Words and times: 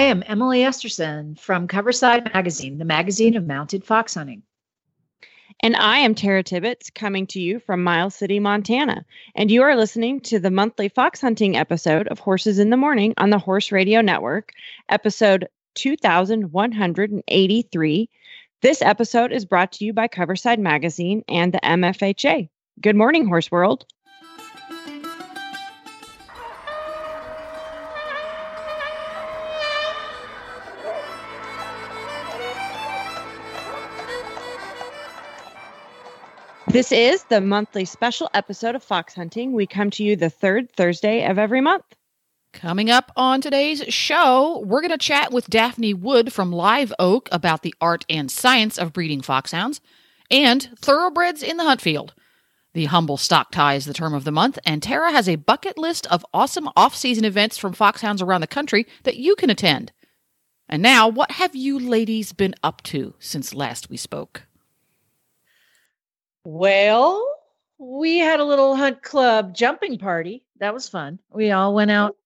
I 0.00 0.04
am 0.04 0.24
Emily 0.26 0.60
Esterson 0.60 1.38
from 1.38 1.68
Covertside 1.68 2.32
Magazine, 2.32 2.78
the 2.78 2.86
magazine 2.86 3.36
of 3.36 3.46
mounted 3.46 3.84
fox 3.84 4.14
hunting. 4.14 4.42
And 5.62 5.76
I 5.76 5.98
am 5.98 6.14
Tara 6.14 6.42
Tibbetts 6.42 6.88
coming 6.88 7.26
to 7.26 7.38
you 7.38 7.60
from 7.60 7.84
Miles 7.84 8.14
City, 8.14 8.40
Montana. 8.40 9.04
And 9.34 9.50
you 9.50 9.60
are 9.60 9.76
listening 9.76 10.20
to 10.20 10.38
the 10.38 10.50
monthly 10.50 10.88
fox 10.88 11.20
hunting 11.20 11.54
episode 11.54 12.08
of 12.08 12.18
Horses 12.18 12.58
in 12.58 12.70
the 12.70 12.78
Morning 12.78 13.12
on 13.18 13.28
the 13.28 13.38
Horse 13.38 13.72
Radio 13.72 14.00
Network, 14.00 14.52
episode 14.88 15.48
2183. 15.74 18.08
This 18.62 18.80
episode 18.80 19.32
is 19.32 19.44
brought 19.44 19.72
to 19.72 19.84
you 19.84 19.92
by 19.92 20.08
Covertside 20.08 20.60
Magazine 20.60 21.24
and 21.28 21.52
the 21.52 21.60
MFHA. 21.62 22.48
Good 22.80 22.96
morning, 22.96 23.26
Horse 23.26 23.50
World. 23.50 23.84
This 36.70 36.92
is 36.92 37.24
the 37.24 37.40
monthly 37.40 37.84
special 37.84 38.30
episode 38.32 38.76
of 38.76 38.84
Fox 38.84 39.12
Hunting. 39.12 39.52
We 39.52 39.66
come 39.66 39.90
to 39.90 40.04
you 40.04 40.14
the 40.14 40.30
third 40.30 40.70
Thursday 40.76 41.26
of 41.26 41.36
every 41.36 41.60
month. 41.60 41.82
Coming 42.52 42.88
up 42.88 43.10
on 43.16 43.40
today's 43.40 43.82
show, 43.92 44.62
we're 44.64 44.80
going 44.80 44.92
to 44.92 44.96
chat 44.96 45.32
with 45.32 45.50
Daphne 45.50 45.94
Wood 45.94 46.32
from 46.32 46.52
Live 46.52 46.92
Oak 47.00 47.28
about 47.32 47.62
the 47.62 47.74
art 47.80 48.06
and 48.08 48.30
science 48.30 48.78
of 48.78 48.92
breeding 48.92 49.20
foxhounds 49.20 49.80
and 50.30 50.70
thoroughbreds 50.80 51.42
in 51.42 51.56
the 51.56 51.64
hunt 51.64 51.80
field. 51.80 52.14
The 52.72 52.84
humble 52.84 53.16
stock 53.16 53.50
tie 53.50 53.74
is 53.74 53.84
the 53.84 53.92
term 53.92 54.14
of 54.14 54.22
the 54.22 54.30
month, 54.30 54.56
and 54.64 54.80
Tara 54.80 55.10
has 55.10 55.28
a 55.28 55.34
bucket 55.34 55.76
list 55.76 56.06
of 56.06 56.24
awesome 56.32 56.68
off 56.76 56.94
season 56.94 57.24
events 57.24 57.58
from 57.58 57.72
foxhounds 57.72 58.22
around 58.22 58.42
the 58.42 58.46
country 58.46 58.86
that 59.02 59.16
you 59.16 59.34
can 59.34 59.50
attend. 59.50 59.90
And 60.68 60.84
now, 60.84 61.08
what 61.08 61.32
have 61.32 61.56
you 61.56 61.80
ladies 61.80 62.32
been 62.32 62.54
up 62.62 62.80
to 62.84 63.14
since 63.18 63.54
last 63.54 63.90
we 63.90 63.96
spoke? 63.96 64.44
Well, 66.44 67.26
we 67.78 68.18
had 68.18 68.40
a 68.40 68.44
little 68.44 68.76
hunt 68.76 69.02
club 69.02 69.54
jumping 69.54 69.98
party. 69.98 70.44
That 70.58 70.74
was 70.74 70.88
fun. 70.88 71.18
We 71.32 71.50
all 71.50 71.74
went 71.74 71.90
out. 71.90 72.16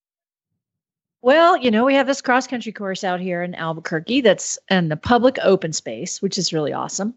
Well, 1.23 1.57
you 1.57 1.71
know, 1.71 1.85
we 1.85 1.95
have 1.95 2.07
this 2.07 2.21
cross 2.21 2.47
country 2.47 2.71
course 2.71 3.03
out 3.03 3.19
here 3.19 3.43
in 3.43 3.55
Albuquerque 3.55 4.21
that's 4.21 4.59
in 4.71 4.89
the 4.89 4.97
public 4.97 5.39
open 5.43 5.73
space, 5.73 6.21
which 6.21 6.37
is 6.37 6.53
really 6.53 6.73
awesome. 6.73 7.15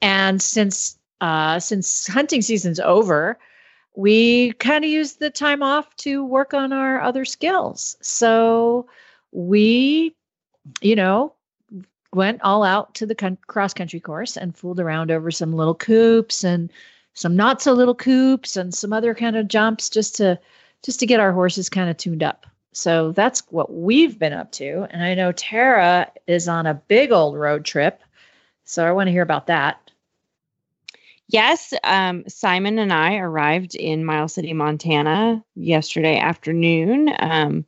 And 0.00 0.40
since 0.40 0.98
uh, 1.20 1.60
since 1.60 2.06
hunting 2.06 2.42
season's 2.42 2.80
over, 2.80 3.38
we 3.96 4.52
kind 4.54 4.84
of 4.84 4.90
used 4.90 5.20
the 5.20 5.30
time 5.30 5.62
off 5.62 5.94
to 5.96 6.24
work 6.24 6.54
on 6.54 6.72
our 6.72 7.00
other 7.00 7.24
skills. 7.24 7.96
So 8.00 8.86
we, 9.32 10.16
you 10.80 10.96
know, 10.96 11.33
went 12.14 12.40
all 12.42 12.62
out 12.62 12.94
to 12.94 13.06
the 13.06 13.14
con- 13.14 13.38
cross 13.46 13.74
country 13.74 14.00
course 14.00 14.36
and 14.36 14.56
fooled 14.56 14.80
around 14.80 15.10
over 15.10 15.30
some 15.30 15.52
little 15.52 15.74
coops 15.74 16.44
and 16.44 16.72
some 17.14 17.36
not 17.36 17.62
so 17.62 17.72
little 17.72 17.94
coops 17.94 18.56
and 18.56 18.74
some 18.74 18.92
other 18.92 19.14
kind 19.14 19.36
of 19.36 19.48
jumps 19.48 19.88
just 19.88 20.16
to 20.16 20.38
just 20.82 21.00
to 21.00 21.06
get 21.06 21.20
our 21.20 21.32
horses 21.32 21.68
kind 21.70 21.88
of 21.88 21.96
tuned 21.96 22.22
up. 22.22 22.46
So 22.72 23.12
that's 23.12 23.40
what 23.50 23.72
we've 23.72 24.18
been 24.18 24.32
up 24.32 24.52
to. 24.52 24.86
And 24.90 25.02
I 25.02 25.14
know 25.14 25.32
Tara 25.32 26.10
is 26.26 26.48
on 26.48 26.66
a 26.66 26.74
big 26.74 27.12
old 27.12 27.36
road 27.36 27.64
trip. 27.64 28.02
So 28.64 28.84
I 28.84 28.92
want 28.92 29.06
to 29.06 29.12
hear 29.12 29.22
about 29.22 29.46
that. 29.46 29.78
Yes, 31.28 31.72
um, 31.84 32.24
Simon 32.28 32.78
and 32.78 32.92
I 32.92 33.16
arrived 33.16 33.74
in 33.74 34.04
Miles 34.04 34.34
City, 34.34 34.52
Montana 34.52 35.42
yesterday 35.54 36.18
afternoon. 36.18 37.14
Um, 37.18 37.64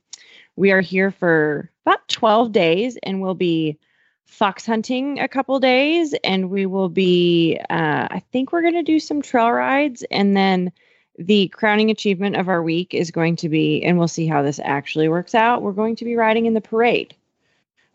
we 0.57 0.73
are 0.73 0.83
here 0.83 1.11
for 1.11 1.71
about 1.87 2.07
12 2.09 2.53
days 2.53 2.99
and 3.03 3.23
we'll 3.23 3.35
be 3.35 3.79
fox 4.27 4.67
hunting 4.67 5.19
a 5.21 5.29
couple 5.29 5.59
days 5.61 6.15
and 6.25 6.51
we 6.51 6.67
will 6.67 6.89
be 6.89 7.59
uh, 7.71 8.09
i 8.11 8.23
think 8.33 8.53
we're 8.53 8.63
going 8.63 8.75
to 8.75 8.83
do 8.83 8.99
some 9.01 9.23
trail 9.23 9.51
rides 9.51 10.05
and 10.11 10.37
then 10.37 10.71
the 11.19 11.49
crowning 11.49 11.91
achievement 11.91 12.37
of 12.37 12.49
our 12.49 12.63
week 12.63 12.93
is 12.93 13.11
going 13.11 13.37
to 13.37 13.49
be 13.49 13.83
and 13.83 13.99
we'll 13.99 14.09
see 14.09 14.27
how 14.27 14.43
this 14.43 14.61
actually 14.65 15.09
works 15.09 15.35
out 15.35 15.63
we're 15.63 15.73
going 15.73 15.97
to 15.97 16.05
be 16.05 16.17
riding 16.17 16.47
in 16.47 16.55
the 16.55 16.61
parade 16.61 17.15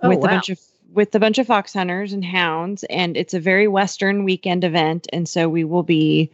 Oh, 0.02 0.10
with 0.10 0.20
wow. 0.20 0.26
a 0.26 0.30
bunch 0.30 0.50
of 0.50 0.60
with 0.94 1.14
a 1.16 1.20
bunch 1.20 1.38
of 1.38 1.48
fox 1.48 1.74
hunters 1.74 2.12
and 2.12 2.26
hounds 2.26 2.84
and 2.86 3.16
it's 3.16 3.34
a 3.34 3.40
very 3.40 3.68
western 3.68 4.24
weekend 4.24 4.64
event 4.64 5.08
and 5.14 5.30
so 5.30 5.48
we 5.48 5.64
will 5.64 5.84
be 5.84 6.32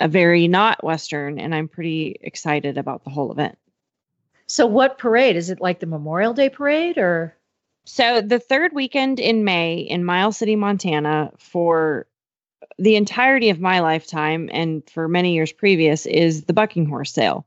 a 0.00 0.08
very 0.08 0.48
not 0.48 0.82
western 0.82 1.38
and 1.38 1.54
i'm 1.54 1.68
pretty 1.68 2.16
excited 2.22 2.78
about 2.78 3.04
the 3.04 3.10
whole 3.10 3.30
event 3.30 3.58
So 4.46 4.66
what 4.66 4.98
parade? 4.98 5.36
Is 5.36 5.50
it 5.50 5.60
like 5.60 5.80
the 5.80 5.86
Memorial 5.86 6.32
Day 6.32 6.48
parade 6.48 6.98
or 6.98 7.35
So 7.86 8.20
the 8.20 8.40
third 8.40 8.72
weekend 8.74 9.20
in 9.20 9.44
May 9.44 9.76
in 9.76 10.04
Miles 10.04 10.36
City, 10.36 10.56
Montana, 10.56 11.30
for 11.38 12.06
the 12.78 12.96
entirety 12.96 13.48
of 13.48 13.60
my 13.60 13.80
lifetime 13.80 14.50
and 14.52 14.82
for 14.90 15.08
many 15.08 15.34
years 15.34 15.52
previous, 15.52 16.04
is 16.04 16.44
the 16.44 16.52
bucking 16.52 16.86
horse 16.86 17.12
sale. 17.12 17.46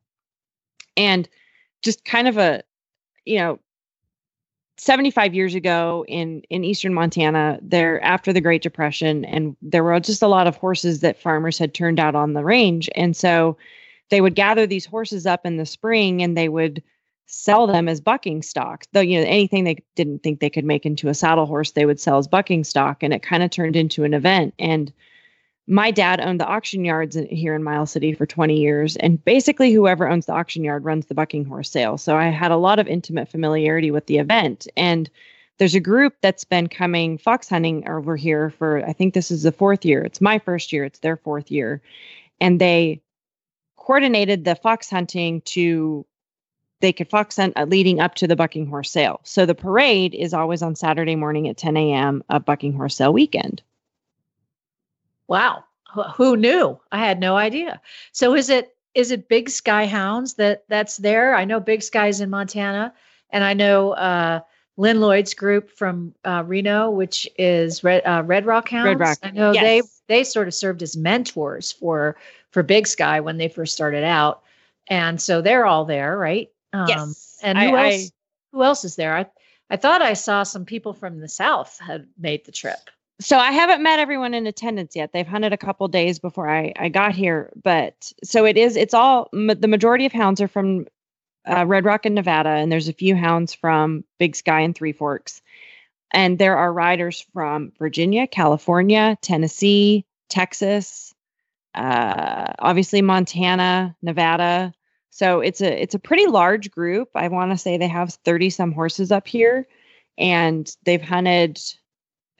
And 0.95 1.27
just 1.81 2.05
kind 2.05 2.27
of 2.27 2.37
a, 2.37 2.63
you 3.25 3.37
know, 3.37 3.59
75 4.77 5.35
years 5.35 5.55
ago 5.55 6.05
in 6.07 6.41
in 6.49 6.63
eastern 6.63 6.93
Montana, 6.93 7.59
there 7.61 8.01
after 8.01 8.31
the 8.31 8.41
Great 8.41 8.61
Depression, 8.61 9.25
and 9.25 9.57
there 9.61 9.83
were 9.83 9.99
just 9.99 10.21
a 10.21 10.27
lot 10.27 10.47
of 10.47 10.55
horses 10.55 11.01
that 11.01 11.21
farmers 11.21 11.57
had 11.57 11.73
turned 11.73 11.99
out 11.99 12.15
on 12.15 12.31
the 12.31 12.45
range, 12.45 12.89
and 12.95 13.15
so 13.15 13.57
they 14.09 14.21
would 14.21 14.35
gather 14.35 14.65
these 14.65 14.85
horses 14.85 15.25
up 15.25 15.45
in 15.45 15.57
the 15.57 15.65
spring 15.65 16.23
and 16.23 16.37
they 16.37 16.49
would 16.49 16.81
sell 17.31 17.67
them 17.67 17.87
as 17.87 18.01
bucking 18.01 18.41
stock. 18.41 18.85
Though, 18.91 19.01
you 19.01 19.19
know, 19.19 19.27
anything 19.27 19.63
they 19.63 19.77
didn't 19.95 20.23
think 20.23 20.39
they 20.39 20.49
could 20.49 20.65
make 20.65 20.85
into 20.85 21.09
a 21.09 21.13
saddle 21.13 21.45
horse, 21.45 21.71
they 21.71 21.85
would 21.85 21.99
sell 21.99 22.17
as 22.17 22.27
bucking 22.27 22.63
stock. 22.63 23.03
And 23.03 23.13
it 23.13 23.21
kind 23.21 23.43
of 23.43 23.51
turned 23.51 23.75
into 23.75 24.03
an 24.03 24.15
event. 24.15 24.55
And 24.57 24.91
my 25.67 25.91
dad 25.91 26.19
owned 26.19 26.39
the 26.39 26.47
auction 26.47 26.83
yards 26.83 27.15
here 27.29 27.53
in 27.53 27.63
Miles 27.63 27.91
City 27.91 28.13
for 28.13 28.25
20 28.25 28.59
years. 28.59 28.95
And 28.95 29.23
basically, 29.23 29.71
whoever 29.71 30.09
owns 30.09 30.25
the 30.25 30.33
auction 30.33 30.63
yard 30.63 30.83
runs 30.83 31.05
the 31.05 31.13
bucking 31.13 31.45
horse 31.45 31.69
sale. 31.69 31.99
So 31.99 32.17
I 32.17 32.25
had 32.25 32.49
a 32.49 32.57
lot 32.57 32.79
of 32.79 32.87
intimate 32.87 33.29
familiarity 33.29 33.91
with 33.91 34.07
the 34.07 34.17
event. 34.17 34.67
And 34.75 35.07
there's 35.59 35.75
a 35.75 35.79
group 35.79 36.15
that's 36.21 36.45
been 36.45 36.67
coming 36.67 37.19
fox 37.19 37.47
hunting 37.47 37.87
over 37.87 38.15
here 38.15 38.49
for, 38.49 38.83
I 38.83 38.93
think 38.93 39.13
this 39.13 39.29
is 39.29 39.43
the 39.43 39.51
fourth 39.51 39.85
year. 39.85 40.01
It's 40.01 40.19
my 40.19 40.39
first 40.39 40.73
year, 40.73 40.83
it's 40.83 40.99
their 40.99 41.17
fourth 41.17 41.51
year. 41.51 41.83
And 42.41 42.59
they 42.59 43.03
coordinated 43.75 44.45
the 44.45 44.55
fox 44.55 44.89
hunting 44.89 45.41
to 45.41 46.07
they 46.81 46.93
could 46.93 47.09
fox 47.09 47.35
hunt 47.35 47.53
uh, 47.55 47.65
leading 47.65 47.99
up 47.99 48.15
to 48.15 48.27
the 48.27 48.35
bucking 48.35 48.67
horse 48.67 48.91
sale. 48.91 49.19
So 49.23 49.45
the 49.45 49.55
parade 49.55 50.13
is 50.13 50.33
always 50.33 50.61
on 50.61 50.75
Saturday 50.75 51.15
morning 51.15 51.47
at 51.47 51.57
10 51.57 51.75
a.m. 51.77 52.23
of 52.29 52.45
bucking 52.45 52.73
horse 52.73 52.95
sale 52.95 53.13
weekend. 53.13 53.61
wow? 55.27 55.63
Who 56.15 56.37
knew? 56.37 56.79
I 56.91 56.99
had 56.99 57.19
no 57.19 57.35
idea. 57.35 57.81
So 58.11 58.35
is 58.35 58.49
it 58.49 58.75
is 58.95 59.11
it 59.11 59.29
Big 59.29 59.49
Sky 59.49 59.85
Hounds 59.85 60.35
that 60.35 60.63
that's 60.67 60.97
there? 60.97 61.35
I 61.35 61.45
know 61.45 61.59
Big 61.59 61.81
Sky's 61.81 62.21
in 62.21 62.29
Montana, 62.29 62.93
and 63.31 63.43
I 63.43 63.53
know 63.53 63.91
uh, 63.91 64.41
Lynn 64.77 64.99
Lloyd's 65.01 65.33
group 65.33 65.71
from 65.71 66.13
uh, 66.25 66.43
Reno, 66.45 66.89
which 66.89 67.27
is 67.37 67.83
Red 67.83 68.03
uh, 68.05 68.23
Red 68.25 68.45
Rock 68.45 68.69
Hounds. 68.69 68.99
Rock, 68.99 69.17
I 69.23 69.31
know 69.31 69.51
yes. 69.51 69.63
they 69.63 69.81
they 70.15 70.23
sort 70.23 70.47
of 70.47 70.53
served 70.53 70.81
as 70.81 70.95
mentors 70.95 71.71
for 71.71 72.17
for 72.51 72.63
Big 72.63 72.87
Sky 72.87 73.19
when 73.19 73.37
they 73.37 73.47
first 73.47 73.73
started 73.73 74.03
out, 74.03 74.43
and 74.87 75.21
so 75.21 75.41
they're 75.41 75.65
all 75.65 75.85
there, 75.85 76.17
right? 76.17 76.49
Um, 76.73 77.13
And 77.41 77.57
who 77.57 77.75
I- 77.75 77.91
else? 77.93 78.11
who 78.51 78.63
else 78.63 78.83
is 78.85 78.95
there? 78.95 79.15
I 79.15 79.25
I 79.71 79.77
thought 79.77 80.01
I 80.01 80.13
saw 80.13 80.41
some 80.43 80.65
people 80.65 80.93
from 80.93 81.19
the 81.19 81.27
south 81.29 81.77
had 81.79 82.07
made 82.17 82.45
the 82.45 82.51
trip. 82.51 82.79
so 83.21 83.37
I 83.37 83.51
haven't 83.51 83.83
met 83.83 83.99
everyone 83.99 84.33
in 84.33 84.47
attendance 84.47 84.95
yet. 84.95 85.11
They've 85.13 85.27
hunted 85.27 85.51
a 85.53 85.57
couple 85.57 85.87
days 85.89 86.17
before 86.19 86.49
I, 86.49 86.73
I 86.79 86.89
got 86.89 87.13
here, 87.13 87.51
but 87.63 88.11
so 88.23 88.45
it 88.45 88.57
is. 88.57 88.75
It's 88.77 88.93
all 88.93 89.27
ma- 89.33 89.53
the 89.55 89.67
majority 89.67 90.05
of 90.05 90.11
hounds 90.13 90.39
are 90.41 90.47
from 90.47 90.87
uh, 91.47 91.65
Red 91.65 91.85
Rock 91.85 92.05
and 92.05 92.15
Nevada, 92.15 92.49
and 92.49 92.71
there's 92.71 92.87
a 92.87 92.93
few 92.93 93.15
hounds 93.15 93.53
from 93.53 94.03
Big 94.19 94.35
Sky 94.35 94.61
and 94.61 94.73
Three 94.75 94.93
Forks, 94.93 95.41
and 96.11 96.37
there 96.39 96.57
are 96.57 96.71
riders 96.73 97.25
from 97.33 97.71
Virginia, 97.77 98.25
California, 98.25 99.17
Tennessee, 99.21 100.05
Texas, 100.29 101.13
uh, 101.75 102.53
obviously 102.59 103.01
Montana, 103.01 103.95
Nevada. 104.01 104.73
So 105.09 105.41
it's 105.41 105.61
a 105.61 105.81
it's 105.81 105.95
a 105.95 105.99
pretty 105.99 106.27
large 106.27 106.71
group. 106.71 107.09
I 107.15 107.27
want 107.27 107.51
to 107.51 107.57
say 107.57 107.77
they 107.77 107.87
have 107.87 108.13
thirty 108.13 108.49
some 108.49 108.71
horses 108.71 109.11
up 109.11 109.27
here, 109.27 109.67
and 110.17 110.73
they've 110.83 111.01
hunted 111.01 111.59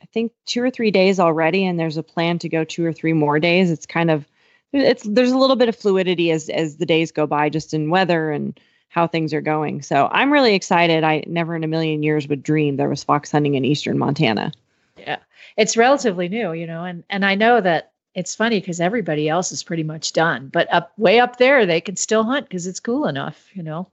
I 0.02 0.06
think 0.14 0.32
two 0.46 0.64
or 0.64 0.70
three 0.70 0.92
days 0.92 1.20
already, 1.20 1.66
and 1.66 1.80
there's 1.80 1.98
a 1.98 2.04
plan 2.04 2.40
to 2.40 2.50
go 2.50 2.64
two 2.64 2.86
or 2.86 2.94
three 2.94 3.14
more 3.14 3.40
days. 3.40 3.72
It's 3.72 3.86
kind 3.86 4.12
of 4.12 4.26
it's 4.72 5.04
there's 5.04 5.32
a 5.32 5.38
little 5.38 5.56
bit 5.56 5.70
of 5.70 5.76
fluidity 5.76 6.32
as 6.32 6.50
as 6.50 6.78
the 6.78 6.86
days 6.86 7.12
go 7.12 7.28
by, 7.28 7.50
just 7.50 7.74
in 7.74 7.90
weather 7.90 8.32
and 8.32 8.60
how 8.90 9.08
things 9.08 9.34
are 9.34 9.42
going. 9.42 9.82
So 9.82 10.08
I'm 10.12 10.32
really 10.32 10.56
excited. 10.56 11.04
I 11.04 11.24
never 11.28 11.56
in 11.56 11.64
a 11.64 11.68
million 11.68 12.04
years 12.04 12.28
would 12.28 12.44
dream 12.44 12.76
there 12.76 12.90
was 12.90 13.04
fox 13.04 13.32
hunting 13.32 13.56
in 13.56 13.66
eastern 13.66 13.98
Montana. 13.98 14.52
Yeah, 14.98 15.18
it's 15.58 15.78
relatively 15.78 16.30
new, 16.30 16.54
you 16.54 16.68
know, 16.68 16.84
and 16.84 17.04
and 17.10 17.26
I 17.26 17.36
know 17.36 17.62
that 17.62 17.92
it's 18.16 18.36
funny 18.36 18.60
because 18.60 18.82
everybody 18.82 19.30
else 19.30 19.52
is 19.52 19.64
pretty 19.64 19.84
much 19.84 20.14
done, 20.14 20.50
but 20.52 20.72
up 20.74 20.92
way 20.98 21.20
up 21.20 21.38
there 21.38 21.66
they 21.66 21.82
can 21.82 21.96
still 21.96 22.24
hunt 22.24 22.48
because 22.48 22.68
it's 22.68 22.80
cool 22.80 23.06
enough, 23.06 23.50
you 23.54 23.64
know. 23.64 23.88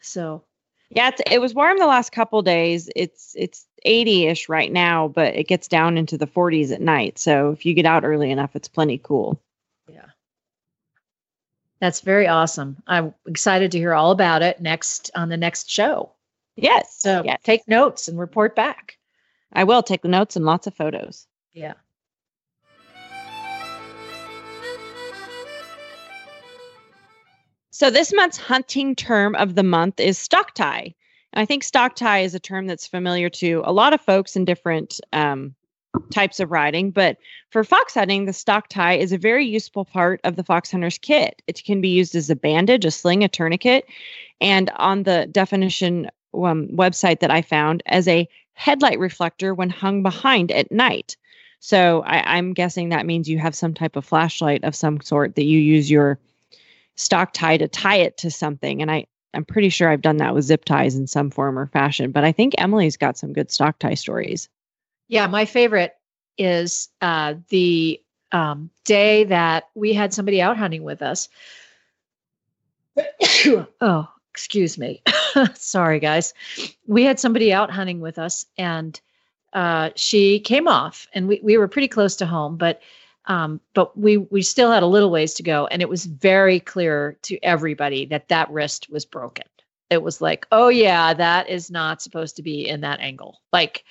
So 0.00 0.42
yeah, 0.90 1.10
it 1.30 1.40
was 1.40 1.54
warm 1.54 1.78
the 1.78 1.86
last 1.86 2.12
couple 2.12 2.42
days. 2.42 2.90
It's 2.94 3.34
it's 3.36 3.66
80ish 3.86 4.48
right 4.48 4.70
now, 4.70 5.08
but 5.08 5.34
it 5.34 5.48
gets 5.48 5.68
down 5.68 5.96
into 5.96 6.18
the 6.18 6.26
40s 6.26 6.72
at 6.72 6.80
night. 6.80 7.18
So 7.18 7.50
if 7.50 7.64
you 7.64 7.74
get 7.74 7.86
out 7.86 8.04
early 8.04 8.30
enough, 8.30 8.54
it's 8.54 8.68
plenty 8.68 8.98
cool. 8.98 9.40
Yeah. 9.88 10.06
That's 11.80 12.00
very 12.00 12.28
awesome. 12.28 12.76
I'm 12.86 13.14
excited 13.26 13.72
to 13.72 13.78
hear 13.78 13.94
all 13.94 14.10
about 14.10 14.42
it 14.42 14.60
next 14.60 15.10
on 15.14 15.30
the 15.30 15.36
next 15.36 15.70
show. 15.70 16.12
Yes. 16.56 16.96
So 16.98 17.22
yes. 17.24 17.40
take 17.42 17.66
notes 17.66 18.06
and 18.06 18.18
report 18.18 18.54
back. 18.54 18.98
I 19.54 19.64
will 19.64 19.82
take 19.82 20.02
the 20.02 20.08
notes 20.08 20.36
and 20.36 20.44
lots 20.44 20.66
of 20.66 20.74
photos. 20.74 21.26
Yeah. 21.52 21.74
So 27.82 27.90
this 27.90 28.12
month's 28.12 28.38
hunting 28.38 28.94
term 28.94 29.34
of 29.34 29.56
the 29.56 29.64
month 29.64 29.98
is 29.98 30.16
stock 30.16 30.54
tie. 30.54 30.94
And 31.32 31.42
I 31.42 31.44
think 31.44 31.64
stock 31.64 31.96
tie 31.96 32.20
is 32.20 32.32
a 32.32 32.38
term 32.38 32.68
that's 32.68 32.86
familiar 32.86 33.28
to 33.30 33.60
a 33.64 33.72
lot 33.72 33.92
of 33.92 34.00
folks 34.00 34.36
in 34.36 34.44
different 34.44 35.00
um, 35.12 35.56
types 36.12 36.38
of 36.38 36.52
riding. 36.52 36.92
But 36.92 37.16
for 37.50 37.64
fox 37.64 37.94
hunting, 37.94 38.24
the 38.24 38.32
stock 38.32 38.68
tie 38.68 38.92
is 38.92 39.10
a 39.10 39.18
very 39.18 39.44
useful 39.44 39.84
part 39.84 40.20
of 40.22 40.36
the 40.36 40.44
fox 40.44 40.70
hunter's 40.70 40.96
kit. 40.96 41.42
It 41.48 41.64
can 41.64 41.80
be 41.80 41.88
used 41.88 42.14
as 42.14 42.30
a 42.30 42.36
bandage, 42.36 42.84
a 42.84 42.90
sling, 42.92 43.24
a 43.24 43.28
tourniquet, 43.28 43.84
and 44.40 44.70
on 44.76 45.02
the 45.02 45.26
definition 45.32 46.08
um, 46.34 46.68
website 46.68 47.18
that 47.18 47.32
I 47.32 47.42
found 47.42 47.82
as 47.86 48.06
a 48.06 48.28
headlight 48.52 49.00
reflector 49.00 49.54
when 49.54 49.70
hung 49.70 50.04
behind 50.04 50.52
at 50.52 50.70
night. 50.70 51.16
So 51.58 52.04
I, 52.06 52.36
I'm 52.36 52.52
guessing 52.52 52.90
that 52.90 53.06
means 53.06 53.28
you 53.28 53.40
have 53.40 53.56
some 53.56 53.74
type 53.74 53.96
of 53.96 54.04
flashlight 54.04 54.62
of 54.62 54.76
some 54.76 55.00
sort 55.00 55.34
that 55.34 55.46
you 55.46 55.58
use 55.58 55.90
your 55.90 56.20
stock 56.96 57.32
tie 57.32 57.56
to 57.56 57.68
tie 57.68 57.96
it 57.96 58.16
to 58.18 58.30
something. 58.30 58.82
And 58.82 58.90
I, 58.90 59.06
I'm 59.34 59.44
pretty 59.44 59.68
sure 59.68 59.88
I've 59.88 60.02
done 60.02 60.18
that 60.18 60.34
with 60.34 60.44
zip 60.44 60.64
ties 60.64 60.94
in 60.94 61.06
some 61.06 61.30
form 61.30 61.58
or 61.58 61.66
fashion, 61.66 62.10
but 62.10 62.24
I 62.24 62.32
think 62.32 62.54
Emily's 62.58 62.96
got 62.96 63.16
some 63.16 63.32
good 63.32 63.50
stock 63.50 63.78
tie 63.78 63.94
stories. 63.94 64.48
Yeah, 65.08 65.26
my 65.26 65.44
favorite 65.44 65.94
is 66.38 66.88
uh, 67.00 67.34
the 67.48 68.00
um, 68.32 68.70
day 68.84 69.24
that 69.24 69.64
we 69.74 69.92
had 69.92 70.12
somebody 70.14 70.40
out 70.40 70.56
hunting 70.56 70.82
with 70.82 71.02
us. 71.02 71.28
oh, 73.80 74.08
excuse 74.30 74.78
me. 74.78 75.02
Sorry, 75.54 76.00
guys. 76.00 76.34
We 76.86 77.04
had 77.04 77.20
somebody 77.20 77.52
out 77.52 77.70
hunting 77.70 78.00
with 78.00 78.18
us, 78.18 78.46
and 78.56 79.00
uh, 79.52 79.90
she 79.96 80.40
came 80.40 80.68
off, 80.68 81.06
and 81.14 81.28
we, 81.28 81.40
we 81.42 81.58
were 81.58 81.68
pretty 81.68 81.88
close 81.88 82.16
to 82.16 82.26
home, 82.26 82.56
but 82.56 82.80
um, 83.26 83.60
but 83.74 83.96
we 83.96 84.16
we 84.16 84.42
still 84.42 84.72
had 84.72 84.82
a 84.82 84.86
little 84.86 85.10
ways 85.10 85.34
to 85.34 85.42
go, 85.42 85.66
and 85.66 85.80
it 85.80 85.88
was 85.88 86.06
very 86.06 86.58
clear 86.58 87.16
to 87.22 87.38
everybody 87.42 88.06
that 88.06 88.28
that 88.28 88.50
wrist 88.50 88.90
was 88.90 89.04
broken. 89.04 89.46
It 89.90 90.02
was 90.02 90.20
like, 90.20 90.46
oh 90.50 90.68
yeah, 90.68 91.14
that 91.14 91.48
is 91.48 91.70
not 91.70 92.02
supposed 92.02 92.36
to 92.36 92.42
be 92.42 92.68
in 92.68 92.80
that 92.80 93.00
angle. 93.00 93.40
Like, 93.52 93.84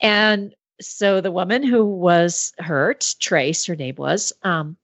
and 0.00 0.54
so 0.80 1.20
the 1.20 1.30
woman 1.30 1.62
who 1.62 1.84
was 1.84 2.52
hurt, 2.58 3.14
Trace, 3.20 3.66
her 3.66 3.76
name 3.76 3.96
was, 3.96 4.32
um, 4.42 4.76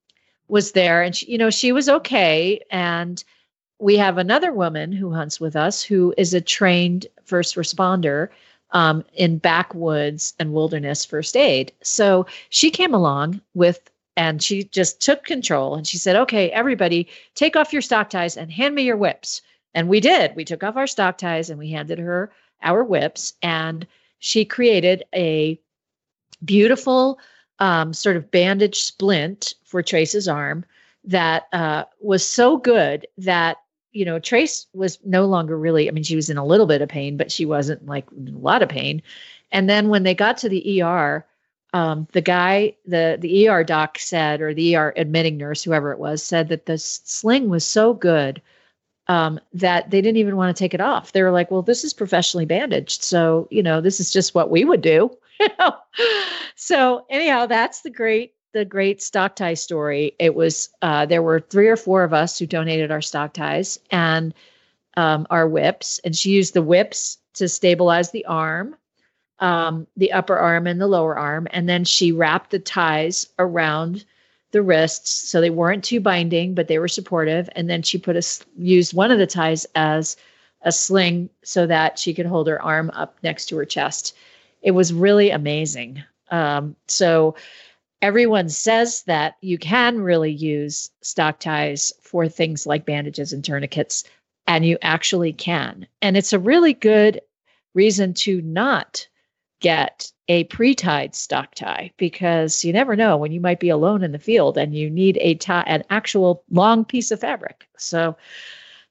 was 0.48 0.72
there, 0.72 1.02
and 1.02 1.16
she, 1.16 1.32
you 1.32 1.38
know 1.38 1.50
she 1.50 1.72
was 1.72 1.88
okay. 1.88 2.60
And 2.70 3.22
we 3.78 3.96
have 3.96 4.18
another 4.18 4.52
woman 4.52 4.92
who 4.92 5.12
hunts 5.12 5.40
with 5.40 5.56
us 5.56 5.82
who 5.82 6.14
is 6.16 6.34
a 6.34 6.40
trained 6.40 7.06
first 7.24 7.56
responder 7.56 8.28
um, 8.72 9.04
in 9.14 9.38
backwoods 9.38 10.34
and 10.38 10.52
wilderness 10.52 11.04
first 11.04 11.36
aid. 11.36 11.72
So 11.82 12.26
she 12.50 12.70
came 12.70 12.94
along 12.94 13.40
with, 13.54 13.90
and 14.16 14.42
she 14.42 14.64
just 14.64 15.00
took 15.00 15.24
control 15.24 15.74
and 15.74 15.86
she 15.86 15.98
said, 15.98 16.16
okay, 16.16 16.50
everybody 16.50 17.06
take 17.34 17.54
off 17.56 17.72
your 17.72 17.82
stock 17.82 18.10
ties 18.10 18.36
and 18.36 18.50
hand 18.50 18.74
me 18.74 18.82
your 18.82 18.96
whips. 18.96 19.42
And 19.74 19.88
we 19.88 20.00
did. 20.00 20.34
We 20.34 20.44
took 20.44 20.64
off 20.64 20.76
our 20.76 20.86
stock 20.86 21.18
ties 21.18 21.50
and 21.50 21.58
we 21.58 21.70
handed 21.70 21.98
her 21.98 22.32
our 22.62 22.82
whips. 22.82 23.34
And 23.42 23.86
she 24.18 24.44
created 24.44 25.04
a 25.14 25.60
beautiful 26.44 27.18
um, 27.58 27.92
sort 27.92 28.16
of 28.16 28.30
bandage 28.30 28.76
splint 28.76 29.54
for 29.64 29.82
Trace's 29.82 30.28
arm 30.28 30.64
that 31.04 31.44
uh, 31.52 31.84
was 32.00 32.26
so 32.26 32.56
good 32.56 33.06
that 33.18 33.58
you 33.96 34.04
know, 34.04 34.18
Trace 34.18 34.66
was 34.74 34.98
no 35.04 35.24
longer 35.24 35.58
really, 35.58 35.88
I 35.88 35.92
mean, 35.92 36.04
she 36.04 36.16
was 36.16 36.28
in 36.28 36.36
a 36.36 36.44
little 36.44 36.66
bit 36.66 36.82
of 36.82 36.88
pain, 36.88 37.16
but 37.16 37.32
she 37.32 37.46
wasn't 37.46 37.86
like 37.86 38.06
a 38.10 38.30
lot 38.30 38.62
of 38.62 38.68
pain. 38.68 39.02
And 39.50 39.70
then 39.70 39.88
when 39.88 40.02
they 40.02 40.14
got 40.14 40.36
to 40.38 40.48
the 40.50 40.82
ER, 40.82 41.24
um, 41.72 42.06
the 42.12 42.20
guy, 42.20 42.74
the 42.86 43.16
the 43.20 43.48
ER 43.48 43.64
doc 43.64 43.98
said, 43.98 44.40
or 44.40 44.52
the 44.54 44.76
ER 44.76 44.92
admitting 44.96 45.36
nurse, 45.36 45.64
whoever 45.64 45.92
it 45.92 45.98
was, 45.98 46.22
said 46.22 46.48
that 46.48 46.66
the 46.66 46.78
sling 46.78 47.48
was 47.48 47.64
so 47.64 47.94
good 47.94 48.40
um, 49.08 49.40
that 49.52 49.90
they 49.90 50.00
didn't 50.00 50.18
even 50.18 50.36
want 50.36 50.54
to 50.54 50.58
take 50.58 50.74
it 50.74 50.80
off. 50.80 51.12
They 51.12 51.22
were 51.22 51.30
like, 51.30 51.50
"Well, 51.50 51.62
this 51.62 51.84
is 51.84 51.92
professionally 51.92 52.46
bandaged, 52.46 53.02
so 53.02 53.48
you 53.50 53.62
know, 53.62 53.80
this 53.80 54.00
is 54.00 54.12
just 54.12 54.34
what 54.34 54.50
we 54.50 54.64
would 54.64 54.80
do." 54.80 55.16
so 56.54 57.04
anyhow, 57.10 57.46
that's 57.46 57.82
the 57.82 57.90
great 57.90 58.34
the 58.56 58.64
great 58.64 59.02
stock 59.02 59.36
tie 59.36 59.52
story, 59.52 60.14
it 60.18 60.34
was 60.34 60.70
uh, 60.80 61.04
there 61.04 61.22
were 61.22 61.40
three 61.40 61.68
or 61.68 61.76
four 61.76 62.04
of 62.04 62.14
us 62.14 62.38
who 62.38 62.46
donated 62.46 62.90
our 62.90 63.02
stock 63.02 63.34
ties 63.34 63.78
and 63.90 64.32
um, 64.96 65.26
our 65.28 65.46
whips, 65.46 66.00
and 66.04 66.16
she 66.16 66.30
used 66.30 66.54
the 66.54 66.62
whips 66.62 67.18
to 67.34 67.50
stabilize 67.50 68.12
the 68.12 68.24
arm, 68.24 68.74
um, 69.40 69.86
the 69.98 70.10
upper 70.10 70.38
arm 70.38 70.66
and 70.66 70.80
the 70.80 70.86
lower 70.86 71.18
arm, 71.18 71.46
and 71.50 71.68
then 71.68 71.84
she 71.84 72.12
wrapped 72.12 72.50
the 72.50 72.58
ties 72.58 73.28
around 73.38 74.06
the 74.52 74.62
wrists 74.62 75.10
so 75.10 75.42
they 75.42 75.50
weren't 75.50 75.84
too 75.84 76.00
binding, 76.00 76.54
but 76.54 76.66
they 76.66 76.78
were 76.78 76.88
supportive. 76.88 77.50
And 77.54 77.68
then 77.68 77.82
she 77.82 77.98
put 77.98 78.16
a 78.16 78.22
used 78.56 78.94
one 78.94 79.10
of 79.10 79.18
the 79.18 79.26
ties 79.26 79.66
as 79.74 80.16
a 80.62 80.72
sling 80.72 81.28
so 81.42 81.66
that 81.66 81.98
she 81.98 82.14
could 82.14 82.24
hold 82.24 82.48
her 82.48 82.62
arm 82.62 82.90
up 82.94 83.18
next 83.22 83.46
to 83.46 83.56
her 83.58 83.66
chest. 83.66 84.16
It 84.62 84.70
was 84.70 84.94
really 84.94 85.28
amazing. 85.28 86.02
Um, 86.30 86.74
so 86.88 87.36
everyone 88.02 88.48
says 88.48 89.02
that 89.04 89.36
you 89.40 89.58
can 89.58 90.00
really 90.00 90.30
use 90.30 90.90
stock 91.02 91.40
ties 91.40 91.92
for 92.00 92.28
things 92.28 92.66
like 92.66 92.86
bandages 92.86 93.32
and 93.32 93.44
tourniquets, 93.44 94.04
and 94.46 94.64
you 94.64 94.78
actually 94.82 95.32
can. 95.32 95.86
And 96.02 96.16
it's 96.16 96.32
a 96.32 96.38
really 96.38 96.74
good 96.74 97.20
reason 97.74 98.14
to 98.14 98.40
not 98.42 99.06
get 99.60 100.10
a 100.28 100.44
pre-tied 100.44 101.14
stock 101.14 101.54
tie 101.54 101.90
because 101.96 102.64
you 102.64 102.72
never 102.72 102.96
know 102.96 103.16
when 103.16 103.32
you 103.32 103.40
might 103.40 103.60
be 103.60 103.68
alone 103.68 104.02
in 104.02 104.12
the 104.12 104.18
field 104.18 104.58
and 104.58 104.74
you 104.74 104.90
need 104.90 105.18
a 105.20 105.34
tie 105.36 105.64
an 105.66 105.82
actual 105.88 106.44
long 106.50 106.84
piece 106.84 107.10
of 107.10 107.20
fabric. 107.20 107.66
So 107.78 108.16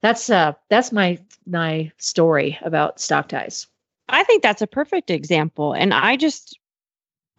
that's 0.02 0.30
uh 0.30 0.54
that's 0.70 0.92
my 0.92 1.20
my 1.46 1.92
story 1.98 2.58
about 2.62 3.00
stock 3.00 3.30
ties. 3.30 3.68
I 4.10 4.24
think 4.24 4.44
that's 4.44 4.62
a 4.62 4.68
perfect 4.68 5.10
example. 5.10 5.74
And 5.74 5.94
I 5.94 6.16
just 6.16 6.60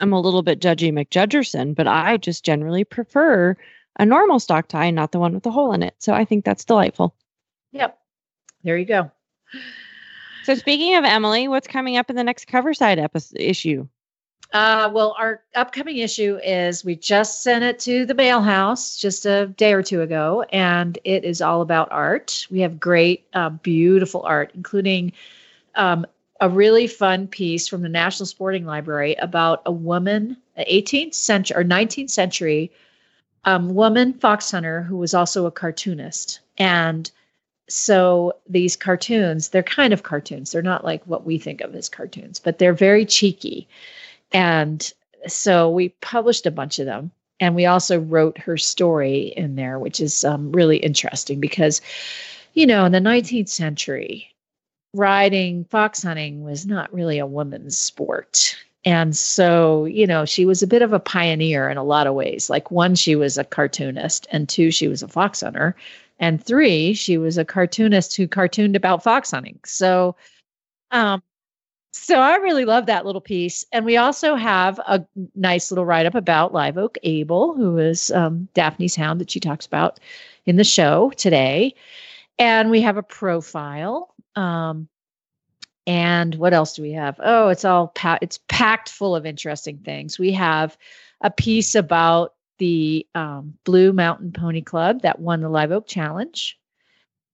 I'm 0.01 0.13
a 0.13 0.21
little 0.21 0.43
bit 0.43 0.61
judgy 0.61 0.93
McJudgerson, 0.93 1.75
but 1.75 1.87
I 1.87 2.17
just 2.17 2.45
generally 2.45 2.85
prefer 2.85 3.57
a 3.99 4.07
normal 4.07 4.39
stock 4.39 4.69
tie, 4.69 4.91
not 4.91 5.13
the 5.13 5.19
one 5.19 5.35
with 5.35 5.43
the 5.43 5.51
hole 5.51 5.73
in 5.73 5.83
it. 5.83 5.95
So 5.99 6.13
I 6.13 6.25
think 6.25 6.45
that's 6.45 6.65
delightful. 6.65 7.15
Yep. 7.73 7.99
There 8.63 8.77
you 8.77 8.85
go. 8.85 9.11
So 10.45 10.55
speaking 10.55 10.97
of 10.97 11.05
Emily, 11.05 11.49
what's 11.49 11.67
coming 11.67 11.97
up 11.97 12.11
in 12.11 12.17
the 12.17 12.25
next 12.25 12.47
cover 12.47 12.75
side 12.75 12.99
episode 12.99 13.41
issue? 13.41 13.89
Uh, 14.53 14.89
well, 14.93 15.17
our 15.19 15.43
upcoming 15.55 15.97
issue 15.97 16.39
is 16.45 16.85
we 16.85 16.95
just 16.95 17.43
sent 17.43 17.65
it 17.65 17.81
to 17.81 18.07
the 18.07 18.15
mail 18.15 18.41
house 18.41 18.97
just 18.97 19.27
a 19.27 19.49
day 19.57 19.73
or 19.73 19.83
two 19.83 20.03
ago, 20.03 20.45
and 20.53 20.99
it 21.05 21.25
is 21.25 21.43
all 21.43 21.63
about 21.63 21.91
art. 21.91 22.47
We 22.51 22.61
have 22.61 22.79
great, 22.79 23.27
uh, 23.33 23.51
beautiful 23.51 24.23
art, 24.23 24.53
including 24.55 25.13
um, 25.75 26.07
a 26.41 26.49
really 26.49 26.87
fun 26.87 27.27
piece 27.29 27.67
from 27.67 27.83
the 27.83 27.89
National 27.89 28.27
Sporting 28.27 28.67
Library 28.67 29.15
about 29.15 29.63
a 29.67 29.73
woman, 29.73 30.37
an 30.57 30.65
18th 30.71 31.15
century 31.15 31.57
or 31.57 31.65
19th 31.65 32.11
century 32.11 32.71
um, 33.45 33.75
woman 33.75 34.13
fox 34.15 34.51
hunter 34.51 34.83
who 34.83 34.97
was 34.97 35.15
also 35.15 35.47
a 35.47 35.53
cartoonist. 35.53 36.41
And 36.59 37.11
so 37.69 38.35
these 38.49 38.77
cartoons, 38.77 39.49
they're 39.49 39.63
kind 39.63 39.93
of 39.93 40.03
cartoons. 40.03 40.53
They're 40.53 40.63
not 40.63 40.85
like 40.85 41.05
what 41.05 41.25
we 41.25 41.39
think 41.39 41.61
of 41.61 41.75
as 41.75 41.89
cartoons, 41.89 42.39
but 42.39 42.59
they're 42.59 42.75
very 42.75 43.05
cheeky. 43.05 43.69
And 44.33 44.93
so 45.27 45.71
we 45.71 45.91
published 46.01 46.47
a 46.47 46.51
bunch 46.51 46.79
of 46.79 46.87
them. 46.87 47.11
And 47.39 47.55
we 47.55 47.67
also 47.67 48.01
wrote 48.01 48.39
her 48.39 48.57
story 48.57 49.33
in 49.37 49.57
there, 49.57 49.79
which 49.79 50.01
is 50.01 50.25
um, 50.25 50.51
really 50.53 50.79
interesting 50.79 51.39
because, 51.39 51.81
you 52.55 52.67
know, 52.67 52.85
in 52.87 52.93
the 52.93 52.99
19th 52.99 53.51
century, 53.51 54.35
riding 54.97 55.65
fox 55.65 56.03
hunting 56.03 56.43
was 56.43 56.67
not 56.67 56.93
really 56.93 57.19
a 57.19 57.27
woman's 57.27 57.77
sport. 57.77 58.57
And 58.85 59.17
so, 59.17 59.85
you 59.85 60.07
know, 60.07 60.25
she 60.25 60.47
was 60.47 60.63
a 60.63 60.67
bit 60.67 60.83
of 60.83 60.93
a 60.93 61.01
pioneer 61.01 61.69
in 61.69 61.77
a 61.77 61.85
lot 61.85 62.07
of 62.07 62.15
ways. 62.15 62.49
Like, 62.49 62.71
one, 62.71 62.95
she 62.95 63.17
was 63.17 63.37
a 63.37 63.45
cartoonist, 63.45 64.29
and 64.31 64.49
two, 64.49 64.71
she 64.71 64.87
was 64.87 65.03
a 65.03 65.09
fox 65.09 65.41
hunter. 65.41 65.75
And 66.19 66.43
three, 66.43 66.95
she 66.95 67.19
was 67.19 67.37
a 67.37 67.45
cartoonist 67.45 68.17
who 68.17 68.29
cartooned 68.29 68.77
about 68.77 69.03
fox 69.03 69.33
hunting. 69.33 69.59
So, 69.65 70.17
um, 70.93 71.23
so 71.93 72.21
I 72.21 72.37
really 72.37 72.65
love 72.65 72.87
that 72.87 73.05
little 73.05 73.21
piece. 73.21 73.65
And 73.73 73.85
we 73.85 73.97
also 73.97 74.37
have 74.37 74.79
a 74.87 75.05
nice 75.35 75.71
little 75.71 75.85
write 75.85 76.07
up 76.07 76.15
about 76.15 76.55
Live 76.55 76.79
Oak 76.79 76.97
Abel, 77.03 77.55
who 77.55 77.79
is 77.79 78.11
um, 78.13 78.49
Daphne's 78.55 78.95
hound 78.95 79.21
that 79.21 79.31
she 79.31 79.41
talks 79.41 79.67
about 79.67 79.99
in 80.45 80.57
the 80.57 80.65
show 80.65 81.11
today. 81.17 81.75
And 82.39 82.71
we 82.71 82.83
have 82.83 82.97
a 82.97 83.03
profile. 83.03 84.15
Um, 84.35 84.89
and 85.87 86.35
what 86.35 86.53
else 86.53 86.75
do 86.75 86.83
we 86.83 86.93
have? 86.93 87.21
Oh, 87.23 87.49
it's 87.49 87.65
all 87.65 87.89
pa- 87.89 88.19
it's 88.21 88.41
packed 88.49 88.89
full 88.89 89.15
of 89.15 89.25
interesting 89.25 89.79
things. 89.79 90.19
We 90.19 90.33
have 90.33 90.77
a 91.21 91.31
piece 91.31 91.75
about 91.75 92.35
the 92.59 93.07
um, 93.15 93.55
Blue 93.65 93.93
Mountain 93.93 94.33
Pony 94.33 94.63
Club 94.63 95.03
that 95.03 95.21
won 95.21 95.41
the 95.41 95.49
Live 95.49 95.73
Oak 95.73 95.87
Challenge. 95.87 96.59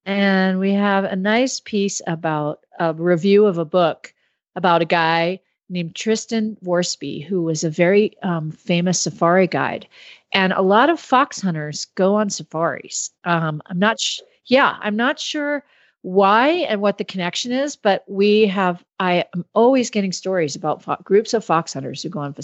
And 0.05 0.59
we 0.59 0.73
have 0.73 1.05
a 1.05 1.17
nice 1.17 1.61
piece 1.61 2.03
about 2.07 2.61
a 2.79 2.93
review 2.93 3.47
of 3.47 3.59
a 3.59 3.65
book 3.65 4.13
about 4.57 4.83
a 4.83 4.87
guy 4.87 5.41
named 5.69 5.95
Tristan 5.95 6.57
Voorspuy, 6.63 7.25
who 7.25 7.43
was 7.43 7.65
a 7.65 7.71
very 7.71 8.17
um, 8.23 8.51
famous 8.51 9.01
safari 9.01 9.47
guide. 9.47 9.87
And 10.33 10.53
a 10.53 10.63
lot 10.63 10.91
of 10.91 11.01
fox 11.01 11.41
hunters 11.41 11.87
go 11.95 12.17
on 12.17 12.29
safaris. 12.29 13.11
Um, 13.25 13.63
I'm 13.67 13.79
not, 13.79 14.01
sh- 14.01 14.21
yeah, 14.47 14.77
I'm 14.81 14.97
not 14.97 15.19
sure 15.19 15.65
why 16.03 16.49
and 16.49 16.81
what 16.81 16.99
the 16.99 17.05
connection 17.05 17.53
is, 17.53 17.77
but 17.77 18.05
we 18.09 18.47
have, 18.47 18.85
I 18.99 19.25
am 19.35 19.45
always 19.55 19.91
getting 19.91 20.13
stories 20.13 20.57
about 20.57 20.83
fo- 20.83 20.97
groups 21.05 21.33
of 21.33 21.45
fox 21.45 21.73
hunters 21.73 22.03
who 22.03 22.09
go 22.09 22.21
on 22.21 22.35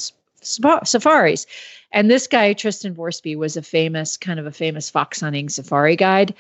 safaris. 0.41 1.47
And 1.91 2.11
this 2.11 2.27
guy, 2.27 2.53
Tristan 2.53 2.95
Voorspuy, 2.95 3.37
was 3.37 3.57
a 3.57 3.63
famous, 3.63 4.17
kind 4.17 4.39
of 4.39 4.47
a 4.47 4.53
famous 4.53 4.89
fox 4.89 5.21
hunting 5.21 5.49
safari 5.49 5.97
guide. 5.97 6.35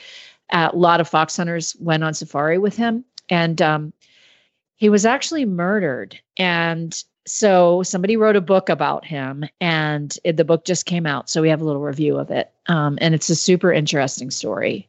Uh, 0.51 0.71
a 0.73 0.77
lot 0.77 1.01
of 1.01 1.09
fox 1.09 1.37
hunters 1.37 1.77
went 1.81 2.05
on 2.05 2.15
safari 2.15 2.59
with 2.59 2.77
him. 2.77 3.05
And 3.29 3.61
um, 3.61 3.93
he 4.77 4.89
was 4.89 5.05
actually 5.05 5.45
murdered. 5.45 6.19
And 6.37 7.03
so 7.27 7.83
somebody 7.83 8.17
wrote 8.17 8.37
a 8.37 8.41
book 8.41 8.69
about 8.71 9.05
him, 9.05 9.45
and 9.61 10.17
it, 10.25 10.39
the 10.39 10.45
book 10.45 10.65
just 10.65 10.87
came 10.87 11.05
out. 11.05 11.29
So 11.29 11.43
we 11.43 11.51
have 11.51 11.61
a 11.61 11.65
little 11.65 11.83
review 11.83 12.17
of 12.17 12.31
it. 12.31 12.51
Um, 12.69 12.97
and 13.03 13.15
it's 13.15 13.29
a 13.29 13.37
super 13.37 13.73
interesting 13.73 14.31
story. 14.31 14.89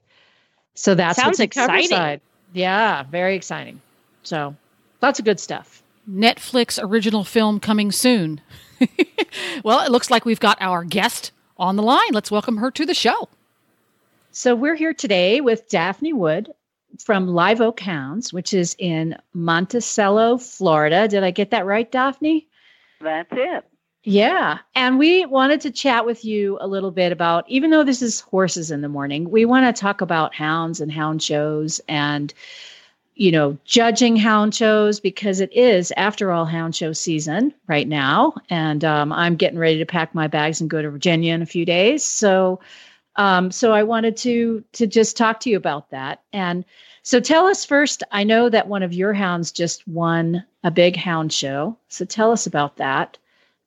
So 0.76 0.96
that 0.96 1.16
sounds 1.16 1.40
exciting. 1.40 2.22
Yeah, 2.54 3.04
very 3.04 3.36
exciting. 3.36 3.82
So 4.24 4.56
lots 5.02 5.20
of 5.20 5.26
good 5.26 5.40
stuff. 5.40 5.84
Netflix 6.10 6.80
original 6.82 7.24
film 7.24 7.60
coming 7.60 7.92
soon. 7.92 8.42
well, 9.64 9.86
it 9.86 9.92
looks 9.92 10.10
like 10.10 10.26
we've 10.26 10.40
got 10.40 10.58
our 10.62 10.84
guest 10.84 11.32
on 11.58 11.76
the 11.76 11.84
line. 11.84 12.12
Let's 12.12 12.32
welcome 12.32 12.58
her 12.58 12.72
to 12.72 12.86
the 12.86 12.94
show. 12.94 13.30
So 14.32 14.56
we're 14.56 14.76
here 14.76 14.94
today 14.94 15.42
with 15.42 15.68
Daphne 15.70 16.14
Wood 16.14 16.52
from 17.04 17.28
Live 17.28 17.62
Oak 17.62 17.80
Hounds, 17.80 18.34
which 18.34 18.54
is 18.54 18.76
in 18.80 19.16
Monticello, 19.34 20.38
Florida. 20.38 21.08
Did 21.08 21.24
I 21.24 21.32
get 21.32 21.52
that 21.52 21.66
right, 21.66 21.92
Daphne? 21.92 22.48
That's 23.02 23.30
it. 23.32 23.66
Yeah. 24.04 24.60
And 24.76 24.98
we 24.98 25.26
wanted 25.26 25.62
to 25.62 25.72
chat 25.72 26.06
with 26.06 26.24
you 26.24 26.58
a 26.62 26.68
little 26.68 26.92
bit 26.92 27.12
about, 27.12 27.44
even 27.50 27.70
though 27.70 27.84
this 27.84 28.02
is 28.02 28.22
horses 28.22 28.72
in 28.72 28.82
the 28.82 28.90
morning, 28.90 29.30
we 29.30 29.44
want 29.44 29.76
to 29.76 29.80
talk 29.80 30.00
about 30.00 30.34
hounds 30.34 30.80
and 30.80 30.92
hound 30.92 31.22
shows 31.22 31.82
and, 31.90 32.34
you 33.16 33.30
know, 33.30 33.58
judging 33.66 34.16
hound 34.16 34.56
shows 34.56 35.02
because 35.02 35.42
it 35.42 35.52
is, 35.52 35.92
after 35.98 36.32
all, 36.32 36.46
hound 36.46 36.76
show 36.76 36.94
season 36.94 37.54
right 37.68 37.90
now. 37.90 38.34
And 38.50 38.86
um, 38.86 39.12
I'm 39.12 39.36
getting 39.36 39.60
ready 39.60 39.78
to 39.80 39.86
pack 39.86 40.16
my 40.16 40.28
bags 40.28 40.62
and 40.62 40.70
go 40.70 40.82
to 40.82 40.90
Virginia 40.90 41.34
in 41.34 41.42
a 41.42 41.46
few 41.46 41.66
days. 41.66 42.02
So, 42.02 42.62
um, 43.18 43.52
so 43.52 43.74
I 43.74 43.84
wanted 43.84 44.16
to 44.18 44.64
to 44.74 44.88
just 44.88 45.18
talk 45.18 45.42
to 45.42 45.50
you 45.50 45.58
about 45.58 45.90
that. 45.90 46.24
And 46.32 46.64
so 47.04 47.20
tell 47.20 47.48
us 47.48 47.66
first. 47.66 48.02
I 48.14 48.24
know 48.24 48.48
that 48.48 48.70
one 48.70 48.84
of 48.84 48.94
your 48.94 49.12
hounds 49.12 49.52
just 49.52 49.86
won 49.90 50.46
a 50.64 50.72
big 50.72 50.96
hound 50.96 51.34
show. 51.34 51.78
So 51.90 52.06
tell 52.06 52.32
us 52.32 52.48
about 52.48 52.78
that. 52.78 53.18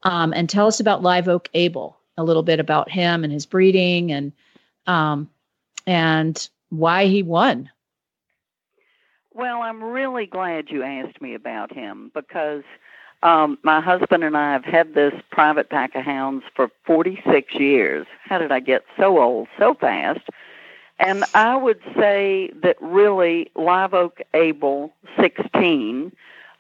Um, 0.04 0.32
and 0.35 0.49
tell 0.49 0.66
us 0.66 0.80
about 0.80 1.02
Live 1.02 1.28
Oak 1.28 1.49
Abel, 1.54 1.97
a 2.16 2.25
little 2.25 2.42
bit 2.42 2.61
about 2.61 2.90
him 2.90 3.25
and 3.25 3.32
his 3.32 3.47
breeding 3.47 4.11
and 4.11 4.32
um, 4.87 5.30
and 5.87 6.49
why 6.71 7.06
he 7.06 7.23
won. 7.23 7.71
Well, 9.35 9.62
I'm 9.62 9.82
really 9.82 10.26
glad 10.26 10.71
you 10.71 10.82
asked 10.82 11.21
me 11.23 11.35
about 11.35 11.73
him 11.73 12.11
because 12.14 12.64
um, 13.23 13.59
my 13.62 13.80
husband 13.80 14.25
and 14.25 14.37
I 14.37 14.52
have 14.52 14.64
had 14.64 14.94
this 14.94 15.14
private 15.30 15.71
pack 15.71 15.94
of 15.94 16.04
hounds 16.04 16.44
for 16.54 16.71
46 16.85 17.54
years. 17.54 18.06
How 18.25 18.38
did 18.38 18.52
I 18.52 18.61
get 18.61 18.85
so 18.99 19.21
old 19.21 19.49
so 19.59 19.75
fast? 19.75 20.28
And 20.99 21.25
I 21.35 21.56
would 21.56 21.80
say 21.97 22.50
that 22.62 22.76
really 22.80 23.50
Live 23.54 23.94
Oak 23.94 24.21
Abel 24.35 24.92
16 25.18 26.12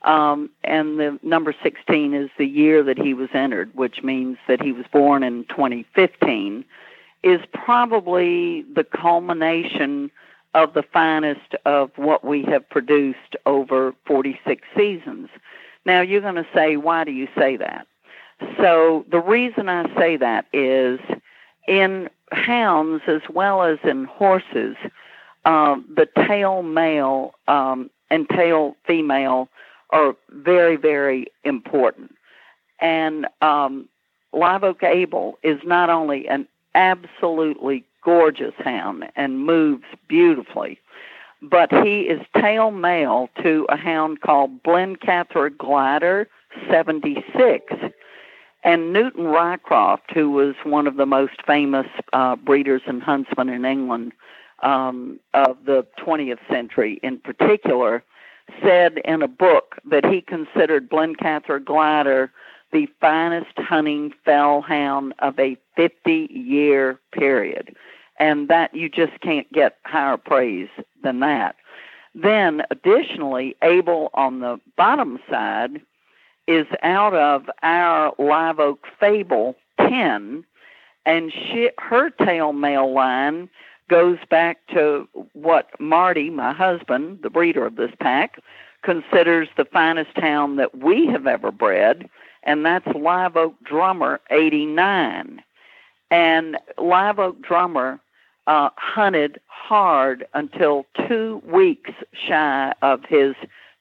um, 0.04 0.50
and 0.64 0.98
the 0.98 1.18
number 1.22 1.54
16 1.62 2.14
is 2.14 2.30
the 2.38 2.46
year 2.46 2.82
that 2.82 2.98
he 2.98 3.14
was 3.14 3.28
entered, 3.32 3.70
which 3.74 4.02
means 4.02 4.38
that 4.48 4.60
he 4.60 4.72
was 4.72 4.86
born 4.92 5.22
in 5.22 5.44
2015, 5.44 6.64
is 7.22 7.40
probably 7.52 8.62
the 8.74 8.84
culmination 8.84 10.10
of 10.54 10.74
the 10.74 10.82
finest 10.82 11.54
of 11.64 11.90
what 11.96 12.24
we 12.24 12.42
have 12.42 12.68
produced 12.68 13.36
over 13.46 13.94
46 14.06 14.62
seasons. 14.76 15.28
Now, 15.84 16.00
you're 16.00 16.20
going 16.20 16.34
to 16.34 16.46
say, 16.54 16.76
why 16.76 17.04
do 17.04 17.12
you 17.12 17.28
say 17.36 17.56
that? 17.56 17.86
So, 18.58 19.04
the 19.10 19.20
reason 19.20 19.68
I 19.68 19.94
say 19.96 20.16
that 20.16 20.46
is 20.52 20.98
in 21.68 22.10
hounds 22.32 23.04
as 23.06 23.22
well 23.30 23.62
as 23.62 23.78
in 23.84 24.04
horses, 24.04 24.76
uh, 25.44 25.76
the 25.94 26.08
tail 26.26 26.62
male 26.62 27.34
um, 27.46 27.88
and 28.10 28.28
tail 28.28 28.76
female 28.86 29.48
are 29.92 30.16
very, 30.30 30.76
very 30.76 31.26
important. 31.44 32.14
And 32.80 33.26
um, 33.40 33.88
Live 34.32 34.64
Oak 34.64 34.82
Abel 34.82 35.38
is 35.42 35.60
not 35.64 35.90
only 35.90 36.26
an 36.26 36.48
absolutely 36.74 37.84
gorgeous 38.02 38.54
hound 38.58 39.04
and 39.14 39.44
moves 39.44 39.84
beautifully, 40.08 40.80
but 41.42 41.72
he 41.84 42.02
is 42.02 42.20
tail 42.40 42.70
male 42.70 43.28
to 43.42 43.66
a 43.68 43.76
hound 43.76 44.20
called 44.20 44.62
Blencathra 44.62 45.56
Glider 45.56 46.28
76. 46.70 47.74
And 48.64 48.92
Newton 48.92 49.24
Rycroft, 49.24 50.12
who 50.14 50.30
was 50.30 50.54
one 50.62 50.86
of 50.86 50.96
the 50.96 51.06
most 51.06 51.44
famous 51.46 51.86
uh, 52.12 52.36
breeders 52.36 52.82
and 52.86 53.02
huntsmen 53.02 53.48
in 53.48 53.64
England 53.64 54.12
um, 54.62 55.18
of 55.34 55.56
the 55.66 55.84
20th 55.98 56.38
century 56.48 57.00
in 57.02 57.18
particular, 57.18 58.04
said 58.62 58.98
in 59.04 59.22
a 59.22 59.28
book 59.28 59.76
that 59.84 60.04
he 60.04 60.20
considered 60.20 60.90
Blencathra 60.90 61.64
Glider 61.64 62.30
the 62.72 62.88
finest 63.00 63.52
hunting 63.58 64.12
fell 64.24 64.62
hound 64.62 65.12
of 65.20 65.38
a 65.38 65.56
50 65.76 66.28
year 66.30 66.98
period. 67.12 67.76
And 68.18 68.48
that 68.48 68.74
you 68.74 68.88
just 68.88 69.20
can't 69.20 69.50
get 69.52 69.78
higher 69.84 70.16
praise 70.16 70.68
than 71.02 71.20
that. 71.20 71.56
Then, 72.14 72.62
additionally, 72.70 73.56
Abel 73.62 74.10
on 74.14 74.40
the 74.40 74.60
bottom 74.76 75.18
side 75.30 75.80
is 76.46 76.66
out 76.82 77.14
of 77.14 77.48
our 77.62 78.12
Live 78.18 78.58
Oak 78.58 78.86
Fable 79.00 79.56
10, 79.78 80.44
and 81.06 81.32
she, 81.32 81.70
her 81.78 82.10
tail 82.10 82.52
male 82.52 82.92
line 82.92 83.48
goes 83.92 84.16
back 84.30 84.56
to 84.68 85.06
what 85.34 85.68
Marty, 85.78 86.30
my 86.30 86.54
husband, 86.54 87.18
the 87.22 87.28
breeder 87.28 87.66
of 87.66 87.76
this 87.76 87.90
pack, 88.00 88.38
considers 88.82 89.48
the 89.58 89.66
finest 89.66 90.16
hound 90.16 90.58
that 90.58 90.78
we 90.78 91.06
have 91.08 91.26
ever 91.26 91.52
bred, 91.52 92.08
and 92.42 92.64
that's 92.64 92.86
Live 92.96 93.36
Oak 93.36 93.54
Drummer 93.62 94.18
89. 94.30 95.42
And 96.10 96.56
Live 96.78 97.18
Oak 97.18 97.42
Drummer 97.42 98.00
uh, 98.46 98.70
hunted 98.76 99.38
hard 99.46 100.26
until 100.32 100.86
two 101.06 101.42
weeks 101.44 101.90
shy 102.14 102.72
of 102.80 103.04
his 103.06 103.34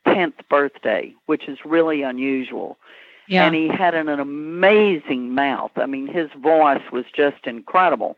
10th 0.06 0.46
birthday, 0.50 1.16
which 1.28 1.48
is 1.48 1.58
really 1.64 2.02
unusual. 2.02 2.78
Yeah. 3.30 3.46
And 3.46 3.56
he 3.56 3.70
had 3.70 3.96
an, 3.96 4.10
an 4.10 4.20
amazing 4.20 5.34
mouth. 5.34 5.72
I 5.78 5.86
mean, 5.86 6.08
his 6.08 6.30
voice 6.44 6.84
was 6.92 7.06
just 7.16 7.48
incredible. 7.48 8.18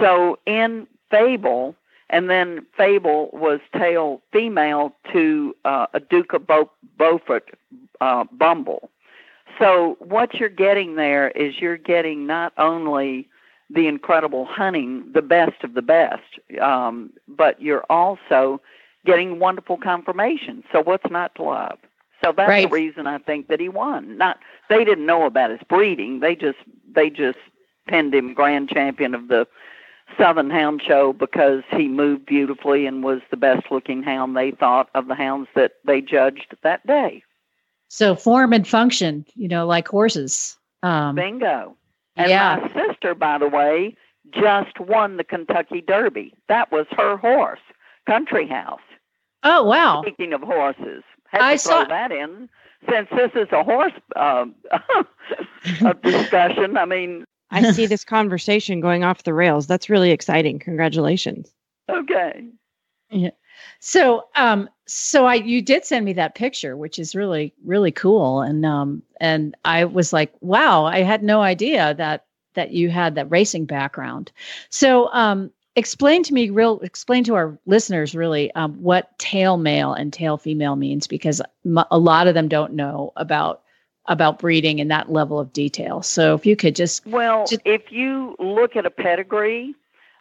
So 0.00 0.40
in 0.44 0.88
Fable, 1.10 1.74
and 2.10 2.28
then 2.30 2.64
Fable 2.76 3.30
was 3.32 3.60
tail 3.76 4.22
female 4.32 4.94
to 5.12 5.54
uh, 5.64 5.86
a 5.94 6.00
Duke 6.00 6.32
of 6.32 6.46
Beau- 6.46 6.70
Beaufort 6.98 7.50
uh, 8.00 8.24
Bumble. 8.32 8.90
So 9.58 9.96
what 10.00 10.34
you're 10.34 10.48
getting 10.48 10.94
there 10.96 11.30
is 11.30 11.58
you're 11.60 11.76
getting 11.76 12.26
not 12.26 12.52
only 12.58 13.28
the 13.70 13.86
incredible 13.86 14.44
hunting, 14.46 15.04
the 15.12 15.22
best 15.22 15.62
of 15.64 15.74
the 15.74 15.82
best, 15.82 16.22
um, 16.60 17.10
but 17.26 17.60
you're 17.60 17.84
also 17.90 18.60
getting 19.04 19.38
wonderful 19.38 19.76
conformation. 19.76 20.62
So 20.72 20.82
what's 20.82 21.10
not 21.10 21.34
to 21.36 21.42
love? 21.42 21.78
So 22.24 22.32
that's 22.32 22.48
Right. 22.48 22.62
the 22.68 22.74
reason 22.74 23.06
I 23.06 23.18
think 23.18 23.48
that 23.48 23.60
he 23.60 23.68
won. 23.68 24.16
Not 24.16 24.38
they 24.68 24.84
didn't 24.84 25.06
know 25.06 25.24
about 25.24 25.50
his 25.50 25.60
breeding. 25.68 26.20
They 26.20 26.34
just 26.34 26.58
they 26.92 27.10
just 27.10 27.38
pinned 27.86 28.14
him 28.14 28.34
grand 28.34 28.68
champion 28.68 29.14
of 29.14 29.28
the 29.28 29.46
Southern 30.16 30.50
Hound 30.50 30.82
Show 30.86 31.12
because 31.12 31.62
he 31.70 31.88
moved 31.88 32.26
beautifully 32.26 32.86
and 32.86 33.02
was 33.02 33.20
the 33.30 33.36
best 33.36 33.70
looking 33.70 34.02
hound 34.02 34.36
they 34.36 34.50
thought 34.52 34.88
of 34.94 35.08
the 35.08 35.14
hounds 35.14 35.48
that 35.54 35.72
they 35.84 36.00
judged 36.00 36.54
that 36.62 36.86
day. 36.86 37.22
So 37.88 38.14
form 38.14 38.52
and 38.52 38.66
function, 38.66 39.24
you 39.34 39.48
know, 39.48 39.66
like 39.66 39.88
horses. 39.88 40.56
Um, 40.82 41.14
Bingo. 41.14 41.76
And 42.16 42.30
yeah. 42.30 42.68
my 42.74 42.86
sister, 42.86 43.14
by 43.14 43.38
the 43.38 43.48
way, 43.48 43.96
just 44.32 44.78
won 44.80 45.16
the 45.16 45.24
Kentucky 45.24 45.80
Derby. 45.80 46.34
That 46.48 46.70
was 46.70 46.86
her 46.96 47.16
horse, 47.16 47.60
Country 48.06 48.46
House. 48.46 48.80
Oh 49.44 49.64
wow. 49.64 50.02
Speaking 50.02 50.32
of 50.32 50.42
horses, 50.42 51.04
had 51.28 51.40
I 51.40 51.56
to 51.56 51.62
throw 51.62 51.82
saw- 51.82 51.88
that 51.88 52.12
in 52.12 52.48
since 52.88 53.08
this 53.10 53.30
is 53.34 53.48
a 53.52 53.62
horse 53.62 53.92
a 54.16 55.94
discussion. 56.02 56.76
I 56.76 56.84
mean, 56.84 57.24
I 57.50 57.70
see 57.72 57.86
this 57.86 58.04
conversation 58.04 58.80
going 58.80 59.04
off 59.04 59.22
the 59.22 59.34
rails. 59.34 59.66
That's 59.66 59.88
really 59.90 60.10
exciting. 60.10 60.58
Congratulations. 60.58 61.52
okay. 61.88 62.48
Yeah. 63.10 63.30
So 63.80 64.26
um 64.36 64.68
so 64.86 65.26
I 65.26 65.34
you 65.34 65.62
did 65.62 65.84
send 65.84 66.04
me 66.04 66.12
that 66.14 66.34
picture, 66.34 66.76
which 66.76 66.98
is 66.98 67.14
really 67.14 67.54
really 67.64 67.92
cool, 67.92 68.40
and 68.42 68.64
um 68.64 69.02
and 69.20 69.56
I 69.64 69.84
was 69.84 70.12
like, 70.12 70.32
wow, 70.40 70.84
I 70.84 71.02
had 71.02 71.22
no 71.22 71.40
idea 71.40 71.94
that 71.94 72.26
that 72.54 72.72
you 72.72 72.90
had 72.90 73.14
that 73.14 73.30
racing 73.30 73.64
background. 73.66 74.30
So 74.70 75.12
um 75.12 75.50
explain 75.76 76.22
to 76.24 76.34
me 76.34 76.50
real 76.50 76.80
explain 76.80 77.24
to 77.24 77.34
our 77.36 77.58
listeners 77.66 78.14
really 78.14 78.52
um, 78.54 78.74
what 78.82 79.16
tail 79.18 79.56
male 79.56 79.92
and 79.92 80.12
tail 80.12 80.36
female 80.36 80.74
means 80.76 81.06
because 81.06 81.40
m- 81.64 81.84
a 81.90 81.98
lot 81.98 82.26
of 82.26 82.34
them 82.34 82.48
don't 82.48 82.72
know 82.72 83.12
about 83.16 83.62
about 84.08 84.38
breeding 84.38 84.78
in 84.78 84.88
that 84.88 85.12
level 85.12 85.38
of 85.38 85.52
detail. 85.52 86.02
So 86.02 86.34
if 86.34 86.44
you 86.44 86.56
could 86.56 86.74
just 86.74 87.06
Well, 87.06 87.46
Just- 87.46 87.62
if 87.64 87.92
you 87.92 88.34
look 88.38 88.74
at 88.74 88.86
a 88.86 88.90
pedigree, 88.90 89.74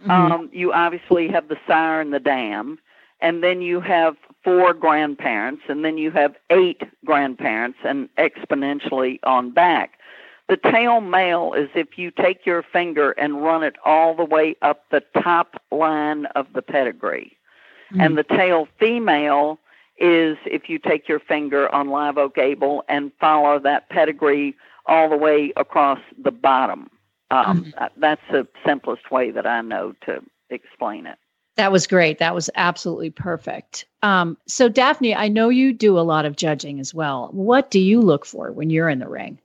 Mhm. 0.06 0.10
um, 0.12 0.50
you 0.52 0.74
obviously 0.74 1.28
have 1.30 1.48
the 1.48 1.58
sire 1.66 2.02
and 2.02 2.14
the 2.14 2.20
dam, 2.20 2.80
and 3.22 3.42
then 3.42 3.62
you 3.62 3.80
have 3.80 4.16
four 4.44 4.74
grandparents, 4.74 5.64
and 5.68 5.84
then 5.84 5.98
you 5.98 6.12
have 6.12 6.36
eight 6.50 6.84
grandparents, 7.04 7.80
and 7.84 8.10
exponentially 8.18 9.20
on 9.24 9.50
back. 9.52 10.00
The 10.48 10.58
tail 10.58 11.02
male 11.02 11.54
is 11.54 11.70
if 11.76 11.98
you 11.98 12.12
take 12.12 12.46
your 12.46 12.62
finger 12.62 13.12
and 13.12 13.44
run 13.44 13.64
it 13.64 13.76
all 13.84 14.14
the 14.14 14.24
way 14.24 14.56
up 14.62 14.86
the 14.92 15.04
top 15.22 15.62
line 15.72 16.26
of 16.28 16.54
the 16.54 16.62
pedigree. 16.62 17.34
And 17.98 18.18
the 18.18 18.24
tail 18.24 18.68
female 18.80 19.60
is 19.98 20.38
if 20.46 20.70
you 20.70 20.80
take 20.80 21.08
your 21.08 21.20
finger 21.20 21.74
on 21.74 21.90
live 21.90 22.18
oak 22.18 22.38
Abel 22.38 22.84
and 22.88 23.12
follow 23.20 23.60
that 23.60 23.90
pedigree 23.90 24.56
all 24.86 25.10
the 25.10 25.18
way 25.18 25.52
across 25.58 26.00
the 26.24 26.32
bottom. 26.32 26.90
Um, 27.30 27.74
uh, 27.78 27.90
That's 27.98 28.22
the 28.32 28.48
simplest 28.66 29.12
way 29.12 29.32
that 29.32 29.46
I 29.46 29.62
know 29.62 29.94
to 30.06 30.24
explain 30.50 31.06
it. 31.06 31.18
That 31.58 31.72
was 31.72 31.88
great. 31.88 32.20
That 32.20 32.36
was 32.36 32.50
absolutely 32.56 33.10
perfect. 33.10 33.86
Um, 34.04 34.38
so, 34.48 34.70
Daphne, 34.70 35.16
I 35.16 35.28
know 35.28 35.50
you 35.50 35.74
do 35.74 35.98
a 35.98 36.02
lot 36.02 36.26
of 36.26 36.36
judging 36.36 36.80
as 36.80 36.94
well. 36.94 37.30
What 37.32 37.72
do 37.72 37.80
you 37.80 38.00
look 38.00 38.26
for 38.26 38.52
when 38.52 38.70
you're 38.70 38.90
in 38.90 39.00
the 39.00 39.10
ring? 39.10 39.40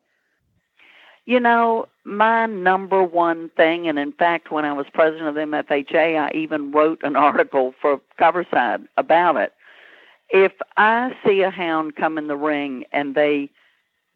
You 1.24 1.40
know, 1.40 1.88
my 2.04 2.46
number 2.46 3.02
one 3.02 3.48
thing, 3.56 3.88
and 3.88 3.98
in 3.98 4.12
fact, 4.12 4.50
when 4.50 4.64
I 4.64 4.72
was 4.74 4.86
president 4.92 5.28
of 5.28 5.36
MFHA, 5.36 6.20
I 6.20 6.36
even 6.36 6.70
wrote 6.70 7.00
an 7.02 7.16
article 7.16 7.74
for 7.80 8.00
Covertside 8.20 8.86
about 8.96 9.36
it. 9.36 9.54
If 10.32 10.52
I 10.76 11.14
see 11.24 11.42
a 11.42 11.50
hound 11.50 11.94
come 11.94 12.16
in 12.16 12.26
the 12.26 12.36
ring 12.36 12.84
and 12.90 13.14
they 13.14 13.50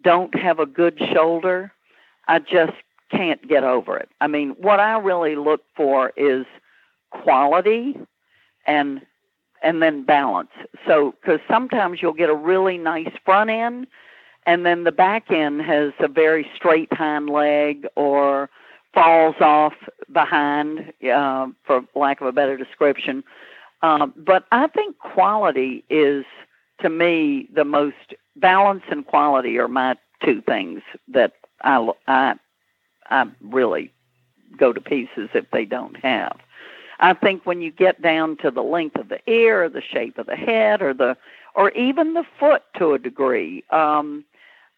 don't 0.03 0.35
have 0.39 0.59
a 0.59 0.67
good 0.67 0.99
shoulder, 1.13 1.73
I 2.27 2.39
just 2.39 2.73
can't 3.11 3.47
get 3.47 3.65
over 3.65 3.97
it. 3.99 4.09
I 4.21 4.27
mean, 4.27 4.51
what 4.59 4.81
I 4.81 4.99
really 4.99 5.37
look 5.37 5.61
for 5.77 6.13
is 6.17 6.47
quality 7.11 7.97
and 8.67 9.03
and 9.63 9.83
then 9.83 10.05
balance. 10.05 10.51
So, 10.87 11.15
because 11.21 11.41
sometimes 11.49 12.01
you'll 12.01 12.13
get 12.13 12.29
a 12.29 12.35
really 12.35 12.79
nice 12.79 13.11
front 13.25 13.51
end, 13.51 13.87
and 14.47 14.67
then 14.67 14.85
the 14.85 14.93
back 14.93 15.31
end 15.31 15.63
has 15.63 15.93
a 15.99 16.09
very 16.09 16.49
straight 16.55 16.93
hind 16.93 17.31
leg 17.31 17.87
or 17.97 18.51
falls 18.93 19.37
off 19.41 19.73
behind, 20.13 20.93
uh, 21.11 21.49
for 21.65 21.83
lack 21.95 22.21
of 22.21 22.27
a 22.27 22.33
better 22.33 22.57
description. 22.57 23.25
Um, 23.83 24.13
but 24.17 24.45
I 24.53 24.67
think 24.69 24.99
quality 24.99 25.85
is, 25.91 26.25
to 26.81 26.89
me, 26.89 27.49
the 27.55 27.65
most 27.65 28.15
balance 28.37 28.83
and 28.91 29.07
quality 29.07 29.59
are 29.59 29.69
my 29.69 29.97
two 30.25 30.41
things 30.43 30.83
that 31.09 31.33
I 31.63 31.91
I 32.07 32.35
I 33.11 33.27
really 33.43 33.93
go 34.57 34.73
to 34.73 34.81
pieces 34.81 35.29
if 35.35 35.51
they 35.51 35.65
don't 35.65 35.97
have. 35.99 36.39
I 36.99 37.13
think 37.13 37.45
when 37.45 37.61
you 37.61 37.71
get 37.71 38.01
down 38.01 38.37
to 38.39 38.51
the 38.51 38.63
length 38.63 38.97
of 38.97 39.09
the 39.09 39.21
ear, 39.31 39.65
or 39.65 39.69
the 39.69 39.83
shape 39.83 40.19
of 40.19 40.27
the 40.27 40.37
head, 40.37 40.81
or 40.81 40.95
the 40.95 41.17
or 41.55 41.71
even 41.71 42.15
the 42.15 42.25
foot 42.39 42.63
to 42.79 42.93
a 42.93 42.99
degree. 42.99 43.65
Um, 43.71 44.25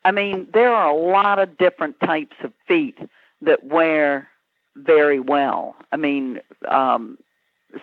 I 0.04 0.12
mean, 0.12 0.46
there 0.54 0.72
are 0.72 0.88
a 0.88 0.96
lot 0.96 1.38
of 1.38 1.58
different 1.58 1.98
types 2.00 2.36
of 2.42 2.52
feet 2.66 2.96
that 3.42 3.64
wear 3.64 4.28
very 4.76 5.18
well. 5.18 5.76
I 5.92 5.96
mean, 5.96 6.40
um, 6.68 7.18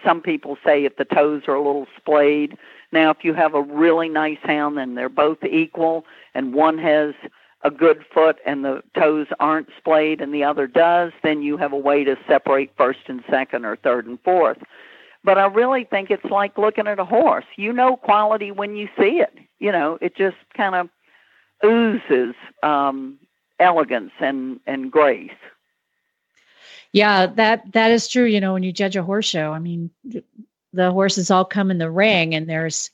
some 0.03 0.21
people 0.21 0.57
say 0.65 0.85
if 0.85 0.97
the 0.97 1.05
toes 1.05 1.43
are 1.47 1.55
a 1.55 1.65
little 1.65 1.87
splayed. 1.97 2.57
Now, 2.91 3.11
if 3.11 3.23
you 3.23 3.33
have 3.33 3.53
a 3.53 3.61
really 3.61 4.09
nice 4.09 4.39
hound 4.43 4.79
and 4.79 4.97
they're 4.97 5.09
both 5.09 5.43
equal, 5.43 6.05
and 6.33 6.53
one 6.53 6.77
has 6.77 7.13
a 7.63 7.71
good 7.71 8.05
foot 8.13 8.37
and 8.45 8.63
the 8.63 8.81
toes 8.97 9.27
aren't 9.39 9.69
splayed 9.77 10.21
and 10.21 10.33
the 10.33 10.43
other 10.43 10.67
does, 10.67 11.11
then 11.23 11.41
you 11.41 11.57
have 11.57 11.73
a 11.73 11.77
way 11.77 12.03
to 12.03 12.15
separate 12.27 12.71
first 12.77 12.99
and 13.07 13.23
second 13.29 13.65
or 13.65 13.75
third 13.75 14.05
and 14.05 14.19
fourth. 14.23 14.59
But 15.23 15.39
I 15.39 15.47
really 15.47 15.83
think 15.83 16.11
it's 16.11 16.25
like 16.25 16.57
looking 16.57 16.87
at 16.87 16.99
a 16.99 17.05
horse. 17.05 17.45
You 17.57 17.73
know 17.73 17.97
quality 17.97 18.51
when 18.51 18.75
you 18.75 18.87
see 18.97 19.19
it. 19.19 19.33
You 19.59 19.71
know, 19.71 19.97
it 19.99 20.15
just 20.15 20.37
kind 20.55 20.75
of 20.75 20.89
oozes 21.65 22.35
um, 22.61 23.17
elegance 23.59 24.11
and, 24.19 24.59
and 24.67 24.91
grace. 24.91 25.31
Yeah, 26.95 27.25
that 27.25 27.73
that 27.73 27.91
is 27.91 28.07
true. 28.07 28.23
You 28.23 28.39
know, 28.39 28.53
when 28.53 28.63
you 28.63 28.71
judge 28.71 28.95
a 28.95 29.03
horse 29.03 29.25
show, 29.25 29.51
I 29.51 29.59
mean, 29.59 29.89
the 30.71 30.93
horses 30.93 31.29
all 31.29 31.43
come 31.43 31.69
in 31.69 31.77
the 31.77 31.91
ring, 31.91 32.33
and 32.33 32.47
there's 32.47 32.89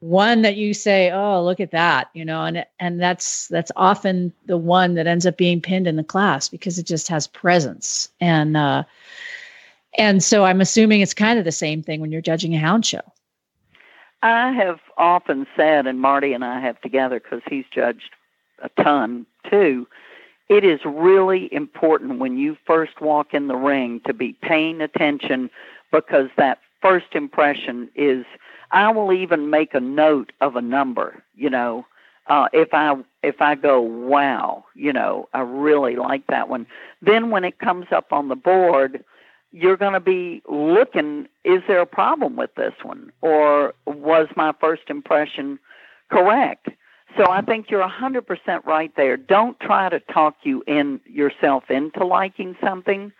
one 0.00 0.42
that 0.42 0.56
you 0.56 0.74
say, 0.74 1.12
"Oh, 1.12 1.40
look 1.44 1.60
at 1.60 1.70
that," 1.70 2.10
you 2.14 2.24
know, 2.24 2.44
and 2.44 2.66
and 2.80 3.00
that's 3.00 3.46
that's 3.46 3.70
often 3.76 4.32
the 4.46 4.56
one 4.56 4.94
that 4.94 5.06
ends 5.06 5.24
up 5.24 5.36
being 5.36 5.60
pinned 5.60 5.86
in 5.86 5.94
the 5.94 6.02
class 6.02 6.48
because 6.48 6.80
it 6.80 6.86
just 6.86 7.06
has 7.06 7.28
presence, 7.28 8.08
and 8.20 8.56
uh, 8.56 8.82
and 9.96 10.20
so 10.20 10.44
I'm 10.44 10.60
assuming 10.60 11.00
it's 11.00 11.14
kind 11.14 11.38
of 11.38 11.44
the 11.44 11.52
same 11.52 11.80
thing 11.80 12.00
when 12.00 12.10
you're 12.10 12.20
judging 12.20 12.56
a 12.56 12.58
hound 12.58 12.84
show. 12.84 13.02
I 14.20 14.50
have 14.50 14.80
often 14.96 15.46
said, 15.54 15.86
and 15.86 16.00
Marty 16.00 16.32
and 16.32 16.44
I 16.44 16.58
have 16.58 16.80
together 16.80 17.20
because 17.20 17.42
he's 17.48 17.66
judged 17.72 18.10
a 18.64 18.82
ton 18.82 19.26
too. 19.48 19.86
It 20.48 20.64
is 20.64 20.80
really 20.84 21.52
important 21.52 22.18
when 22.18 22.36
you 22.36 22.56
first 22.66 23.00
walk 23.00 23.32
in 23.32 23.48
the 23.48 23.56
ring 23.56 24.00
to 24.06 24.12
be 24.12 24.34
paying 24.42 24.80
attention 24.80 25.50
because 25.90 26.28
that 26.36 26.58
first 26.80 27.14
impression 27.14 27.88
is. 27.94 28.24
I 28.70 28.90
will 28.90 29.12
even 29.12 29.50
make 29.50 29.72
a 29.74 29.80
note 29.80 30.32
of 30.40 30.56
a 30.56 30.60
number. 30.60 31.22
You 31.36 31.48
know, 31.48 31.86
uh, 32.26 32.48
if 32.52 32.74
I 32.74 32.96
if 33.22 33.40
I 33.40 33.54
go, 33.54 33.80
wow, 33.80 34.64
you 34.74 34.92
know, 34.92 35.28
I 35.32 35.40
really 35.40 35.96
like 35.96 36.26
that 36.26 36.48
one. 36.48 36.66
Then 37.00 37.30
when 37.30 37.44
it 37.44 37.58
comes 37.58 37.86
up 37.92 38.12
on 38.12 38.28
the 38.28 38.36
board, 38.36 39.04
you're 39.54 39.76
going 39.76 39.92
to 39.92 40.00
be 40.00 40.42
looking 40.48 41.28
is 41.44 41.62
there 41.68 41.80
a 41.80 41.86
problem 41.86 42.34
with 42.34 42.52
this 42.56 42.74
one 42.82 43.12
or 43.20 43.72
was 43.86 44.26
my 44.36 44.52
first 44.60 44.82
impression 44.88 45.58
correct 46.10 46.68
so 47.16 47.28
i 47.30 47.40
think 47.40 47.70
you're 47.70 47.86
100% 47.86 48.64
right 48.64 48.94
there 48.96 49.16
don't 49.16 49.58
try 49.60 49.88
to 49.88 50.00
talk 50.00 50.36
you 50.42 50.62
in 50.66 51.00
yourself 51.06 51.70
into 51.70 52.04
liking 52.04 52.56
something 52.62 53.12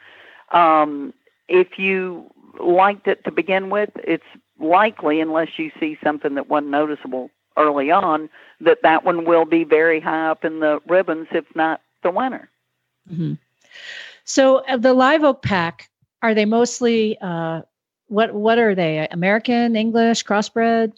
um, 0.53 1.13
if 1.49 1.79
you 1.79 2.31
liked 2.61 3.09
it 3.09 3.25
to 3.25 3.31
begin 3.31 3.71
with 3.71 3.91
it's 3.97 4.25
likely 4.61 5.21
unless 5.21 5.59
you 5.59 5.71
see 5.81 5.99
something 6.03 6.35
that 6.35 6.49
wasn't 6.49 6.71
noticeable 6.71 7.31
early 7.57 7.91
on 7.91 8.29
that 8.61 8.79
that 8.83 9.05
one 9.05 9.25
will 9.25 9.45
be 9.45 9.65
very 9.65 10.01
high 10.01 10.29
up 10.29 10.45
in 10.45 10.61
the 10.61 10.81
ribbons 10.89 11.27
if 11.33 11.45
not 11.55 11.81
the 12.03 12.11
winner 12.11 12.49
Mhm. 13.11 13.39
So 14.25 14.59
uh, 14.67 14.77
the 14.77 14.95
live 14.95 15.25
oak 15.25 15.43
pack 15.43 15.91
are 16.23 16.35
they 16.35 16.45
mostly 16.45 17.19
uh, 17.21 17.63
what 18.09 18.35
what 18.35 18.59
are 18.59 18.75
they? 18.75 19.07
American, 19.11 19.77
English, 19.77 20.25
crossbred? 20.25 20.93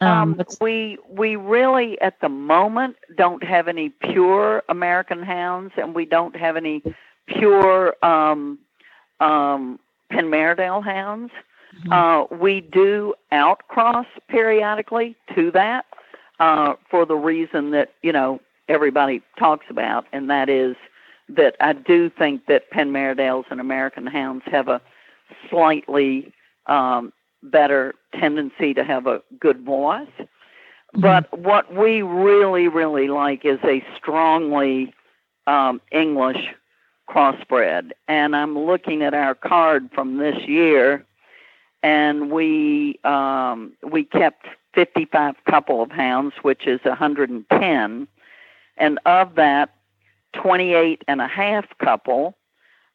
Um, 0.00 0.34
what's- 0.36 0.58
we 0.60 0.98
we 1.08 1.36
really 1.36 2.00
at 2.00 2.20
the 2.20 2.28
moment 2.28 2.96
don't 3.16 3.42
have 3.44 3.68
any 3.68 3.90
pure 3.90 4.62
American 4.68 5.22
hounds, 5.22 5.74
and 5.76 5.94
we 5.94 6.06
don't 6.06 6.34
have 6.36 6.56
any 6.56 6.82
pure 7.26 7.94
um, 8.02 8.58
um, 9.20 9.78
hounds. 10.10 11.32
Mhm. 11.84 11.92
Uh, 11.92 12.34
we 12.34 12.60
do 12.60 13.14
outcross 13.30 14.06
periodically 14.28 15.14
to 15.34 15.50
that 15.52 15.84
uh, 16.40 16.74
for 16.88 17.04
the 17.06 17.16
reason 17.16 17.70
that 17.70 17.92
you 18.02 18.12
know 18.12 18.40
everybody 18.68 19.22
talks 19.38 19.66
about, 19.68 20.06
and 20.12 20.30
that 20.30 20.48
is 20.48 20.76
that 21.28 21.56
I 21.60 21.72
do 21.74 22.08
think 22.10 22.46
that 22.46 22.70
Penn 22.70 22.90
Marydels 22.90 23.44
and 23.50 23.60
American 23.60 24.06
Hounds 24.06 24.44
have 24.46 24.68
a 24.68 24.80
slightly 25.48 26.32
um, 26.66 27.12
better 27.42 27.94
tendency 28.18 28.74
to 28.74 28.84
have 28.84 29.06
a 29.06 29.22
good 29.38 29.64
voice. 29.64 30.08
But 30.92 31.38
what 31.38 31.74
we 31.74 32.02
really, 32.02 32.68
really 32.68 33.08
like 33.08 33.44
is 33.44 33.58
a 33.64 33.84
strongly 33.96 34.92
um, 35.46 35.80
English 35.92 36.48
crossbred. 37.08 37.90
And 38.08 38.34
I'm 38.34 38.58
looking 38.58 39.02
at 39.02 39.14
our 39.14 39.34
card 39.34 39.90
from 39.94 40.18
this 40.18 40.36
year, 40.46 41.04
and 41.82 42.30
we 42.30 42.98
um, 43.04 43.72
we 43.82 44.04
kept 44.04 44.46
55 44.74 45.34
couple 45.48 45.82
of 45.82 45.90
hounds, 45.90 46.34
which 46.42 46.66
is 46.66 46.80
110, 46.84 48.08
and 48.76 48.98
of 49.06 49.34
that, 49.34 49.74
28 50.34 51.02
and 51.08 51.20
a 51.20 51.26
half 51.26 51.66
couple 51.78 52.36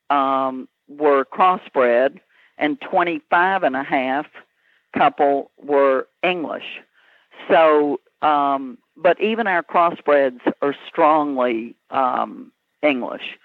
um, 0.10 0.68
were 0.88 1.26
crossbred, 1.26 2.20
and 2.58 2.80
25 2.82 3.64
and 3.64 3.76
a 3.76 3.84
half 3.84 4.26
couple 4.98 5.52
were 5.62 6.08
English. 6.24 6.80
So, 7.50 8.00
um, 8.22 8.78
but 8.96 9.20
even 9.22 9.48
our 9.48 9.62
crossbreds 9.64 10.40
are 10.62 10.76
strongly 10.88 11.76
um, 11.92 12.52
English, 12.82 13.38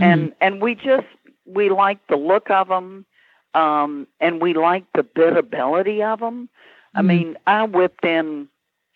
and 0.00 0.32
and 0.40 0.60
we 0.60 0.74
just 0.74 1.06
we 1.46 1.68
like 1.70 2.04
the 2.08 2.16
look 2.16 2.50
of 2.50 2.68
them, 2.68 3.06
um, 3.54 4.06
and 4.20 4.40
we 4.42 4.52
like 4.54 4.84
the 4.94 5.04
biddability 5.04 6.02
of 6.04 6.20
them. 6.20 6.48
I 6.94 7.02
Mhm. 7.02 7.06
mean, 7.06 7.36
I 7.46 7.64
whipped 7.64 8.04
in 8.04 8.48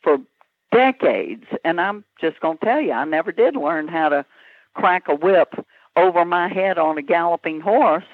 for 0.02 0.18
decades, 0.72 1.44
and 1.64 1.80
I'm 1.80 2.04
just 2.20 2.40
going 2.40 2.58
to 2.58 2.64
tell 2.64 2.80
you, 2.80 2.92
I 2.92 3.04
never 3.04 3.32
did 3.32 3.56
learn 3.56 3.88
how 3.88 4.08
to 4.08 4.24
crack 4.74 5.08
a 5.08 5.14
whip 5.14 5.54
over 5.96 6.24
my 6.24 6.48
head 6.48 6.78
on 6.78 6.98
a 6.98 7.02
galloping 7.02 7.60
horse 7.60 8.04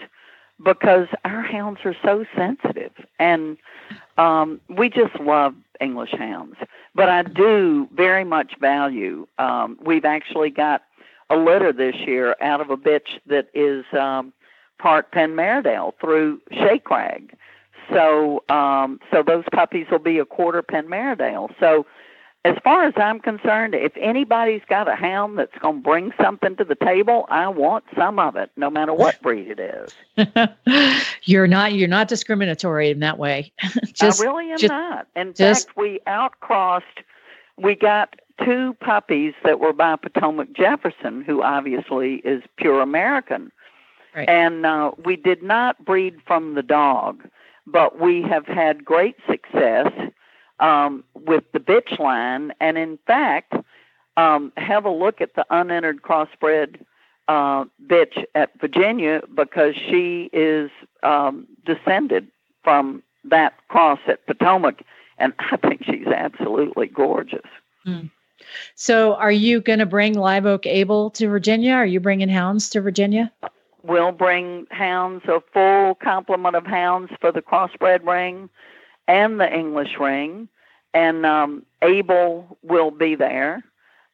because 0.64 1.08
our 1.24 1.42
hounds 1.42 1.80
are 1.84 1.96
so 2.02 2.24
sensitive 2.36 2.92
and 3.18 3.56
um 4.18 4.60
we 4.68 4.88
just 4.88 5.14
love 5.20 5.54
english 5.80 6.12
hounds 6.12 6.56
but 6.94 7.08
i 7.08 7.22
do 7.22 7.88
very 7.94 8.24
much 8.24 8.54
value 8.60 9.26
um 9.38 9.78
we've 9.84 10.04
actually 10.06 10.50
got 10.50 10.82
a 11.30 11.36
litter 11.36 11.72
this 11.72 11.96
year 12.06 12.36
out 12.40 12.60
of 12.60 12.70
a 12.70 12.76
bitch 12.76 13.18
that 13.26 13.48
is 13.54 13.84
um 13.92 14.32
part 14.78 15.10
penn 15.12 15.32
Marydel 15.34 15.92
through 16.00 16.40
Shea 16.52 16.78
Crag. 16.78 17.36
So 17.92 18.42
um 18.48 19.00
so 19.12 19.22
those 19.22 19.44
puppies 19.52 19.86
will 19.90 19.98
be 19.98 20.18
a 20.18 20.24
quarter 20.24 20.62
Penn 20.62 20.86
Marydel. 20.86 21.50
So 21.60 21.86
as 22.46 22.56
far 22.62 22.84
as 22.84 22.94
I'm 22.96 23.18
concerned, 23.20 23.74
if 23.74 23.92
anybody's 23.96 24.62
got 24.68 24.88
a 24.88 24.94
hound 24.94 25.38
that's 25.38 25.56
going 25.58 25.76
to 25.76 25.82
bring 25.82 26.12
something 26.20 26.56
to 26.56 26.64
the 26.64 26.74
table, 26.76 27.26
I 27.28 27.48
want 27.48 27.84
some 27.96 28.18
of 28.18 28.36
it, 28.36 28.50
no 28.56 28.70
matter 28.70 28.94
what 28.94 29.20
breed 29.22 29.48
it 29.58 29.60
is. 29.60 30.48
you're 31.24 31.46
not 31.46 31.72
you're 31.74 31.88
not 31.88 32.08
discriminatory 32.08 32.90
in 32.90 33.00
that 33.00 33.18
way. 33.18 33.52
just 33.92 34.20
I 34.20 34.24
really 34.24 34.50
am 34.52 34.58
just- 34.58 34.70
not. 34.72 35.06
In 35.16 35.34
just- 35.34 35.66
fact, 35.68 35.76
we 35.76 36.00
outcrossed. 36.06 36.84
We 37.58 37.74
got 37.74 38.16
two 38.44 38.74
puppies 38.80 39.32
that 39.44 39.60
were 39.60 39.72
by 39.72 39.96
Potomac 39.96 40.52
Jefferson, 40.52 41.22
who 41.22 41.42
obviously 41.42 42.16
is 42.16 42.42
pure 42.56 42.80
American, 42.82 43.50
Right. 44.14 44.28
and 44.28 44.64
uh, 44.66 44.92
we 45.04 45.16
did 45.16 45.42
not 45.42 45.82
breed 45.84 46.16
from 46.26 46.54
the 46.54 46.62
dog, 46.62 47.26
but 47.66 47.98
we 48.00 48.22
have 48.22 48.46
had 48.46 48.84
great 48.84 49.16
success 49.28 49.90
um, 50.60 51.04
with 51.14 51.44
the 51.52 51.60
bitch 51.60 51.98
line, 51.98 52.52
and 52.60 52.78
in 52.78 52.98
fact, 53.06 53.54
um, 54.16 54.52
have 54.56 54.84
a 54.84 54.90
look 54.90 55.20
at 55.20 55.34
the 55.34 55.44
unentered 55.50 56.02
crossbred 56.02 56.80
uh, 57.28 57.64
bitch 57.86 58.24
at 58.34 58.58
Virginia 58.60 59.20
because 59.34 59.74
she 59.74 60.30
is 60.32 60.70
um, 61.02 61.46
descended 61.64 62.28
from 62.62 63.02
that 63.24 63.54
cross 63.68 63.98
at 64.06 64.24
Potomac, 64.26 64.82
and 65.18 65.32
I 65.38 65.56
think 65.56 65.84
she's 65.84 66.06
absolutely 66.06 66.86
gorgeous. 66.86 67.46
so 68.74 69.14
are 69.14 69.32
you 69.32 69.60
going 69.60 69.78
to 69.78 69.86
bring 69.86 70.14
Live 70.14 70.46
Oak 70.46 70.66
Abel 70.66 71.10
to 71.10 71.28
Virginia? 71.28 71.72
Are 71.72 71.86
you 71.86 72.00
bringing 72.00 72.28
hounds 72.28 72.70
to 72.70 72.80
Virginia? 72.80 73.32
We'll 73.82 74.12
bring 74.12 74.66
hounds, 74.70 75.24
a 75.26 75.40
full 75.52 75.94
complement 75.94 76.56
of 76.56 76.66
hounds 76.66 77.12
for 77.20 77.30
the 77.30 77.40
crossbred 77.40 78.04
ring 78.04 78.48
and 79.08 79.40
the 79.40 79.52
English 79.52 79.98
ring, 79.98 80.48
and 80.94 81.24
um, 81.26 81.64
Abel 81.82 82.58
will 82.62 82.90
be 82.90 83.14
there. 83.14 83.62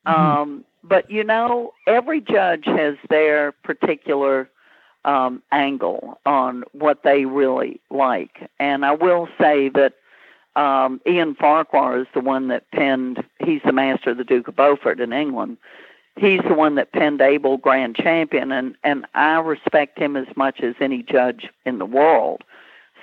Mhm. 0.06 0.12
Um, 0.12 0.64
but 0.84 1.10
you 1.10 1.24
know, 1.24 1.72
every 1.86 2.20
judge 2.20 2.64
has 2.66 2.96
their 3.08 3.52
particular 3.52 4.48
um, 5.04 5.42
angle 5.50 6.20
on 6.26 6.64
what 6.72 7.02
they 7.02 7.24
really 7.24 7.80
like. 7.90 8.48
And 8.58 8.84
I 8.84 8.92
will 8.92 9.28
say 9.40 9.68
that 9.70 9.94
um, 10.54 11.00
Ian 11.06 11.34
Farquhar 11.34 11.98
is 11.98 12.06
the 12.14 12.20
one 12.20 12.48
that 12.48 12.70
penned, 12.72 13.24
he's 13.44 13.62
the 13.64 13.72
master 13.72 14.10
of 14.10 14.18
the 14.18 14.24
Duke 14.24 14.48
of 14.48 14.56
Beaufort 14.56 15.00
in 15.00 15.12
England. 15.12 15.56
He's 16.16 16.42
the 16.46 16.54
one 16.54 16.74
that 16.74 16.92
penned 16.92 17.22
Abel 17.22 17.56
Grand 17.56 17.96
Champion, 17.96 18.52
and, 18.52 18.74
and 18.84 19.06
I 19.14 19.38
respect 19.38 19.98
him 19.98 20.14
as 20.14 20.26
much 20.36 20.60
as 20.60 20.74
any 20.78 21.02
judge 21.02 21.48
in 21.64 21.78
the 21.78 21.86
world. 21.86 22.44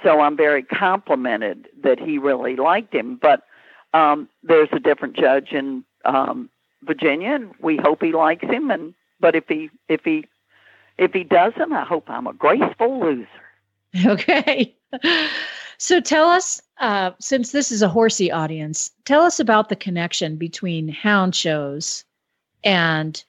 So 0.03 0.21
I'm 0.21 0.37
very 0.37 0.63
complimented 0.63 1.67
that 1.83 1.99
he 1.99 2.17
really 2.17 2.55
liked 2.55 2.93
him. 2.93 3.19
But 3.21 3.43
um, 3.93 4.29
there's 4.43 4.69
a 4.71 4.79
different 4.79 5.15
judge 5.15 5.51
in 5.51 5.83
um, 6.05 6.49
Virginia, 6.83 7.31
and 7.31 7.51
we 7.59 7.77
hope 7.77 8.01
he 8.01 8.11
likes 8.11 8.45
him. 8.45 8.71
And 8.71 8.93
but 9.19 9.35
if 9.35 9.45
he 9.47 9.69
if 9.87 10.01
he 10.03 10.25
if 10.97 11.13
he 11.13 11.23
doesn't, 11.23 11.71
I 11.71 11.83
hope 11.83 12.09
I'm 12.09 12.27
a 12.27 12.33
graceful 12.33 12.99
loser. 12.99 13.27
Okay. 14.05 14.75
So 15.79 16.01
tell 16.01 16.27
us, 16.27 16.61
uh, 16.79 17.11
since 17.21 17.53
this 17.53 17.71
is 17.71 17.81
a 17.81 17.87
horsey 17.87 18.29
audience, 18.29 18.91
tell 19.05 19.21
us 19.21 19.39
about 19.39 19.69
the 19.69 19.77
connection 19.77 20.35
between 20.35 20.89
hound 20.89 21.33
shows 21.33 22.03
and 22.65 23.23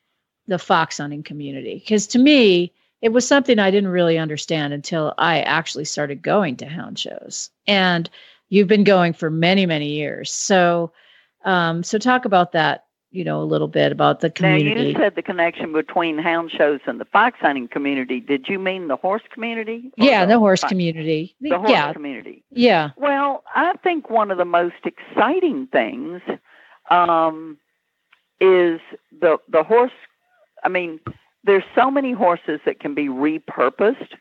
the 0.49 0.59
fox 0.59 0.99
hunting 0.99 1.23
community. 1.23 1.75
Because 1.75 2.09
to 2.09 2.19
me, 2.19 2.73
it 3.03 3.11
was 3.11 3.27
something 3.27 3.59
I 3.59 3.71
didn't 3.71 3.91
really 3.91 4.19
understand 4.19 4.73
until 4.73 5.15
I 5.19 5.41
actually 5.41 5.85
started 5.85 6.23
going 6.23 6.57
to 6.57 6.67
hound 6.67 6.99
shows. 6.99 7.51
And 7.67 8.11
you've 8.51 8.69
been 8.69 8.85
going 8.85 9.13
for 9.13 9.31
many, 9.31 9.65
many 9.67 9.89
years. 9.89 10.33
So, 10.33 10.93
um, 11.45 11.83
so 11.83 11.99
talk 11.99 12.25
about 12.25 12.53
that. 12.53 12.85
You 13.13 13.25
know, 13.25 13.43
a 13.43 13.43
little 13.43 13.67
bit 13.67 13.91
about 13.91 14.21
the 14.21 14.31
community. 14.31 14.73
Now 14.73 14.89
you 14.89 14.95
said 14.95 15.17
the 15.17 15.23
connection 15.23 15.73
between 15.73 16.17
hound 16.17 16.53
shows 16.53 16.79
and 16.87 17.01
the 17.01 17.05
fox 17.05 17.41
hunting 17.41 17.67
community. 17.67 18.21
Did 18.21 18.49
you 18.49 18.57
mean 18.57 18.87
the 18.87 18.95
horse 18.95 19.25
community? 19.33 19.91
yeah, 19.97 20.25
the 20.27 20.39
horse 20.39 20.61
fox- 20.61 20.71
community. 20.71 21.35
The 21.41 21.59
horse 21.59 21.71
yeah, 21.71 21.93
community. 21.93 22.45
yeah. 22.53 22.91
Well, 22.97 23.43
I 23.53 23.73
think 23.83 24.11
one 24.11 24.31
of 24.31 24.39
the 24.39 24.45
most 24.45 24.77
exciting 24.85 25.67
things 25.73 26.23
um, 26.89 27.59
is 28.41 28.81
the 29.21 29.39
the 29.49 29.65
horse. 29.65 29.91
I 30.63 30.69
mean, 30.69 31.01
there's 31.45 31.65
so 31.75 31.91
many 31.91 32.13
horses 32.13 32.61
that 32.65 32.81
can 32.81 32.95
be 32.95 33.09
repurposed. 33.09 34.15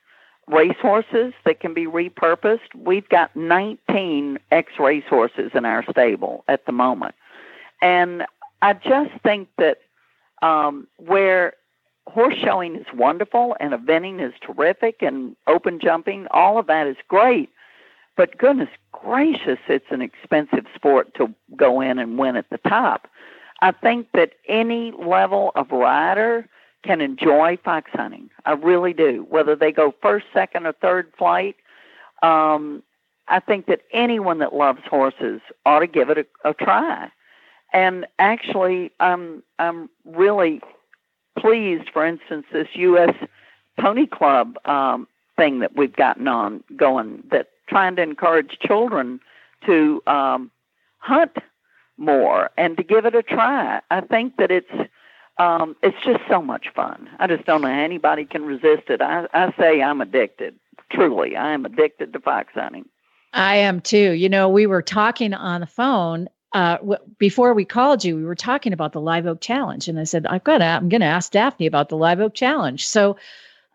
Race 0.47 0.77
horses 0.82 1.34
that 1.45 1.60
can 1.60 1.73
be 1.73 1.86
repurposed. 1.86 2.73
We've 2.75 3.08
got 3.10 3.36
19 3.36 4.39
ex 4.51 4.73
race 4.79 5.03
horses 5.08 5.51
in 5.53 5.65
our 5.65 5.84
stable 5.91 6.43
at 6.47 6.65
the 6.65 6.71
moment, 6.71 7.13
and 7.82 8.25
I 8.62 8.73
just 8.73 9.12
think 9.21 9.49
that 9.58 9.79
um, 10.41 10.88
where 10.97 11.53
horse 12.08 12.36
showing 12.36 12.75
is 12.75 12.86
wonderful 12.93 13.55
and 13.60 13.73
eventing 13.73 14.21
is 14.21 14.34
terrific 14.41 15.01
and 15.01 15.36
open 15.47 15.79
jumping, 15.79 16.27
all 16.32 16.58
of 16.58 16.67
that 16.67 16.88
is 16.88 16.97
great. 17.08 17.49
But 18.17 18.38
goodness 18.38 18.69
gracious, 18.91 19.60
it's 19.67 19.91
an 19.91 20.01
expensive 20.01 20.65
sport 20.75 21.13
to 21.15 21.34
go 21.55 21.79
in 21.79 21.99
and 21.99 22.17
win 22.17 22.36
at 22.36 22.49
the 22.49 22.58
top. 22.58 23.08
I 23.62 23.71
think 23.71 24.08
that 24.13 24.34
any 24.47 24.91
level 24.91 25.51
of 25.55 25.71
rider 25.71 26.47
can 26.83 27.01
enjoy 27.01 27.57
fox 27.63 27.91
hunting. 27.93 28.29
I 28.45 28.53
really 28.53 28.93
do. 28.93 29.25
Whether 29.29 29.55
they 29.55 29.71
go 29.71 29.93
first, 30.01 30.25
second, 30.33 30.65
or 30.65 30.73
third 30.73 31.11
flight, 31.17 31.55
um, 32.21 32.83
I 33.27 33.39
think 33.39 33.67
that 33.67 33.81
anyone 33.93 34.39
that 34.39 34.53
loves 34.53 34.81
horses 34.89 35.41
ought 35.65 35.79
to 35.79 35.87
give 35.87 36.09
it 36.09 36.17
a, 36.17 36.49
a 36.49 36.53
try. 36.53 37.11
And 37.71 38.07
actually, 38.17 38.91
I'm 38.99 39.43
I'm 39.59 39.89
really 40.05 40.61
pleased. 41.37 41.89
For 41.93 42.05
instance, 42.05 42.45
this 42.51 42.67
U.S. 42.73 43.13
Pony 43.79 44.07
Club 44.07 44.57
um, 44.65 45.07
thing 45.37 45.59
that 45.59 45.75
we've 45.75 45.95
gotten 45.95 46.27
on 46.27 46.63
going 46.75 47.23
that 47.31 47.49
trying 47.67 47.95
to 47.97 48.01
encourage 48.01 48.57
children 48.65 49.19
to 49.65 50.01
um, 50.07 50.49
hunt 50.97 51.37
more 51.97 52.49
and 52.57 52.77
to 52.77 52.83
give 52.83 53.05
it 53.05 53.13
a 53.13 53.21
try. 53.21 53.81
I 53.91 54.01
think 54.01 54.37
that 54.37 54.49
it's 54.49 54.71
um, 55.39 55.75
it's 55.82 55.97
just 56.06 56.19
so 56.30 56.41
much 56.41 56.67
fun. 56.75 57.10
I 57.17 57.28
just 57.28 57.45
don't 57.45 57.62
know 57.62 57.69
how 57.69 57.80
anybody 57.80 58.25
can 58.25 58.43
resist 58.43 58.89
it. 58.89 59.02
I, 59.02 59.25
I 59.34 59.54
say 59.58 59.82
I'm 59.82 60.02
addicted. 60.02 60.56
Truly, 60.91 61.36
I 61.36 61.54
am 61.54 61.65
addicted 61.65 62.13
to 62.13 62.19
fox 62.19 62.54
hunting. 62.54 62.88
I 63.34 63.56
am 63.56 63.80
too. 63.80 64.12
You 64.12 64.28
know, 64.28 64.49
we 64.49 64.65
were 64.65 64.82
talking 64.82 65.34
on 65.34 65.62
the 65.62 65.67
phone 65.67 66.28
uh, 66.54 66.78
w- 66.78 66.97
before 67.17 67.54
we 67.54 67.63
called 67.63 68.04
you. 68.04 68.15
We 68.15 68.25
were 68.25 68.36
talking 68.36 68.73
about 68.73 68.91
the 68.91 69.02
Live 69.02 69.25
Oak 69.25 69.39
Challenge, 69.39 69.88
and 69.88 69.99
I 69.99 70.04
said 70.04 70.25
I've 70.28 70.43
got. 70.43 70.62
I'm 70.62 70.89
going 70.89 71.02
to 71.02 71.08
ask 71.08 71.32
Daphne 71.32 71.67
about 71.67 71.89
the 71.89 71.97
Live 71.97 72.19
Oak 72.19 72.34
Challenge. 72.34 72.86
So, 72.86 73.17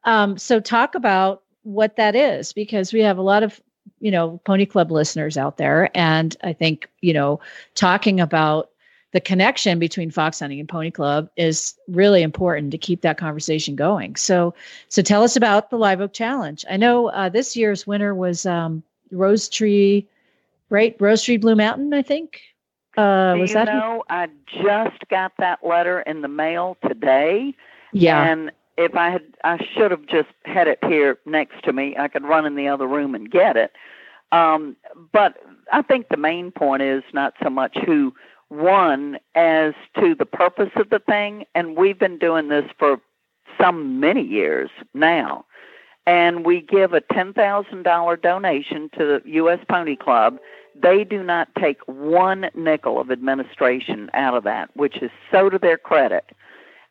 um, 0.05 0.37
so 0.37 0.61
talk 0.61 0.95
about 0.95 1.43
what 1.63 1.97
that 1.97 2.15
is 2.15 2.53
because 2.53 2.93
we 2.93 3.01
have 3.01 3.17
a 3.17 3.23
lot 3.23 3.43
of 3.43 3.61
you 4.01 4.11
know 4.11 4.41
Pony 4.45 4.67
Club 4.67 4.91
listeners 4.91 5.39
out 5.39 5.57
there, 5.57 5.91
and 5.95 6.37
I 6.43 6.53
think 6.53 6.91
you 7.01 7.15
know 7.15 7.41
talking 7.75 8.21
about 8.21 8.71
the 9.15 9.21
connection 9.21 9.79
between 9.79 10.11
fox 10.11 10.41
hunting 10.41 10.61
and 10.61 10.69
pony 10.69 10.91
club 10.91 11.31
is 11.37 11.75
really 11.89 12.23
important 12.23 12.71
to 12.73 12.77
keep 12.77 13.01
that 13.01 13.17
conversation 13.17 13.75
going 13.75 14.15
so 14.17 14.53
so 14.89 15.01
tell 15.01 15.23
us 15.23 15.37
about 15.37 15.71
the 15.71 15.79
live 15.79 16.01
oak 16.01 16.13
challenge 16.13 16.65
i 16.69 16.77
know 16.77 17.09
uh, 17.11 17.29
this 17.29 17.57
year's 17.57 17.87
winner 17.87 18.15
was 18.15 18.45
um, 18.45 18.83
rose 19.13 19.49
tree 19.49 20.07
right 20.69 20.97
rose 21.01 21.23
tree 21.23 21.39
blue 21.39 21.55
mountain 21.57 21.95
i 21.95 22.03
think 22.03 22.43
uh, 22.97 23.35
was 23.39 23.51
you 23.51 23.55
that 23.55 23.65
know, 23.65 24.05
I 24.09 24.29
just 24.47 25.09
got 25.09 25.33
that 25.39 25.67
letter 25.67 26.01
in 26.03 26.21
the 26.21 26.29
mail 26.29 26.77
today. 26.87 27.55
yeah 27.93 28.23
And 28.23 28.53
if 28.77 28.95
I 28.95 29.11
had, 29.11 29.23
I 29.43 29.59
should 29.75 29.91
have 29.91 30.07
just 30.07 30.29
had 30.45 30.69
it 30.69 30.79
here 30.85 31.19
next 31.27 31.65
to 31.65 31.73
me. 31.73 31.97
I 31.99 32.09
could 32.09 32.25
run 32.25 32.47
in 32.47 32.55
the 32.55 32.69
other 32.69 32.87
room 32.87 33.15
and 33.15 33.31
get 33.31 33.57
it. 33.57 33.73
Um, 34.33 34.77
but 35.13 35.37
I 35.73 35.83
think 35.83 36.09
the 36.09 36.17
main 36.17 36.51
point 36.51 36.83
is 36.83 37.03
not 37.13 37.35
so 37.43 37.51
much 37.51 37.77
who 37.85 38.15
won 38.51 39.19
as 39.35 39.75
to 40.01 40.15
the 40.15 40.27
purpose 40.27 40.71
of 40.77 40.91
the 40.91 40.99
thing. 40.99 41.45
And 41.55 41.77
we've 41.77 41.99
been 41.99 42.19
doing 42.19 42.49
this 42.49 42.65
for 42.79 43.01
some 43.61 44.01
many 44.01 44.23
years 44.23 44.71
now. 44.93 45.45
And 46.07 46.45
we 46.45 46.61
give 46.61 46.93
a 46.93 47.01
$10,000 47.01 48.23
donation 48.23 48.91
to 48.99 49.05
the 49.05 49.23
U.S. 49.25 49.61
Pony 49.69 49.97
Club. 49.97 50.39
They 50.81 51.05
do 51.05 51.23
not 51.23 51.49
take 51.59 51.79
one 51.87 52.51
nickel 52.55 53.01
of 53.01 53.11
administration 53.11 54.11
out 54.13 54.35
of 54.35 54.45
that, 54.45 54.77
which 54.77 54.99
is 54.99 55.11
so 55.31 55.49
to 55.49 55.59
their 55.59 55.79
credit. 55.79 56.33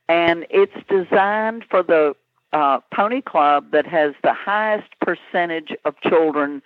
And 0.10 0.46
it's 0.50 0.74
designed 0.89 1.66
for 1.70 1.84
the 1.84 2.16
uh, 2.54 2.80
Pony 2.94 3.22
Club 3.22 3.72
that 3.72 3.86
has 3.86 4.13
the 4.24 4.34
highest 4.34 4.89
percentage 5.02 5.74
of 5.86 5.96
children 6.02 6.62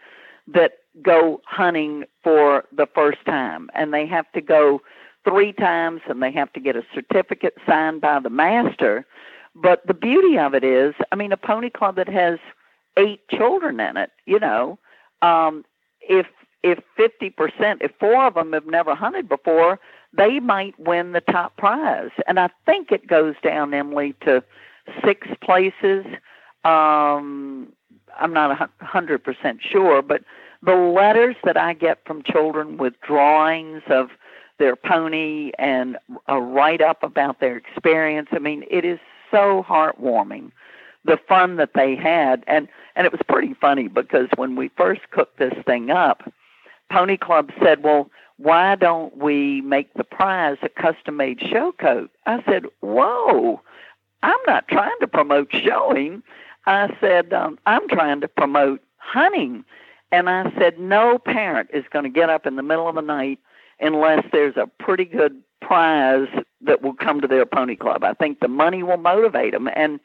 that 0.47 0.79
go 1.01 1.41
hunting 1.45 2.05
for 2.23 2.65
the 2.75 2.87
first 2.93 3.19
time. 3.25 3.69
And 3.73 3.93
they 3.93 4.05
have 4.07 4.31
to 4.33 4.41
go 4.41 4.81
three 5.23 5.53
times 5.53 6.01
and 6.07 6.21
they 6.21 6.31
have 6.31 6.51
to 6.53 6.59
get 6.59 6.75
a 6.75 6.83
certificate 6.93 7.55
signed 7.67 8.01
by 8.01 8.19
the 8.19 8.29
master. 8.29 9.05
But 9.55 9.85
the 9.87 9.93
beauty 9.93 10.37
of 10.37 10.53
it 10.53 10.63
is, 10.63 10.93
I 11.11 11.15
mean, 11.15 11.31
a 11.31 11.37
pony 11.37 11.69
club 11.69 11.95
that 11.95 12.07
has 12.09 12.39
eight 12.97 13.27
children 13.29 13.79
in 13.79 13.97
it, 13.97 14.11
you 14.25 14.39
know, 14.39 14.79
um, 15.21 15.65
if 16.01 16.27
if 16.63 16.79
fifty 16.95 17.29
percent, 17.29 17.81
if 17.81 17.91
four 17.99 18.25
of 18.25 18.33
them 18.33 18.53
have 18.53 18.65
never 18.65 18.95
hunted 18.95 19.29
before, 19.29 19.79
they 20.13 20.39
might 20.39 20.77
win 20.79 21.11
the 21.11 21.21
top 21.21 21.55
prize. 21.57 22.09
And 22.27 22.39
I 22.39 22.49
think 22.65 22.91
it 22.91 23.07
goes 23.07 23.35
down, 23.43 23.73
Emily, 23.73 24.15
to 24.21 24.43
six 25.03 25.27
places. 25.41 26.05
Um, 26.63 27.73
I'm 28.19 28.33
not 28.33 28.51
a 28.51 28.85
hundred 28.85 29.23
percent 29.23 29.59
sure, 29.61 30.01
but 30.01 30.23
the 30.61 30.75
letters 30.75 31.35
that 31.43 31.57
I 31.57 31.73
get 31.73 31.99
from 32.05 32.23
children 32.23 32.77
with 32.77 32.99
drawings 33.01 33.83
of 33.89 34.09
their 34.59 34.75
pony 34.75 35.51
and 35.59 35.97
a 36.27 36.39
write 36.41 36.81
up 36.81 37.03
about 37.03 37.39
their 37.39 37.57
experience, 37.57 38.29
I 38.31 38.39
mean, 38.39 38.63
it 38.69 38.83
is 38.83 38.99
so 39.31 39.63
heartwarming. 39.67 40.51
The 41.05 41.19
fun 41.27 41.55
that 41.57 41.71
they 41.73 41.95
had, 41.95 42.43
and 42.47 42.67
and 42.95 43.05
it 43.05 43.13
was 43.13 43.21
pretty 43.29 43.53
funny 43.53 43.87
because 43.87 44.27
when 44.35 44.55
we 44.55 44.69
first 44.75 45.09
cooked 45.11 45.37
this 45.37 45.53
thing 45.65 45.89
up, 45.89 46.29
Pony 46.91 47.15
Club 47.15 47.51
said, 47.63 47.83
"Well, 47.83 48.09
why 48.37 48.75
don't 48.75 49.15
we 49.15 49.61
make 49.61 49.93
the 49.93 50.03
prize 50.03 50.57
a 50.63 50.69
custom-made 50.69 51.39
show 51.41 51.71
coat?" 51.71 52.11
I 52.25 52.43
said, 52.43 52.65
"Whoa, 52.81 53.61
I'm 54.23 54.39
not 54.47 54.67
trying 54.67 54.99
to 54.99 55.07
promote 55.07 55.53
showing." 55.53 56.23
I 56.65 56.93
said, 56.99 57.31
um, 57.31 57.57
"I'm 57.65 57.87
trying 57.87 58.19
to 58.21 58.27
promote 58.27 58.81
hunting." 58.97 59.63
And 60.11 60.29
I 60.29 60.51
said, 60.57 60.79
no 60.79 61.17
parent 61.17 61.69
is 61.73 61.83
going 61.91 62.03
to 62.03 62.09
get 62.09 62.29
up 62.29 62.45
in 62.45 62.55
the 62.55 62.63
middle 62.63 62.87
of 62.87 62.95
the 62.95 63.01
night 63.01 63.39
unless 63.79 64.25
there's 64.31 64.55
a 64.57 64.67
pretty 64.79 65.05
good 65.05 65.41
prize 65.61 66.27
that 66.61 66.81
will 66.81 66.93
come 66.93 67.21
to 67.21 67.27
their 67.27 67.45
pony 67.45 67.75
club. 67.75 68.03
I 68.03 68.13
think 68.13 68.39
the 68.39 68.47
money 68.47 68.83
will 68.83 68.97
motivate 68.97 69.53
them. 69.53 69.69
And 69.75 69.99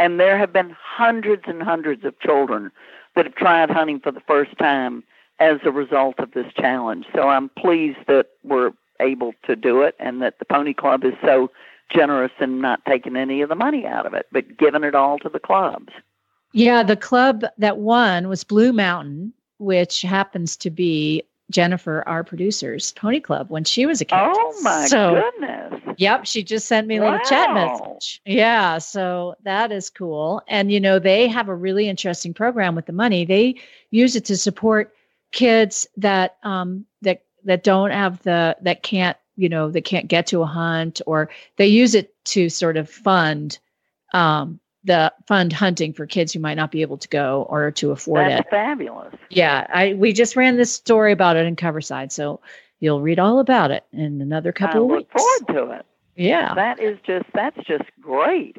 and 0.00 0.20
there 0.20 0.38
have 0.38 0.52
been 0.52 0.76
hundreds 0.80 1.42
and 1.46 1.60
hundreds 1.60 2.04
of 2.04 2.18
children 2.20 2.70
that 3.16 3.24
have 3.24 3.34
tried 3.34 3.68
hunting 3.68 3.98
for 3.98 4.12
the 4.12 4.20
first 4.20 4.56
time 4.56 5.02
as 5.40 5.58
a 5.64 5.72
result 5.72 6.20
of 6.20 6.30
this 6.32 6.46
challenge. 6.56 7.04
So 7.12 7.28
I'm 7.28 7.48
pleased 7.48 7.98
that 8.06 8.28
we're 8.44 8.72
able 9.00 9.32
to 9.44 9.56
do 9.56 9.82
it 9.82 9.96
and 9.98 10.22
that 10.22 10.38
the 10.38 10.44
pony 10.44 10.72
club 10.72 11.04
is 11.04 11.14
so 11.24 11.50
generous 11.90 12.32
in 12.40 12.60
not 12.60 12.84
taking 12.86 13.16
any 13.16 13.40
of 13.42 13.48
the 13.48 13.54
money 13.56 13.86
out 13.86 14.06
of 14.06 14.14
it, 14.14 14.26
but 14.30 14.56
giving 14.56 14.84
it 14.84 14.94
all 14.94 15.18
to 15.18 15.28
the 15.28 15.40
clubs. 15.40 15.92
yeah 16.52 16.82
the 16.82 16.96
club 16.96 17.44
that 17.58 17.78
won 17.78 18.28
was 18.28 18.44
blue 18.44 18.72
mountain 18.72 19.32
which 19.58 20.02
happens 20.02 20.56
to 20.56 20.70
be 20.70 21.22
jennifer 21.50 22.02
our 22.06 22.22
producer's 22.22 22.92
pony 22.92 23.20
club 23.20 23.48
when 23.50 23.64
she 23.64 23.86
was 23.86 24.00
a 24.00 24.04
kid 24.04 24.18
Oh 24.18 24.60
my 24.62 24.86
so 24.86 25.14
goodness. 25.14 25.78
Yep, 25.98 26.26
she 26.26 26.44
just 26.44 26.68
sent 26.68 26.86
me 26.86 26.98
a 26.98 27.02
little 27.02 27.18
chat 27.20 27.52
message. 27.52 28.20
Yeah, 28.24 28.78
so 28.78 29.34
that 29.42 29.72
is 29.72 29.90
cool. 29.90 30.42
And 30.46 30.70
you 30.70 30.78
know, 30.78 31.00
they 31.00 31.26
have 31.26 31.48
a 31.48 31.54
really 31.54 31.88
interesting 31.88 32.32
program 32.32 32.76
with 32.76 32.86
the 32.86 32.92
money. 32.92 33.24
They 33.24 33.56
use 33.90 34.14
it 34.14 34.24
to 34.26 34.36
support 34.36 34.94
kids 35.32 35.86
that 35.96 36.36
um 36.44 36.86
that 37.02 37.24
that 37.44 37.64
don't 37.64 37.90
have 37.90 38.22
the 38.22 38.56
that 38.62 38.82
can't, 38.82 39.16
you 39.36 39.48
know, 39.48 39.70
that 39.70 39.84
can't 39.84 40.06
get 40.06 40.28
to 40.28 40.42
a 40.42 40.46
hunt 40.46 41.00
or 41.06 41.30
they 41.56 41.66
use 41.66 41.94
it 41.94 42.14
to 42.26 42.48
sort 42.48 42.76
of 42.76 42.88
fund 42.88 43.58
um 44.14 44.60
the 44.88 45.12
fund 45.26 45.52
hunting 45.52 45.92
for 45.92 46.04
kids 46.06 46.32
who 46.32 46.40
might 46.40 46.56
not 46.56 46.72
be 46.72 46.82
able 46.82 46.96
to 46.98 47.08
go 47.08 47.46
or 47.48 47.70
to 47.70 47.92
afford 47.92 48.26
it. 48.26 48.30
That's 48.30 48.50
fabulous. 48.50 49.14
Yeah, 49.30 49.66
I 49.72 49.94
we 49.94 50.12
just 50.12 50.34
ran 50.34 50.56
this 50.56 50.72
story 50.72 51.12
about 51.12 51.36
it 51.36 51.46
in 51.46 51.54
Covertside, 51.54 52.10
so 52.10 52.40
you'll 52.80 53.00
read 53.00 53.18
all 53.20 53.38
about 53.38 53.70
it 53.70 53.84
in 53.92 54.20
another 54.20 54.50
couple 54.50 54.80
I 54.80 54.84
of 54.84 54.90
look 54.90 55.12
forward 55.12 55.46
to 55.54 55.78
it. 55.78 55.86
Yeah. 56.16 56.54
That 56.54 56.80
is 56.80 56.98
just 57.06 57.26
that's 57.34 57.58
just 57.66 57.84
great. 58.00 58.56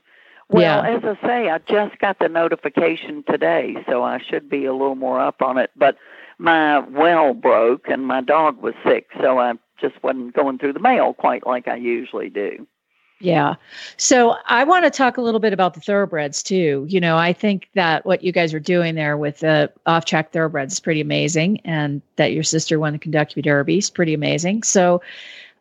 Well, 0.50 0.62
Yeah. 0.64 0.96
as 0.98 1.04
I 1.04 1.28
say, 1.28 1.50
I 1.50 1.58
just 1.60 2.00
got 2.00 2.20
the 2.20 2.30
notification 2.30 3.24
today, 3.30 3.76
so 3.88 4.02
I 4.04 4.20
should 4.20 4.50
be 4.50 4.66
a 4.66 4.74
little 4.74 4.96
more 4.96 5.20
up 5.20 5.42
on 5.42 5.58
it. 5.58 5.72
But 5.76 5.98
my 6.38 6.80
well 6.80 7.34
broke 7.34 7.90
and 7.90 8.08
my 8.08 8.22
dog 8.22 8.62
was 8.62 8.74
sick, 8.86 9.10
so 9.20 9.40
I 9.40 9.54
just 9.82 10.02
wasn't 10.04 10.34
going 10.34 10.58
through 10.58 10.74
the 10.74 10.80
mail 10.80 11.14
quite 11.14 11.46
like 11.46 11.68
I 11.68 11.76
usually 11.76 12.30
do. 12.30 12.66
Yeah. 13.22 13.56
So 13.98 14.38
I 14.46 14.64
want 14.64 14.86
to 14.86 14.90
talk 14.90 15.18
a 15.18 15.22
little 15.22 15.42
bit 15.42 15.52
about 15.52 15.74
the 15.74 15.82
thoroughbreds 15.82 16.42
too. 16.42 16.86
You 16.88 17.02
know, 17.02 17.18
I 17.18 17.34
think 17.34 17.70
that 17.74 18.06
what 18.06 18.24
you 18.24 18.32
guys 18.32 18.54
are 18.54 18.62
doing 18.62 18.96
there 18.96 19.18
with 19.18 19.40
the 19.40 19.72
off 19.86 20.06
track 20.06 20.32
thoroughbreds 20.32 20.74
is 20.74 20.80
pretty 20.80 21.02
amazing. 21.02 21.60
And 21.66 22.02
that 22.16 22.32
your 22.32 22.44
sister 22.44 22.80
won 22.80 22.94
the 22.94 23.00
Kentucky 23.00 23.42
Derby 23.42 23.80
is 23.80 23.90
pretty 23.90 24.14
amazing. 24.14 24.64
So, 24.64 25.02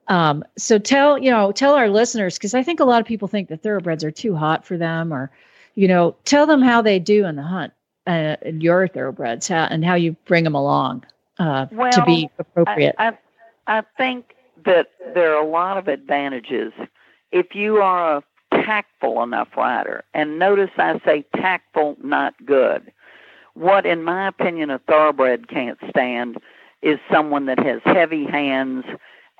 um, 0.06 0.44
so 0.56 0.78
tell, 0.78 1.18
you 1.18 1.30
know, 1.30 1.50
tell 1.50 1.74
our 1.74 1.88
listeners, 1.88 2.38
because 2.38 2.54
I 2.54 2.62
think 2.62 2.78
a 2.78 2.84
lot 2.84 3.00
of 3.00 3.06
people 3.06 3.26
think 3.26 3.48
that 3.48 3.62
thoroughbreds 3.62 4.04
are 4.04 4.12
too 4.12 4.36
hot 4.36 4.64
for 4.64 4.76
them 4.76 5.12
or, 5.12 5.30
you 5.74 5.88
know, 5.88 6.14
tell 6.24 6.46
them 6.46 6.62
how 6.62 6.80
they 6.80 7.00
do 7.00 7.26
in 7.26 7.34
the 7.34 7.42
hunt, 7.42 7.72
uh, 8.06 8.36
in 8.42 8.60
your 8.60 8.86
thoroughbreds 8.86 9.48
how, 9.48 9.64
and 9.64 9.84
how 9.84 9.94
you 9.94 10.12
bring 10.26 10.44
them 10.44 10.54
along 10.54 11.04
uh, 11.38 11.66
to 11.66 12.04
be 12.06 12.30
appropriate. 12.38 12.94
I, 12.98 13.08
I 13.08 13.18
I 13.66 13.82
think 13.98 14.34
that 14.64 14.90
there 15.14 15.34
are 15.34 15.42
a 15.42 15.46
lot 15.46 15.76
of 15.76 15.88
advantages 15.88 16.72
if 17.32 17.54
you 17.54 17.76
are 17.76 18.18
a 18.18 18.22
tactful 18.50 19.22
enough 19.22 19.48
rider. 19.56 20.04
And 20.14 20.38
notice 20.38 20.70
I 20.76 21.00
say 21.04 21.24
tactful, 21.36 21.96
not 22.02 22.34
good. 22.44 22.92
What, 23.54 23.86
in 23.86 24.04
my 24.04 24.28
opinion, 24.28 24.70
a 24.70 24.78
thoroughbred 24.78 25.48
can't 25.48 25.78
stand 25.90 26.38
is 26.82 26.98
someone 27.10 27.46
that 27.46 27.58
has 27.58 27.80
heavy 27.84 28.24
hands 28.24 28.84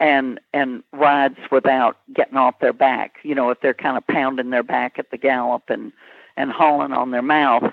and 0.01 0.41
and 0.53 0.83
rides 0.93 1.39
without 1.51 1.99
getting 2.15 2.37
off 2.37 2.61
their 2.61 2.73
back. 2.73 3.17
You 3.23 3.35
know, 3.35 3.51
if 3.51 3.61
they're 3.61 3.75
kind 3.75 3.97
of 3.97 4.07
pounding 4.07 4.51
their 4.51 4.63
back 4.63 4.99
at 4.99 5.11
the 5.11 5.19
gallop 5.19 5.65
and 5.69 5.93
and 6.37 6.51
hauling 6.51 6.93
on 6.93 7.11
their 7.11 7.23
mouth, 7.23 7.73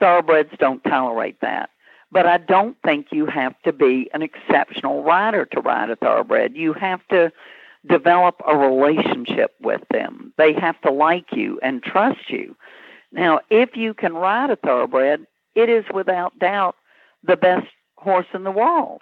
thoroughbreds 0.00 0.50
don't 0.58 0.82
tolerate 0.84 1.40
that. 1.40 1.70
But 2.12 2.26
I 2.26 2.38
don't 2.38 2.76
think 2.84 3.08
you 3.10 3.26
have 3.26 3.60
to 3.62 3.72
be 3.72 4.08
an 4.14 4.22
exceptional 4.22 5.02
rider 5.02 5.46
to 5.46 5.60
ride 5.60 5.90
a 5.90 5.96
thoroughbred. 5.96 6.54
You 6.54 6.72
have 6.74 7.06
to 7.08 7.32
develop 7.88 8.40
a 8.46 8.56
relationship 8.56 9.54
with 9.60 9.82
them. 9.90 10.32
They 10.38 10.52
have 10.54 10.80
to 10.82 10.90
like 10.90 11.32
you 11.32 11.58
and 11.62 11.82
trust 11.82 12.30
you. 12.30 12.56
Now, 13.12 13.40
if 13.50 13.76
you 13.76 13.94
can 13.94 14.14
ride 14.14 14.50
a 14.50 14.56
thoroughbred, 14.56 15.26
it 15.54 15.68
is 15.68 15.84
without 15.92 16.38
doubt 16.38 16.76
the 17.22 17.36
best 17.36 17.66
horse 17.96 18.26
in 18.34 18.44
the 18.44 18.50
world. 18.50 19.00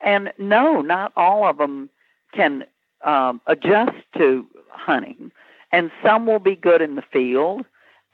And 0.00 0.32
no, 0.38 0.80
not 0.80 1.12
all 1.16 1.44
of 1.48 1.58
them 1.58 1.88
can 2.34 2.64
um, 3.04 3.40
adjust 3.46 3.96
to 4.18 4.46
hunting, 4.68 5.30
and 5.70 5.90
some 6.04 6.26
will 6.26 6.38
be 6.38 6.56
good 6.56 6.82
in 6.82 6.96
the 6.96 7.04
field, 7.12 7.64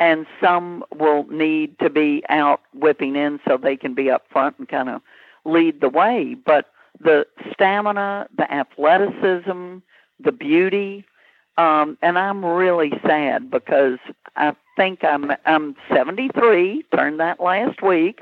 and 0.00 0.26
some 0.40 0.84
will 0.94 1.24
need 1.28 1.78
to 1.78 1.90
be 1.90 2.22
out 2.28 2.60
whipping 2.74 3.16
in 3.16 3.40
so 3.46 3.56
they 3.56 3.76
can 3.76 3.94
be 3.94 4.10
up 4.10 4.26
front 4.30 4.58
and 4.58 4.68
kind 4.68 4.88
of 4.88 5.00
lead 5.44 5.80
the 5.80 5.88
way. 5.88 6.36
But 6.44 6.66
the 7.00 7.26
stamina, 7.52 8.28
the 8.36 8.52
athleticism, 8.52 9.78
the 10.20 10.32
beauty, 10.32 11.04
um, 11.56 11.98
and 12.02 12.18
I'm 12.18 12.44
really 12.44 12.92
sad 13.04 13.50
because 13.50 13.98
I 14.36 14.54
think 14.76 15.02
I'm 15.04 15.32
I'm 15.44 15.74
73, 15.92 16.84
turned 16.94 17.20
that 17.20 17.40
last 17.40 17.82
week, 17.82 18.20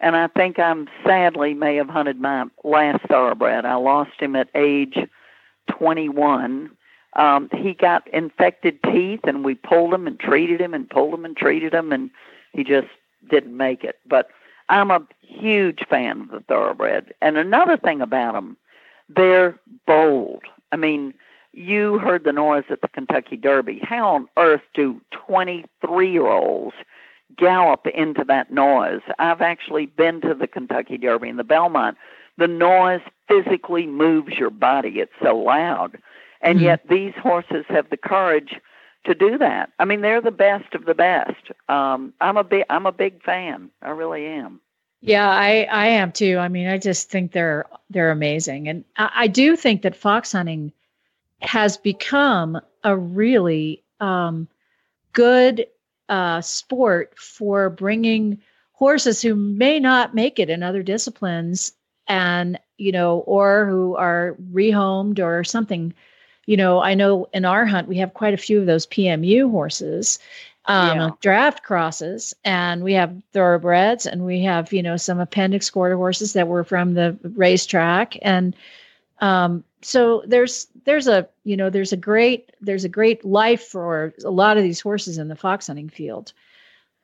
and 0.00 0.16
I 0.16 0.26
think 0.28 0.58
I'm 0.58 0.88
sadly 1.06 1.54
may 1.54 1.76
have 1.76 1.88
hunted 1.88 2.20
my 2.20 2.46
last 2.64 3.04
thoroughbred. 3.08 3.64
I 3.64 3.74
lost 3.74 4.20
him 4.20 4.34
at 4.34 4.48
age 4.54 4.98
21. 5.70 6.70
Um, 7.14 7.48
he 7.52 7.74
got 7.74 8.08
infected 8.08 8.82
teeth, 8.84 9.20
and 9.24 9.44
we 9.44 9.54
pulled 9.54 9.94
him 9.94 10.06
and 10.06 10.18
treated 10.18 10.60
him 10.60 10.74
and 10.74 10.88
pulled 10.88 11.14
him 11.14 11.24
and 11.24 11.36
treated 11.36 11.72
him, 11.74 11.92
and 11.92 12.10
he 12.52 12.64
just 12.64 12.88
didn't 13.30 13.56
make 13.56 13.84
it. 13.84 13.98
But 14.06 14.28
I'm 14.68 14.90
a 14.90 15.06
huge 15.20 15.84
fan 15.88 16.22
of 16.22 16.30
the 16.30 16.40
thoroughbred. 16.40 17.14
And 17.20 17.36
another 17.36 17.76
thing 17.76 18.00
about 18.00 18.32
them, 18.32 18.56
they're 19.08 19.58
bold. 19.86 20.42
I 20.72 20.76
mean, 20.76 21.14
you 21.52 21.98
heard 21.98 22.24
the 22.24 22.32
noise 22.32 22.64
at 22.70 22.80
the 22.80 22.88
Kentucky 22.88 23.36
Derby. 23.36 23.80
How 23.82 24.14
on 24.14 24.28
earth 24.36 24.62
do 24.74 25.00
23 25.26 26.10
year 26.10 26.26
olds 26.26 26.74
gallop 27.36 27.86
into 27.86 28.24
that 28.24 28.50
noise? 28.50 29.00
I've 29.18 29.40
actually 29.42 29.86
been 29.86 30.20
to 30.22 30.34
the 30.34 30.46
Kentucky 30.46 30.98
Derby 30.98 31.28
in 31.28 31.36
the 31.36 31.44
Belmont. 31.44 31.96
The 32.38 32.48
noise 32.48 33.02
physically 33.28 33.86
moves 33.86 34.34
your 34.34 34.50
body, 34.50 35.00
it's 35.00 35.12
so 35.22 35.36
loud. 35.36 35.98
And 36.40 36.58
Mhm. 36.58 36.62
yet 36.62 36.88
these 36.88 37.14
horses 37.14 37.64
have 37.68 37.88
the 37.90 37.96
courage 37.96 38.58
to 39.04 39.14
do 39.14 39.36
that. 39.38 39.70
I 39.78 39.84
mean, 39.84 40.00
they're 40.00 40.20
the 40.20 40.30
best 40.30 40.74
of 40.74 40.84
the 40.84 40.94
best. 40.94 41.50
Um, 41.68 42.14
I'm 42.20 42.36
a 42.36 42.44
big, 42.44 42.64
I'm 42.70 42.86
a 42.86 42.92
big 42.92 43.22
fan. 43.22 43.70
I 43.82 43.90
really 43.90 44.26
am. 44.26 44.60
Yeah, 45.00 45.28
I 45.28 45.66
I 45.70 45.86
am 45.88 46.12
too. 46.12 46.38
I 46.38 46.48
mean, 46.48 46.68
I 46.68 46.78
just 46.78 47.10
think 47.10 47.32
they're 47.32 47.66
they're 47.90 48.12
amazing, 48.12 48.68
and 48.68 48.84
I, 48.96 49.10
I 49.14 49.26
do 49.26 49.56
think 49.56 49.82
that 49.82 49.96
fox 49.96 50.30
hunting 50.32 50.72
has 51.42 51.76
become 51.76 52.60
a 52.84 52.96
really 52.96 53.82
um, 54.00 54.48
good 55.12 55.66
uh, 56.08 56.40
sport 56.40 57.18
for 57.18 57.70
bringing 57.70 58.38
horses 58.72 59.22
who 59.22 59.34
may 59.34 59.78
not 59.78 60.14
make 60.14 60.38
it 60.38 60.50
in 60.50 60.62
other 60.62 60.82
disciplines, 60.82 61.72
and 62.08 62.58
you 62.78 62.92
know, 62.92 63.18
or 63.20 63.66
who 63.66 63.94
are 63.96 64.36
rehomed 64.52 65.20
or 65.20 65.44
something. 65.44 65.94
You 66.46 66.56
know, 66.56 66.80
I 66.80 66.94
know 66.94 67.28
in 67.32 67.44
our 67.44 67.64
hunt 67.64 67.86
we 67.88 67.98
have 67.98 68.14
quite 68.14 68.34
a 68.34 68.38
few 68.38 68.58
of 68.58 68.66
those 68.66 68.86
PMU 68.86 69.48
horses, 69.50 70.18
um, 70.66 70.98
Yeah. 70.98 71.10
draft 71.20 71.62
crosses, 71.62 72.34
and 72.44 72.82
we 72.82 72.94
have 72.94 73.22
thoroughbreds, 73.32 74.06
and 74.06 74.26
we 74.26 74.42
have 74.42 74.72
you 74.72 74.82
know 74.82 74.96
some 74.96 75.20
appendix 75.20 75.70
quarter 75.70 75.96
horses 75.96 76.32
that 76.32 76.48
were 76.48 76.64
from 76.64 76.94
the 76.94 77.16
racetrack, 77.22 78.16
and 78.22 78.56
um, 79.20 79.62
so 79.82 80.22
there's 80.26 80.66
there's 80.84 81.06
a 81.08 81.28
you 81.44 81.56
know 81.56 81.70
there's 81.70 81.92
a 81.92 81.96
great 81.96 82.50
there's 82.60 82.84
a 82.84 82.88
great 82.88 83.24
life 83.24 83.62
for 83.62 84.12
a 84.24 84.30
lot 84.30 84.56
of 84.56 84.62
these 84.62 84.80
horses 84.80 85.18
in 85.18 85.28
the 85.28 85.36
fox 85.36 85.66
hunting 85.66 85.88
field. 85.88 86.32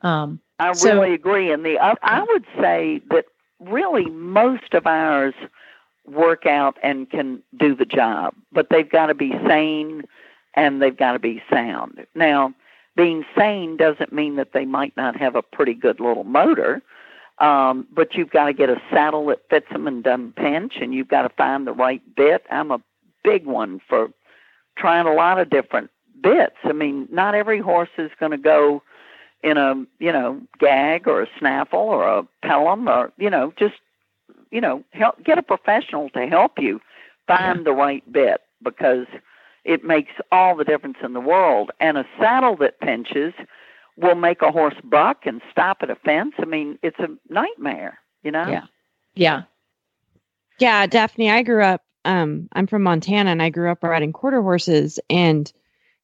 Um, 0.02 0.40
I 0.58 0.72
So- 0.72 0.94
really 0.94 1.14
agree. 1.14 1.50
And 1.52 1.64
the 1.64 1.78
oth- 1.78 1.98
I 2.02 2.22
would 2.22 2.44
say 2.60 3.00
that 3.10 3.26
really 3.60 4.06
most 4.06 4.74
of 4.74 4.86
ours 4.86 5.34
work 6.06 6.46
out 6.46 6.78
and 6.82 7.08
can 7.10 7.42
do 7.56 7.74
the 7.74 7.84
job, 7.84 8.34
but 8.52 8.70
they've 8.70 8.88
got 8.88 9.06
to 9.06 9.14
be 9.14 9.32
sane 9.46 10.04
and 10.54 10.80
they've 10.80 10.96
got 10.96 11.12
to 11.12 11.18
be 11.18 11.42
sound. 11.50 12.06
Now, 12.14 12.54
being 12.96 13.24
sane 13.36 13.76
doesn't 13.76 14.12
mean 14.12 14.36
that 14.36 14.52
they 14.52 14.64
might 14.64 14.96
not 14.96 15.16
have 15.16 15.36
a 15.36 15.42
pretty 15.42 15.74
good 15.74 16.00
little 16.00 16.24
motor, 16.24 16.82
um, 17.38 17.86
but 17.92 18.14
you've 18.14 18.30
got 18.30 18.46
to 18.46 18.52
get 18.52 18.70
a 18.70 18.80
saddle 18.90 19.26
that 19.26 19.48
fits 19.50 19.68
them 19.70 19.86
and 19.86 20.02
doesn't 20.02 20.34
pinch, 20.34 20.78
and 20.80 20.92
you've 20.94 21.08
got 21.08 21.22
to 21.22 21.28
find 21.28 21.66
the 21.66 21.72
right 21.72 22.02
bit. 22.16 22.44
I'm 22.50 22.70
a 22.70 22.80
big 23.28 23.46
one 23.46 23.80
for 23.88 24.08
trying 24.76 25.06
a 25.06 25.12
lot 25.14 25.38
of 25.38 25.50
different 25.50 25.90
bits. 26.22 26.56
I 26.64 26.72
mean, 26.72 27.08
not 27.10 27.34
every 27.34 27.60
horse 27.60 27.88
is 27.98 28.10
going 28.18 28.32
to 28.32 28.38
go 28.38 28.82
in 29.42 29.56
a 29.56 29.74
you 29.98 30.12
know 30.12 30.40
gag 30.58 31.06
or 31.06 31.22
a 31.22 31.28
snaffle 31.38 31.78
or 31.78 32.06
a 32.06 32.22
pelham 32.42 32.88
or 32.88 33.12
you 33.18 33.30
know 33.30 33.52
just 33.58 33.74
you 34.50 34.60
know 34.60 34.82
help 34.92 35.22
get 35.24 35.38
a 35.38 35.42
professional 35.42 36.10
to 36.10 36.26
help 36.26 36.52
you 36.58 36.80
find 37.26 37.64
the 37.64 37.72
right 37.72 38.10
bit 38.12 38.40
because 38.62 39.06
it 39.64 39.84
makes 39.84 40.12
all 40.32 40.56
the 40.56 40.64
difference 40.64 40.98
in 41.02 41.12
the 41.12 41.20
world 41.20 41.70
and 41.80 41.98
a 41.98 42.04
saddle 42.18 42.56
that 42.56 42.80
pinches 42.80 43.32
will 43.96 44.14
make 44.14 44.42
a 44.42 44.50
horse 44.50 44.74
buck 44.84 45.26
and 45.26 45.40
stop 45.50 45.78
at 45.82 45.90
a 45.90 45.96
fence 45.96 46.34
i 46.38 46.44
mean 46.44 46.78
it's 46.82 46.98
a 46.98 47.08
nightmare 47.32 47.98
you 48.22 48.30
know 48.32 48.46
Yeah. 48.48 48.62
yeah, 49.14 49.42
Yeah, 50.58 50.86
Daphne, 50.86 51.30
I 51.30 51.42
grew 51.42 51.62
up 51.62 51.82
um 52.08 52.48
I'm 52.52 52.66
from 52.66 52.82
Montana 52.82 53.30
and 53.30 53.42
I 53.42 53.50
grew 53.50 53.70
up 53.70 53.84
riding 53.84 54.12
quarter 54.12 54.42
horses 54.42 54.98
and 55.08 55.46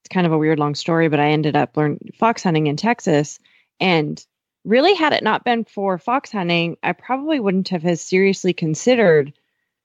it's 0.00 0.08
kind 0.10 0.26
of 0.26 0.32
a 0.32 0.38
weird 0.38 0.58
long 0.58 0.74
story, 0.74 1.08
but 1.08 1.18
I 1.18 1.30
ended 1.30 1.56
up 1.56 1.76
learning 1.76 2.12
fox 2.18 2.42
hunting 2.44 2.66
in 2.68 2.76
Texas 2.76 3.40
and 3.80 4.24
really 4.64 4.94
had 4.94 5.12
it 5.14 5.24
not 5.24 5.44
been 5.44 5.64
for 5.64 5.98
fox 5.98 6.30
hunting, 6.30 6.76
I 6.82 6.92
probably 6.92 7.40
wouldn't 7.40 7.70
have 7.70 7.84
as 7.84 8.00
seriously 8.02 8.52
considered 8.52 9.32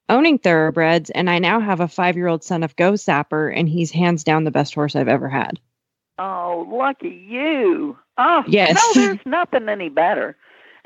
owning 0.09 0.37
thoroughbreds 0.39 1.09
and 1.09 1.29
I 1.29 1.39
now 1.39 1.59
have 1.59 1.79
a 1.79 1.85
5-year-old 1.85 2.43
son 2.43 2.63
of 2.63 2.75
Go 2.75 2.95
Sapper 2.95 3.49
and 3.49 3.69
he's 3.69 3.91
hands 3.91 4.23
down 4.23 4.43
the 4.43 4.51
best 4.51 4.73
horse 4.75 4.95
I've 4.95 5.07
ever 5.07 5.29
had. 5.29 5.59
Oh, 6.17 6.67
lucky 6.69 7.25
you. 7.29 7.97
Oh, 8.17 8.43
Yes. 8.47 8.75
no, 8.75 8.93
there's 9.01 9.25
nothing 9.25 9.69
any 9.69 9.87
better. 9.89 10.35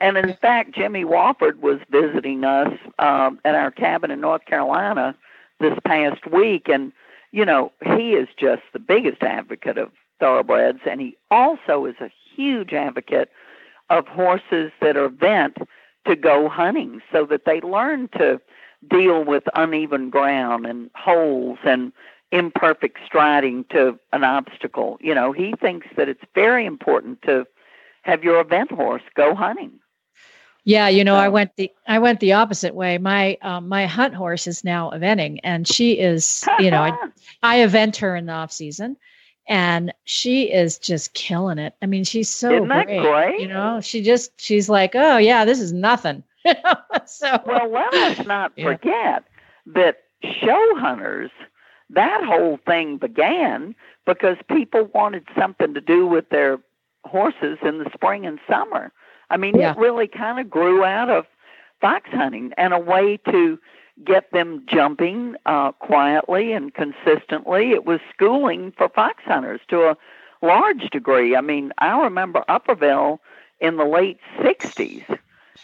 And 0.04 0.18
in 0.18 0.34
fact, 0.36 0.76
Jimmy 0.76 1.06
Wofford 1.06 1.62
was 1.62 1.80
visiting 1.90 2.44
us 2.44 2.78
um, 3.00 3.40
at 3.46 3.56
our 3.56 3.72
cabin 3.72 4.12
in 4.12 4.20
North 4.20 4.44
Carolina 4.46 5.16
this 5.62 5.78
past 5.86 6.30
week. 6.30 6.68
And, 6.68 6.92
you 7.32 7.46
know, 7.46 7.72
he 7.96 8.12
is 8.12 8.28
just 8.38 8.64
the 8.74 8.80
biggest 8.80 9.24
advocate 9.24 9.78
of 9.78 9.94
thoroughbreds. 10.20 10.82
And 10.86 11.00
he 11.00 11.16
also 11.32 11.86
is 11.86 11.96
a 12.02 12.12
huge 12.36 12.74
advocate 12.74 13.30
of 13.90 14.06
horses 14.10 14.74
that 14.82 14.98
are 14.98 15.08
bent 15.08 15.56
to 16.06 16.18
go 16.18 16.50
hunting 16.50 17.02
so 17.10 17.26
that 17.28 17.46
they 17.46 17.62
learn 17.62 18.10
to 18.18 18.42
deal 18.90 19.24
with 19.24 19.44
uneven 19.56 20.10
ground 20.10 20.66
and 20.66 20.90
holes 20.96 21.60
and 21.64 21.94
imperfect 22.34 22.98
striding 23.06 23.64
to 23.70 23.98
an 24.12 24.26
obstacle. 24.26 24.98
You 25.00 25.16
know, 25.16 25.32
he 25.32 25.54
thinks 25.62 25.88
that 25.96 26.10
it's 26.10 26.26
very 26.36 26.66
important 26.66 27.22
to 27.22 27.48
have 28.02 28.22
your 28.22 28.42
event 28.42 28.70
horse 28.70 29.04
go 29.16 29.34
hunting. 29.34 29.80
Yeah. 30.64 30.88
You 30.88 31.04
know, 31.04 31.16
I 31.16 31.30
went 31.30 31.56
the 31.56 31.72
I 31.88 32.00
went 32.00 32.20
the 32.20 32.34
opposite 32.34 32.76
way. 32.76 32.98
My 32.98 33.38
um, 33.42 33.68
my 33.68 33.86
hunt 33.86 34.14
horse 34.14 34.48
is 34.48 34.64
now 34.64 34.92
eventing, 34.92 35.40
and 35.44 35.68
she 35.68 36.00
is 36.00 36.46
you 36.60 36.72
know 36.72 36.82
I 36.82 36.98
I 37.44 37.62
event 37.64 37.98
her 37.98 38.16
in 38.16 38.26
the 38.26 38.34
off 38.34 38.52
season, 38.52 38.98
and 39.48 39.94
she 40.06 40.52
is 40.52 40.78
just 40.78 41.14
killing 41.14 41.58
it. 41.60 41.76
I 41.82 41.86
mean, 41.86 42.04
she's 42.04 42.30
so 42.30 42.56
Isn't 42.56 42.70
that 42.70 42.86
great, 42.88 43.02
great? 43.02 43.40
You 43.42 43.48
know, 43.48 43.82
she 43.82 44.02
just 44.02 44.40
she's 44.40 44.70
like, 44.70 44.96
oh 44.96 45.18
yeah, 45.18 45.46
this 45.46 45.60
is 45.60 45.74
nothing. 45.74 46.24
so 47.06 47.42
well, 47.46 47.70
let 47.70 47.94
us 47.94 48.26
not 48.26 48.52
Yeah. 48.58 48.66
forget 48.74 49.24
that 49.68 50.04
show 50.24 50.76
hunters, 50.78 51.32
that 51.90 52.24
whole 52.24 52.60
thing 52.66 52.98
began 52.98 53.76
because 54.06 54.38
people 54.50 54.90
wanted 54.94 55.26
something 55.38 55.74
to 55.74 55.82
do 55.82 56.06
with 56.06 56.30
their 56.30 56.60
horses 57.06 57.58
in 57.64 57.80
the 57.80 57.90
spring 57.94 58.26
and 58.26 58.40
summer. 58.50 58.92
I 59.34 59.38
mean, 59.38 59.56
Yeah. 59.60 59.72
it 59.72 59.78
really 59.78 60.08
kind 60.08 60.40
of 60.40 60.50
grew 60.50 60.84
out 60.86 61.10
of 61.10 61.26
fox 61.82 62.10
hunting 62.12 62.54
and 62.58 62.74
a 62.74 62.80
way 62.80 63.18
to 63.30 63.60
get 64.06 64.32
them 64.32 64.64
jumping 64.68 65.36
uh, 65.46 65.72
quietly 65.74 66.54
and 66.54 66.74
consistently. 66.74 67.72
It 67.72 67.86
was 67.86 68.00
schooling 68.14 68.72
for 68.78 68.88
fox 68.90 69.24
hunters 69.26 69.62
to 69.70 69.90
a 69.90 69.98
large 70.42 70.90
degree. 70.92 71.36
I 71.36 71.42
mean, 71.42 71.74
I 71.80 72.00
remember 72.04 72.44
Upperville 72.48 73.20
in 73.60 73.78
the 73.78 73.86
late 73.86 74.20
60s 74.40 75.04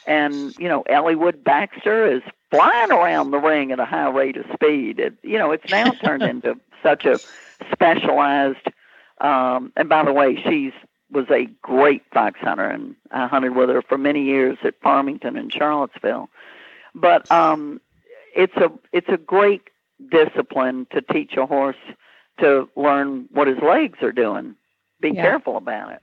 and 0.07 0.55
you 0.57 0.67
know 0.67 0.81
Ellie 0.83 1.15
Wood 1.15 1.43
Baxter 1.43 2.05
is 2.11 2.21
flying 2.51 2.91
around 2.91 3.31
the 3.31 3.37
ring 3.37 3.71
at 3.71 3.79
a 3.79 3.85
high 3.85 4.09
rate 4.09 4.37
of 4.37 4.45
speed. 4.53 4.99
It, 4.99 5.13
you 5.23 5.37
know, 5.37 5.51
it's 5.51 5.69
now 5.69 5.91
turned 5.91 6.23
into 6.23 6.59
such 6.83 7.05
a 7.05 7.19
specialized. 7.71 8.67
Um, 9.21 9.73
and 9.75 9.89
by 9.89 10.03
the 10.05 10.13
way, 10.13 10.35
she's 10.41 10.71
was 11.11 11.25
a 11.29 11.45
great 11.61 12.03
fox 12.13 12.39
hunter, 12.39 12.69
and 12.69 12.95
I 13.11 13.27
hunted 13.27 13.55
with 13.55 13.69
her 13.69 13.81
for 13.81 13.97
many 13.97 14.23
years 14.23 14.57
at 14.63 14.79
Farmington 14.81 15.37
and 15.37 15.51
Charlottesville. 15.51 16.29
But 16.95 17.29
um, 17.31 17.81
it's 18.35 18.55
a 18.57 18.71
it's 18.91 19.09
a 19.09 19.17
great 19.17 19.63
discipline 20.11 20.87
to 20.91 21.01
teach 21.01 21.35
a 21.37 21.45
horse 21.45 21.75
to 22.39 22.69
learn 22.75 23.27
what 23.31 23.47
his 23.47 23.57
legs 23.59 23.99
are 24.01 24.11
doing. 24.11 24.55
Be 25.01 25.09
Yeah. 25.11 25.21
careful 25.23 25.57
about 25.57 25.91
it. 25.91 26.01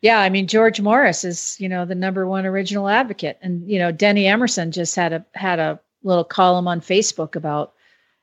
Yeah, 0.00 0.20
I 0.20 0.28
mean 0.30 0.48
George 0.48 0.80
Morris 0.80 1.24
is, 1.24 1.56
you 1.60 1.68
know, 1.68 1.84
the 1.84 1.94
number 1.94 2.26
one 2.26 2.44
original 2.44 2.88
advocate, 2.88 3.38
and 3.42 3.68
you 3.70 3.78
know 3.78 3.92
Denny 3.92 4.26
Emerson 4.26 4.72
just 4.72 4.96
had 4.96 5.12
a 5.12 5.24
had 5.34 5.58
a 5.58 5.78
little 6.02 6.24
column 6.24 6.66
on 6.66 6.80
Facebook 6.80 7.36
about, 7.36 7.72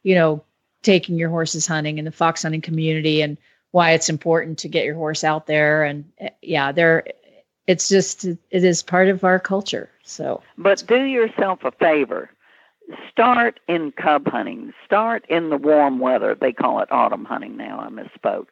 you 0.03 0.14
know, 0.14 0.43
taking 0.82 1.18
your 1.18 1.30
horses 1.30 1.66
hunting 1.66 1.97
in 1.97 2.03
the 2.05 2.12
fox 2.12 2.43
hunting 2.43 2.62
community 2.62 3.22
and 3.22 3.38
why 3.72 3.91
it's 3.91 4.09
important 4.09 4.57
to 4.59 4.67
get 4.67 4.86
your 4.86 4.95
horse 4.95 5.24
out 5.24 5.47
there, 5.47 5.84
and 5.84 6.05
eh, 6.20 6.30
yeah, 6.41 6.72
there, 6.72 7.05
it's 7.67 7.88
just 7.88 8.26
it 8.26 8.39
is 8.51 8.82
part 8.82 9.07
of 9.07 9.24
our 9.24 9.39
culture. 9.39 9.89
So, 10.03 10.41
But 10.57 10.84
do 10.88 11.03
yourself 11.03 11.63
a 11.63 11.72
favor. 11.72 12.30
Start 13.11 13.59
in 13.67 13.91
cub 13.91 14.28
hunting. 14.28 14.74
Start 14.84 15.24
in 15.30 15.51
the 15.51 15.57
warm 15.57 15.99
weather. 15.99 16.34
They 16.34 16.51
call 16.51 16.80
it 16.82 16.91
autumn 16.91 17.26
hunting 17.26 17.55
now. 17.55 17.80
I 17.80 17.89
misspoke. 17.89 18.47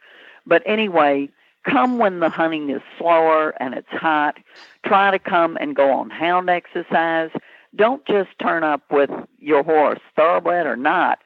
But 0.46 0.62
anyway, 0.68 1.30
come 1.64 1.98
when 1.98 2.20
the 2.20 2.30
hunting 2.30 2.70
is 2.70 2.82
slower 3.00 3.56
and 3.60 3.74
it's 3.74 3.90
hot. 3.90 4.38
Try 4.86 5.10
to 5.10 5.20
come 5.20 5.58
and 5.60 5.76
go 5.76 5.92
on 5.92 6.12
hound 6.12 6.50
exercise. 6.50 7.32
Don't 7.76 8.06
just 8.06 8.30
turn 8.40 8.64
up 8.64 8.84
with 8.92 9.10
your 9.40 9.64
horse, 9.64 10.00
thoroughbred 10.16 10.68
or 10.68 10.76
not, 10.78 11.20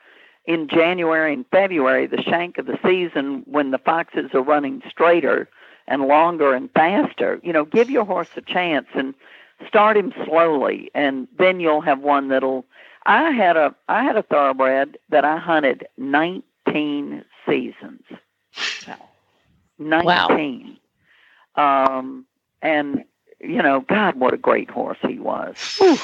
in 0.46 0.68
January 0.68 1.34
and 1.34 1.46
February, 1.52 2.08
the 2.08 2.22
shank 2.22 2.58
of 2.58 2.66
the 2.66 2.80
season 2.84 3.44
when 3.46 3.72
the 3.72 3.78
foxes 3.78 4.32
are 4.34 4.42
running 4.42 4.82
straighter 4.90 5.48
and 5.88 6.04
longer 6.04 6.54
and 6.54 6.70
faster. 6.72 7.40
You 7.44 7.54
know, 7.54 7.66
give 7.66 7.90
your 7.90 8.06
horse 8.06 8.30
a 8.36 8.42
chance 8.42 8.88
and 8.94 9.14
start 9.68 9.98
him 9.98 10.14
slowly 10.26 10.90
and 10.96 11.28
then 11.38 11.60
you'll 11.60 11.82
have 11.82 12.00
one 12.00 12.30
that'll 12.30 12.66
I 13.06 13.32
had 13.32 13.58
a 13.58 13.76
I 13.88 14.04
had 14.04 14.18
a 14.18 14.24
thoroughbred 14.24 14.98
that 15.10 15.26
I 15.26 15.38
hunted 15.38 15.88
19 15.98 17.24
seasons. 17.48 18.04
Wow. 18.88 18.98
19. 19.78 20.78
Um 21.56 22.26
and 22.62 23.04
you 23.40 23.62
know, 23.62 23.82
God, 23.82 24.16
what 24.20 24.34
a 24.34 24.38
great 24.38 24.70
horse 24.70 25.00
he 25.02 25.18
was. 25.20 25.56
Whew. 25.80 25.98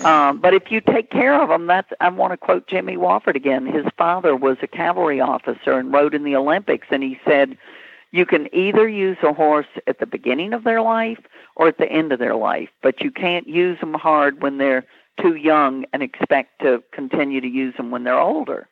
Um, 0.00 0.40
but 0.40 0.54
if 0.54 0.70
you 0.70 0.80
take 0.80 1.10
care 1.10 1.40
of 1.40 1.48
them, 1.48 1.66
that's 1.66 1.92
I 2.00 2.08
want 2.08 2.32
to 2.32 2.36
quote 2.36 2.66
Jimmy 2.66 2.96
Wofford 2.96 3.36
again. 3.36 3.66
His 3.66 3.84
father 3.98 4.34
was 4.34 4.56
a 4.62 4.66
cavalry 4.66 5.20
officer 5.20 5.72
and 5.78 5.92
rode 5.92 6.14
in 6.14 6.24
the 6.24 6.36
Olympics, 6.36 6.86
and 6.90 7.02
he 7.02 7.20
said, 7.26 7.58
"You 8.10 8.24
can 8.24 8.52
either 8.54 8.88
use 8.88 9.18
a 9.22 9.34
horse 9.34 9.66
at 9.86 9.98
the 9.98 10.06
beginning 10.06 10.54
of 10.54 10.64
their 10.64 10.80
life 10.80 11.20
or 11.56 11.68
at 11.68 11.76
the 11.76 11.90
end 11.90 12.12
of 12.12 12.18
their 12.18 12.34
life, 12.34 12.70
but 12.82 13.02
you 13.02 13.10
can't 13.10 13.46
use 13.46 13.78
them 13.80 13.94
hard 13.94 14.42
when 14.42 14.56
they're 14.56 14.86
too 15.20 15.34
young 15.34 15.84
and 15.92 16.02
expect 16.02 16.60
to 16.62 16.82
continue 16.92 17.42
to 17.42 17.48
use 17.48 17.74
them 17.76 17.90
when 17.90 18.04
they're 18.04 18.18
older." 18.18 18.68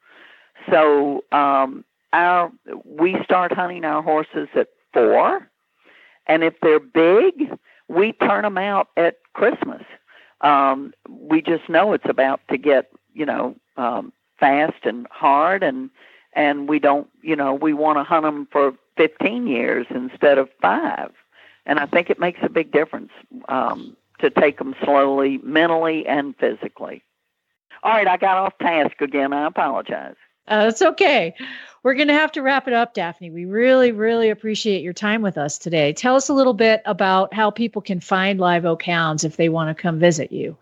So 0.71 1.25
um, 1.33 1.85
our 2.15 2.51
we 2.85 3.23
start 3.25 3.53
hunting 3.53 3.85
our 3.85 4.03
horses 4.03 4.49
at 4.55 4.69
four, 4.95 5.47
and 6.27 6.43
if 6.43 6.55
they're 6.63 6.81
big, 6.81 7.51
we 7.89 8.13
turn 8.13 8.43
them 8.43 8.57
out 8.57 8.89
at 8.97 9.17
Christmas 9.35 9.83
um, 10.41 10.93
we 11.09 11.43
just 11.43 11.69
know 11.69 11.93
it's 11.93 12.09
about 12.09 12.41
to 12.49 12.57
get 12.57 12.91
you 13.15 13.27
know 13.27 13.57
um, 13.77 14.13
fast 14.39 14.85
and 14.85 15.07
hard 15.11 15.63
and 15.63 15.91
and 16.33 16.69
we 16.69 16.79
don't 16.79 17.09
you 17.23 17.37
know 17.37 17.55
we 17.55 17.73
want 17.73 17.99
to 17.99 18.05
hunt 18.05 18.25
them 18.25 18.49
for 18.51 18.75
15 18.97 19.47
years 19.47 19.87
instead 19.91 20.39
of 20.39 20.49
five. 20.61 21.13
And 21.67 21.79
i 21.79 21.87
think 21.87 22.11
it 22.11 22.19
makes 22.19 22.41
a 22.43 22.49
big 22.49 22.73
difference 22.73 23.13
um, 23.49 23.97
to 24.21 24.31
take 24.31 24.59
them 24.59 24.75
slowly 24.85 25.39
mentally 25.43 26.07
and 26.07 26.35
physically. 26.37 27.03
All 27.83 27.93
right 27.93 28.09
i 28.09 28.17
got 28.17 28.39
off 28.39 28.59
task 28.59 29.01
again. 29.01 29.33
I 29.33 29.47
apologize 29.47 30.17
uh, 30.49 30.67
it's 30.69 30.83
okay. 30.83 31.35
We're 31.83 31.95
going 31.95 32.09
to 32.09 32.15
have 32.15 32.33
to 32.33 32.43
wrap 32.43 32.69
it 32.69 32.75
up, 32.75 32.93
Daphne. 32.93 33.31
We 33.31 33.47
really, 33.47 33.91
really 33.91 34.29
appreciate 34.29 34.83
your 34.83 34.93
time 34.93 35.23
with 35.23 35.39
us 35.39 35.57
today. 35.57 35.95
Tell 35.95 36.15
us 36.15 36.29
a 36.29 36.35
little 36.35 36.53
bit 36.53 36.83
about 36.85 37.33
how 37.33 37.51
people 37.51 37.81
can 37.81 38.01
find 38.01 38.39
Live 38.39 38.67
Oak 38.67 38.83
Hounds 38.83 39.25
if 39.25 39.37
they 39.37 39.49
want 39.49 39.75
to 39.75 39.81
come 39.81 39.99
visit 39.99 40.31
you. 40.31 40.57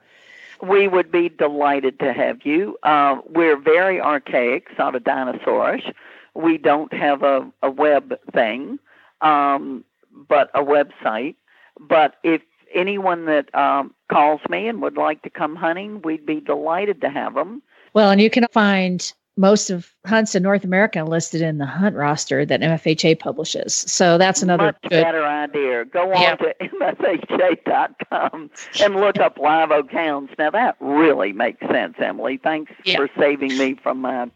We 0.63 0.87
would 0.87 1.11
be 1.11 1.29
delighted 1.29 1.99
to 2.01 2.13
have 2.13 2.45
you. 2.45 2.79
Uh, 2.83 3.19
we're 3.29 3.57
very 3.57 4.01
archaic, 4.01 4.69
sort 4.77 4.95
of 4.95 5.03
dinosaurish. 5.03 5.93
We 6.35 6.57
don't 6.59 6.93
have 6.93 7.23
a, 7.25 7.51
a 7.63 7.71
web 7.71 8.19
thing, 8.33 8.79
um, 9.21 9.85
but 10.29 10.51
a 10.55 10.63
website. 10.63 11.35
But 11.81 12.17
if 12.23 12.43
anyone 12.75 13.27
that 13.27 13.53
um, 13.55 13.95
calls 14.09 14.41
me 14.49 14.69
and 14.69 14.83
would 14.83 14.97
like 14.97 15.23
to 15.23 15.31
come 15.31 15.57
hunting, 15.57 16.03
we'd 16.03 16.27
be 16.27 16.41
delighted 16.41 17.01
to 17.01 17.11
have 17.11 17.35
them. 17.35 17.63
Well, 17.93 18.11
and 18.11 18.21
you 18.21 18.31
can 18.31 18.47
find 18.53 19.13
most 19.39 19.71
of 19.71 19.95
hunts 20.05 20.35
in 20.35 20.43
North 20.43 20.65
America 20.65 21.05
listed 21.05 21.41
in 21.41 21.59
the 21.59 21.65
hunt 21.67 21.95
roster 21.95 22.45
that 22.45 22.61
MFHA 22.61 23.21
publishes. 23.21 23.73
So 23.73 24.19
that's 24.19 24.43
another 24.43 24.65
much 24.67 24.83
good, 24.83 24.91
better 25.05 25.25
idea. 25.25 25.85
Go 25.85 26.13
on 26.13 26.21
Yeah. 26.21 26.35
to 26.37 26.55
mfha.com 26.63 28.51
and 28.81 28.97
look 28.97 29.19
up 29.19 29.39
live 29.39 29.71
oak 29.71 29.93
hounds. 29.93 30.33
Now 30.39 30.51
that 30.51 30.77
really 30.81 31.33
makes 31.33 31.61
sense, 31.69 31.95
Emily. 31.99 32.37
Thanks 32.37 32.73
Yeah. 32.85 32.97
for 32.97 33.09
saving 33.17 33.57
me 33.57 33.75
from 33.75 34.01
my 34.01 34.29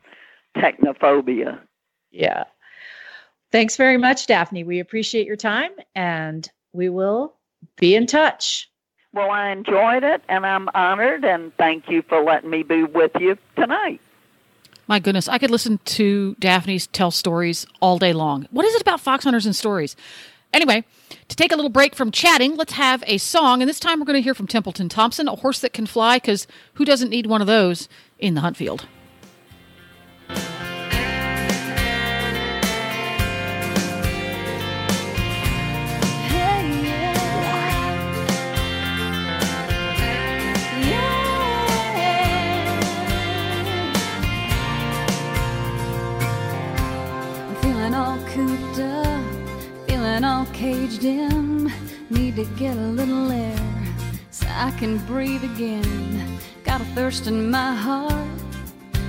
technophobia. 0.57 1.59
Yeah. 2.13 2.45
Thanks 3.51 3.77
very 3.77 3.99
much, 3.99 4.27
Daphne. 4.29 4.63
We 4.65 4.79
appreciate 4.79 5.27
your 5.27 5.37
time 5.37 5.73
and 5.97 6.49
we 6.73 6.89
will 6.89 7.35
be 7.77 7.97
in 7.97 8.07
touch. 8.07 8.69
Well, 9.13 9.31
I 9.31 9.49
enjoyed 9.51 10.05
it 10.05 10.23
and 10.29 10.47
I'm 10.47 10.69
honored 10.75 11.25
and 11.25 11.55
thank 11.57 11.91
you 11.91 12.03
for 12.03 12.23
letting 12.23 12.51
me 12.51 12.63
be 12.63 12.85
with 12.85 13.13
you 13.19 13.37
tonight. 13.57 14.01
My 14.93 14.99
goodness, 14.99 15.27
I 15.27 15.39
could 15.39 15.51
listen 15.51 15.79
to 15.87 16.37
Daphne's 16.39 16.87
tell 16.87 17.11
stories 17.11 17.65
all 17.81 17.99
day 17.99 18.13
long. 18.13 18.47
What 18.51 18.67
is 18.67 18.75
it 18.75 18.83
about 18.83 19.01
fox 19.01 19.25
hunters 19.25 19.47
and 19.47 19.57
stories? 19.57 19.97
Anyway, 20.53 20.85
to 21.29 21.35
take 21.35 21.51
a 21.51 21.57
little 21.57 21.71
break 21.71 21.95
from 21.95 22.11
chatting, 22.11 22.57
let's 22.57 22.75
have 22.75 23.03
a 23.07 23.17
song. 23.17 23.63
And 23.63 23.69
this 23.71 23.81
time 23.81 23.99
we're 24.01 24.05
going 24.05 24.19
to 24.19 24.23
hear 24.23 24.35
from 24.35 24.47
Templeton 24.47 24.91
Thompson, 24.91 25.29
a 25.29 25.37
horse 25.37 25.61
that 25.61 25.73
can 25.73 25.87
fly, 25.87 26.19
because 26.19 26.47
who 26.75 26.85
doesn't 26.85 27.09
need 27.09 27.25
one 27.25 27.41
of 27.41 27.47
those 27.47 27.89
in 28.19 28.35
the 28.35 28.43
hunt 28.43 28.59
field? 28.59 28.87
Feeling 50.23 50.25
all 50.25 50.47
caged 50.53 51.05
in. 51.05 51.73
Need 52.11 52.37
to 52.37 52.45
get 52.57 52.77
a 52.77 52.89
little 52.99 53.31
air 53.31 53.57
so 54.31 54.47
I 54.49 54.71
can 54.79 54.99
breathe 55.07 55.45
again. 55.45 56.39
Got 56.65 56.81
a 56.81 56.85
thirst 56.95 57.27
in 57.27 57.51
my 57.51 57.75
heart, 57.75 58.29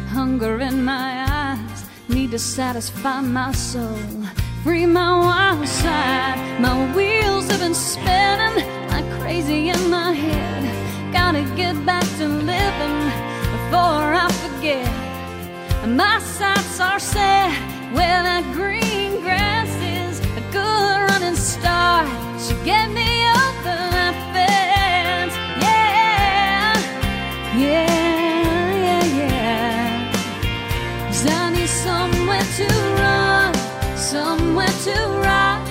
hunger 0.09 0.59
in 0.59 0.83
my 0.83 1.25
eyes. 1.27 1.85
Need 2.07 2.31
to 2.31 2.39
satisfy 2.39 3.21
my 3.21 3.51
soul, 3.51 3.99
free 4.63 4.85
my 4.85 5.19
wild 5.19 5.67
side. 5.67 6.37
My 6.59 6.75
wheels 6.95 7.47
have 7.49 7.59
been 7.59 7.75
spinning 7.75 8.55
like 8.89 9.07
crazy 9.19 9.69
in 9.69 9.89
my 9.89 10.13
head. 10.13 10.63
Gotta 11.13 11.43
get 11.55 11.75
back 11.85 12.07
to 12.17 12.27
living 12.27 12.99
before 13.55 14.07
I 14.25 14.27
forget. 14.43 14.89
My 15.87 16.19
sights 16.19 16.79
are 16.79 16.99
set 16.99 17.51
where 17.93 18.23
that 18.23 18.43
green 18.53 19.21
grass 19.21 19.62
start. 21.43 22.07
So 22.39 22.55
get 22.63 22.89
me 22.91 23.25
over 23.43 23.77
that 23.95 24.15
fence. 24.33 25.35
Yeah, 25.61 26.73
yeah, 27.57 28.73
yeah, 28.87 29.05
yeah. 29.19 30.11
I 31.25 31.49
need 31.51 31.67
somewhere 31.67 32.47
to 32.59 32.67
run, 33.01 33.53
somewhere 33.97 34.75
to 34.87 34.95
ride. 35.25 35.67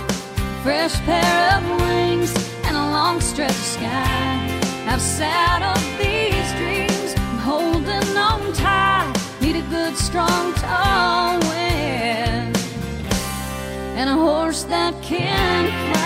Fresh 0.62 0.94
pair 1.06 1.56
of 1.56 1.64
wings 1.80 2.32
and 2.64 2.76
a 2.76 2.86
long 2.96 3.20
stretch 3.20 3.50
of 3.50 3.68
sky. 3.76 4.60
I've 4.86 5.00
saddled 5.00 5.84
these 5.98 6.52
dreams, 6.60 7.14
I'm 7.16 7.38
holding 7.38 8.16
on 8.16 8.52
tight. 8.52 9.12
Need 9.40 9.56
a 9.56 9.62
good, 9.70 9.96
strong, 9.96 10.52
tall 10.54 11.40
wind 11.40 11.71
and 14.02 14.10
a 14.10 14.14
horse 14.14 14.64
that 14.64 14.92
can 15.00 15.62
fly. 15.92 16.02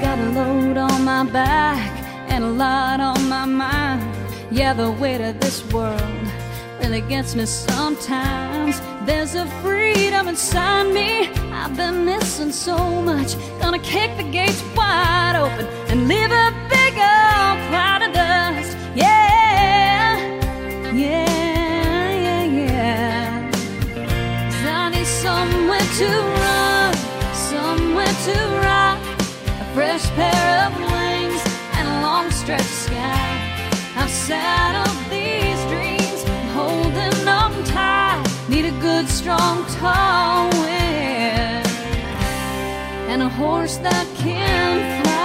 Got 0.00 0.18
a 0.20 0.30
load 0.30 0.76
on 0.76 1.04
my 1.04 1.24
back 1.24 1.90
and 2.30 2.44
a 2.44 2.50
lot 2.50 3.00
on 3.00 3.28
my 3.28 3.44
mind. 3.44 4.00
Yeah, 4.52 4.74
the 4.74 4.92
weight 4.92 5.22
of 5.22 5.40
this 5.40 5.58
world 5.72 6.00
really 6.80 7.00
gets 7.00 7.34
me 7.34 7.46
sometimes. 7.46 8.80
There's 9.04 9.34
a 9.34 9.46
freedom 9.60 10.28
inside 10.28 10.94
me 10.94 11.26
I've 11.50 11.76
been 11.76 12.04
missing 12.04 12.52
so 12.52 12.78
much. 13.02 13.34
Gonna 13.60 13.80
kick 13.80 14.16
the 14.16 14.30
gates 14.30 14.62
wide 14.76 15.34
open 15.34 15.66
and 15.90 16.06
live 16.06 16.30
a 16.30 16.57
fresh 29.98 30.10
pair 30.14 30.66
of 30.66 30.72
wings 30.76 31.42
and 31.74 31.88
a 31.88 32.00
long 32.02 32.30
stretch 32.30 32.60
of 32.60 32.66
sky. 32.66 33.40
I've 33.96 34.10
saddled 34.10 35.10
these 35.10 35.60
dreams, 35.66 36.24
I'm 36.24 36.48
holding 36.58 37.28
on 37.28 37.64
tight. 37.64 38.22
Need 38.48 38.66
a 38.66 38.70
good, 38.70 38.88
good, 38.98 39.08
strong, 39.08 39.64
tall 39.76 40.50
wind, 40.50 41.66
and 43.10 43.22
a 43.22 43.28
horse 43.28 43.76
that 43.78 44.06
can 44.16 45.02
fly. 45.02 45.18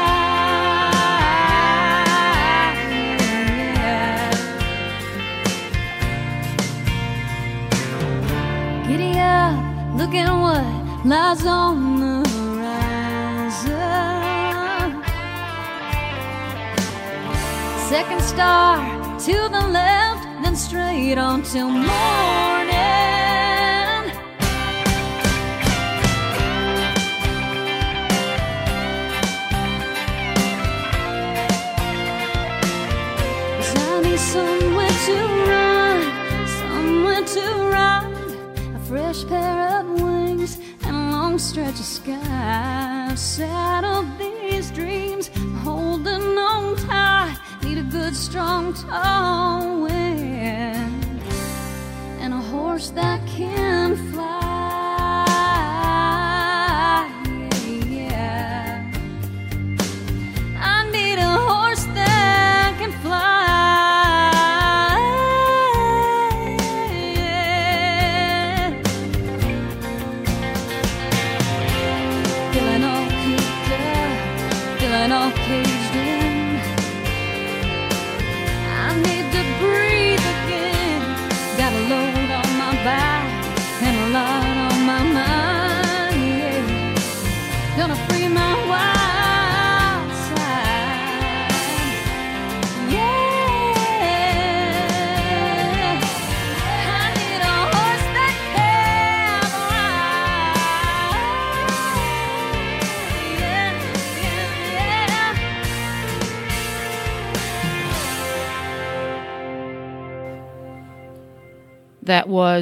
Yeah. 3.80 3.98
Giddy 8.88 9.20
up, 9.20 9.56
look 9.98 10.14
at 10.14 10.32
what 10.44 11.06
lies 11.06 11.46
on 11.46 12.00
the 12.00 12.23
Second 17.94 18.22
star 18.22 18.78
to 19.20 19.34
the 19.34 19.68
left, 19.68 20.24
then 20.42 20.56
straight 20.56 21.20
on 21.20 21.44
till 21.44 21.70
morning. 21.70 21.86
I 33.76 34.02
need 34.02 34.18
somewhere 34.18 34.96
to 35.06 35.18
run, 35.52 36.00
somewhere 36.62 37.24
to 37.36 37.46
ride. 37.76 38.76
A 38.76 38.80
fresh 38.88 39.24
pair 39.28 39.82
of 39.82 40.02
wings 40.02 40.58
and 40.84 40.96
a 40.96 41.12
long 41.12 41.38
stretch 41.38 41.80
of 41.80 41.86
sky. 41.86 43.14
Saddled 43.14 44.08
these 44.18 44.72
dreams, 44.72 45.30
holding 45.64 46.40
on 46.40 46.76
tight. 46.88 47.13
Good, 48.14 48.22
strong, 48.22 48.74
tall 48.76 49.82
wind 49.82 51.22
and 52.20 52.32
a 52.32 52.38
horse 52.38 52.90
that 52.92 53.26
can 53.26 54.13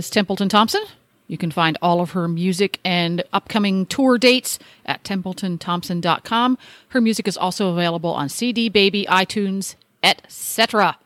was 0.01 0.09
Templeton 0.09 0.49
Thompson. 0.49 0.81
You 1.27 1.37
can 1.37 1.51
find 1.51 1.77
all 1.79 2.01
of 2.01 2.13
her 2.13 2.27
music 2.27 2.79
and 2.83 3.23
upcoming 3.33 3.85
tour 3.85 4.17
dates 4.17 4.57
at 4.83 5.03
templetonthompson.com. 5.03 6.57
Her 6.87 7.01
music 7.01 7.27
is 7.27 7.37
also 7.37 7.71
available 7.71 8.09
on 8.09 8.27
CD, 8.27 8.67
Baby, 8.67 9.05
iTunes, 9.07 9.75
etc. 10.01 10.97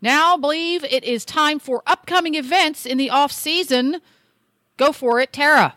Now, 0.00 0.36
believe 0.36 0.84
it 0.84 1.02
is 1.02 1.24
time 1.24 1.58
for 1.58 1.82
upcoming 1.84 2.36
events 2.36 2.86
in 2.86 2.96
the 2.96 3.10
off 3.10 3.32
season. 3.32 4.00
Go 4.76 4.92
for 4.92 5.18
it, 5.18 5.32
Tara. 5.32 5.74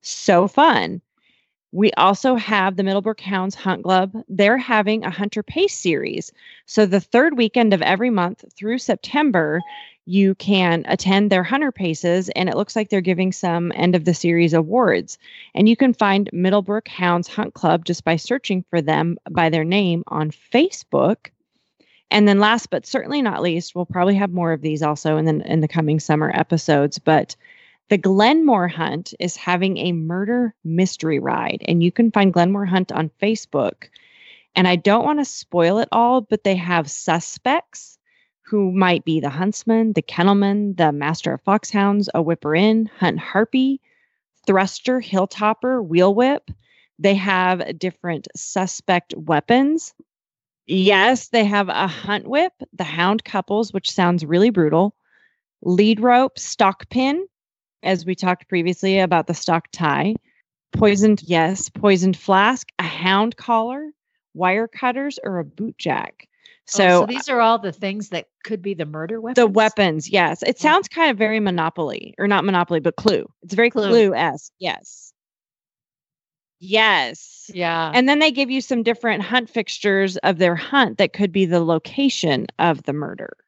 so 0.00 0.46
fun. 0.46 1.00
We 1.72 1.90
also 1.92 2.36
have 2.36 2.76
the 2.76 2.84
Middlebrook 2.84 3.20
Hounds 3.20 3.54
Hunt 3.54 3.82
Club. 3.82 4.12
They're 4.28 4.58
having 4.58 5.04
a 5.04 5.10
Hunter 5.10 5.42
Pace 5.42 5.74
series. 5.74 6.30
So 6.66 6.86
the 6.86 7.00
third 7.00 7.36
weekend 7.36 7.72
of 7.72 7.82
every 7.82 8.10
month 8.10 8.44
through 8.54 8.78
September, 8.78 9.60
you 10.04 10.34
can 10.34 10.84
attend 10.88 11.30
their 11.30 11.44
Hunter 11.44 11.70
Paces, 11.70 12.28
and 12.30 12.48
it 12.48 12.56
looks 12.56 12.74
like 12.74 12.88
they're 12.88 13.00
giving 13.00 13.32
some 13.32 13.72
end 13.74 13.94
of 13.94 14.04
the 14.04 14.14
series 14.14 14.52
awards. 14.52 15.18
And 15.54 15.68
you 15.68 15.76
can 15.76 15.94
find 15.94 16.28
Middlebrook 16.32 16.88
Hounds 16.88 17.28
Hunt 17.28 17.54
Club 17.54 17.84
just 17.84 18.04
by 18.04 18.16
searching 18.16 18.64
for 18.68 18.82
them 18.82 19.16
by 19.30 19.48
their 19.48 19.64
name 19.64 20.02
on 20.08 20.30
Facebook. 20.30 21.28
And 22.10 22.26
then 22.26 22.40
last 22.40 22.68
but 22.70 22.86
certainly 22.86 23.22
not 23.22 23.42
least, 23.42 23.74
we'll 23.74 23.86
probably 23.86 24.16
have 24.16 24.32
more 24.32 24.52
of 24.52 24.60
these 24.60 24.82
also 24.82 25.16
in 25.16 25.24
the 25.24 25.50
in 25.50 25.60
the 25.60 25.68
coming 25.68 26.00
summer 26.00 26.30
episodes, 26.34 26.98
but 26.98 27.36
the 27.88 27.98
Glenmore 27.98 28.68
Hunt 28.68 29.14
is 29.20 29.36
having 29.36 29.76
a 29.78 29.92
murder 29.92 30.54
mystery 30.64 31.18
ride, 31.18 31.62
and 31.66 31.82
you 31.82 31.92
can 31.92 32.10
find 32.10 32.32
Glenmore 32.32 32.66
Hunt 32.66 32.90
on 32.90 33.10
Facebook. 33.20 33.88
And 34.54 34.68
I 34.68 34.76
don't 34.76 35.04
want 35.04 35.20
to 35.20 35.24
spoil 35.24 35.78
it 35.78 35.88
all, 35.92 36.20
but 36.20 36.44
they 36.44 36.56
have 36.56 36.90
suspects 36.90 37.98
who 38.52 38.70
might 38.70 39.02
be 39.06 39.18
the 39.18 39.30
huntsman, 39.30 39.94
the 39.94 40.02
kennelman, 40.02 40.76
the 40.76 40.92
master 40.92 41.32
of 41.32 41.40
foxhounds, 41.40 42.10
a 42.14 42.20
whipper 42.20 42.54
in, 42.54 42.84
hunt 42.84 43.18
harpy, 43.18 43.80
thruster, 44.46 45.00
hilltopper, 45.00 45.82
wheel 45.82 46.14
whip. 46.14 46.50
They 46.98 47.14
have 47.14 47.78
different 47.78 48.28
suspect 48.36 49.14
weapons. 49.16 49.94
Yes, 50.66 51.28
they 51.28 51.46
have 51.46 51.70
a 51.70 51.86
hunt 51.86 52.28
whip, 52.28 52.52
the 52.74 52.84
hound 52.84 53.24
couples, 53.24 53.72
which 53.72 53.90
sounds 53.90 54.22
really 54.22 54.50
brutal, 54.50 54.94
lead 55.62 55.98
rope, 55.98 56.38
stock 56.38 56.90
pin, 56.90 57.26
as 57.82 58.04
we 58.04 58.14
talked 58.14 58.50
previously 58.50 58.98
about 58.98 59.28
the 59.28 59.34
stock 59.34 59.68
tie, 59.72 60.14
poisoned, 60.74 61.22
yes, 61.22 61.70
poisoned 61.70 62.18
flask, 62.18 62.68
a 62.78 62.82
hound 62.82 63.34
collar, 63.38 63.92
wire 64.34 64.68
cutters, 64.68 65.18
or 65.24 65.38
a 65.38 65.44
boot 65.44 65.78
jack. 65.78 66.28
Oh, 66.68 66.70
So, 66.70 67.00
so 67.00 67.06
these 67.06 67.28
are 67.28 67.40
all 67.40 67.58
the 67.58 67.72
things 67.72 68.10
that 68.10 68.26
could 68.44 68.62
be 68.62 68.74
the 68.74 68.86
murder 68.86 69.20
weapons. 69.20 69.36
the 69.36 69.46
weapons, 69.46 70.08
yes. 70.10 70.42
It 70.42 70.56
oh. 70.58 70.62
sounds 70.62 70.88
kind 70.88 71.10
of 71.10 71.18
very 71.18 71.40
Monopoly, 71.40 72.14
or 72.18 72.28
not 72.28 72.44
Monopoly, 72.44 72.80
but 72.80 72.96
Clue. 72.96 73.26
It's 73.42 73.54
very 73.54 73.70
Clue. 73.70 73.88
Clue 73.88 74.14
esque. 74.14 74.52
Yes. 74.58 75.12
Yes. 76.60 77.50
Yeah. 77.52 77.90
And 77.92 78.08
then 78.08 78.20
they 78.20 78.30
give 78.30 78.48
you 78.48 78.60
some 78.60 78.84
different 78.84 79.24
hunt 79.24 79.50
fixtures 79.50 80.16
of 80.18 80.38
their 80.38 80.54
hunt 80.54 80.98
that 80.98 81.12
could 81.12 81.32
be 81.32 81.44
the 81.44 81.60
location 81.60 82.46
of 82.60 82.84
the 82.84 82.92
murder. 82.92 83.36
Oh 83.36 83.44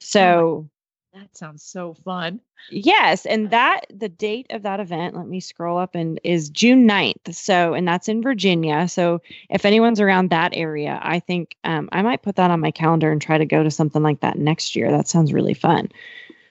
so, 0.00 0.70
that 1.14 1.36
sounds 1.36 1.64
so 1.64 1.94
fun. 1.94 2.40
yes. 2.70 3.26
And 3.26 3.50
that, 3.50 3.86
the 3.92 4.08
date 4.08 4.46
of 4.50 4.62
that 4.62 4.78
event, 4.78 5.16
let 5.16 5.26
me 5.26 5.40
scroll 5.40 5.78
up 5.78 5.94
and 5.94 6.20
is 6.22 6.48
June 6.48 6.86
9th. 6.88 7.34
So, 7.34 7.74
and 7.74 7.86
that's 7.86 8.08
in 8.08 8.22
Virginia. 8.22 8.86
So, 8.86 9.20
if 9.48 9.64
anyone's 9.64 10.00
around 10.00 10.30
that 10.30 10.52
area, 10.54 11.00
I 11.02 11.18
think 11.18 11.56
um, 11.64 11.88
I 11.92 12.02
might 12.02 12.22
put 12.22 12.36
that 12.36 12.50
on 12.50 12.60
my 12.60 12.70
calendar 12.70 13.10
and 13.10 13.20
try 13.20 13.38
to 13.38 13.46
go 13.46 13.62
to 13.62 13.70
something 13.70 14.02
like 14.02 14.20
that 14.20 14.38
next 14.38 14.76
year. 14.76 14.90
That 14.90 15.08
sounds 15.08 15.32
really 15.32 15.54
fun. 15.54 15.88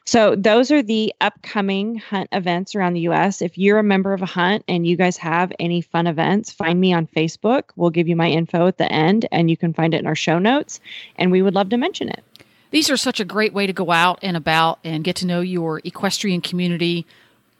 So, 0.05 0.35
those 0.35 0.71
are 0.71 0.83
the 0.83 1.13
upcoming 1.21 1.95
hunt 1.95 2.27
events 2.33 2.75
around 2.75 2.93
the 2.93 3.01
US. 3.01 3.41
If 3.41 3.57
you're 3.57 3.79
a 3.79 3.83
member 3.83 4.11
of 4.11 4.21
a 4.21 4.25
hunt 4.25 4.65
and 4.67 4.85
you 4.85 4.97
guys 4.97 5.15
have 5.17 5.53
any 5.59 5.79
fun 5.79 6.05
events, 6.05 6.51
find 6.51 6.81
me 6.81 6.91
on 6.91 7.07
Facebook. 7.07 7.69
We'll 7.77 7.91
give 7.91 8.09
you 8.09 8.15
my 8.17 8.27
info 8.27 8.67
at 8.67 8.77
the 8.77 8.91
end 8.91 9.25
and 9.31 9.49
you 9.49 9.55
can 9.55 9.73
find 9.73 9.93
it 9.93 9.99
in 9.99 10.07
our 10.07 10.15
show 10.15 10.37
notes. 10.37 10.81
And 11.15 11.31
we 11.31 11.41
would 11.41 11.55
love 11.55 11.69
to 11.69 11.77
mention 11.77 12.09
it. 12.09 12.23
These 12.71 12.89
are 12.89 12.97
such 12.97 13.19
a 13.19 13.25
great 13.25 13.53
way 13.53 13.67
to 13.67 13.73
go 13.73 13.91
out 13.91 14.19
and 14.21 14.37
about 14.37 14.79
and 14.83 15.03
get 15.03 15.15
to 15.17 15.25
know 15.25 15.41
your 15.41 15.81
equestrian 15.83 16.41
community 16.41 17.05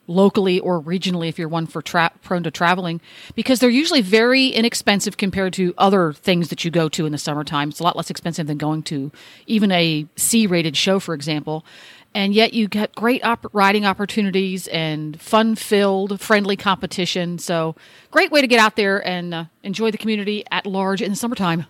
locally 0.06 0.58
or 0.58 0.80
regionally 0.80 1.28
if 1.28 1.38
you're 1.38 1.48
one 1.48 1.66
for 1.66 1.80
tra- 1.80 2.10
prone 2.22 2.42
to 2.42 2.50
traveling 2.50 3.00
because 3.34 3.60
they're 3.60 3.70
usually 3.70 4.00
very 4.00 4.48
inexpensive 4.48 5.16
compared 5.16 5.52
to 5.52 5.72
other 5.78 6.12
things 6.12 6.48
that 6.48 6.64
you 6.64 6.70
go 6.70 6.88
to 6.88 7.06
in 7.06 7.12
the 7.12 7.18
summertime. 7.18 7.70
It's 7.70 7.80
a 7.80 7.84
lot 7.84 7.96
less 7.96 8.10
expensive 8.10 8.46
than 8.46 8.58
going 8.58 8.82
to 8.84 9.12
even 9.46 9.70
a 9.70 10.06
C 10.16 10.46
rated 10.46 10.76
show, 10.76 10.98
for 10.98 11.14
example. 11.14 11.64
And 12.12 12.34
yet 12.34 12.52
you 12.52 12.66
get 12.66 12.92
great 12.96 13.24
op- 13.24 13.46
riding 13.52 13.86
opportunities 13.86 14.66
and 14.68 15.20
fun 15.20 15.54
filled, 15.54 16.20
friendly 16.20 16.56
competition. 16.56 17.38
So, 17.38 17.76
great 18.10 18.32
way 18.32 18.40
to 18.40 18.48
get 18.48 18.58
out 18.58 18.74
there 18.74 19.06
and 19.06 19.32
uh, 19.32 19.44
enjoy 19.62 19.92
the 19.92 19.98
community 19.98 20.44
at 20.50 20.66
large 20.66 21.02
in 21.02 21.10
the 21.10 21.16
summertime. 21.16 21.66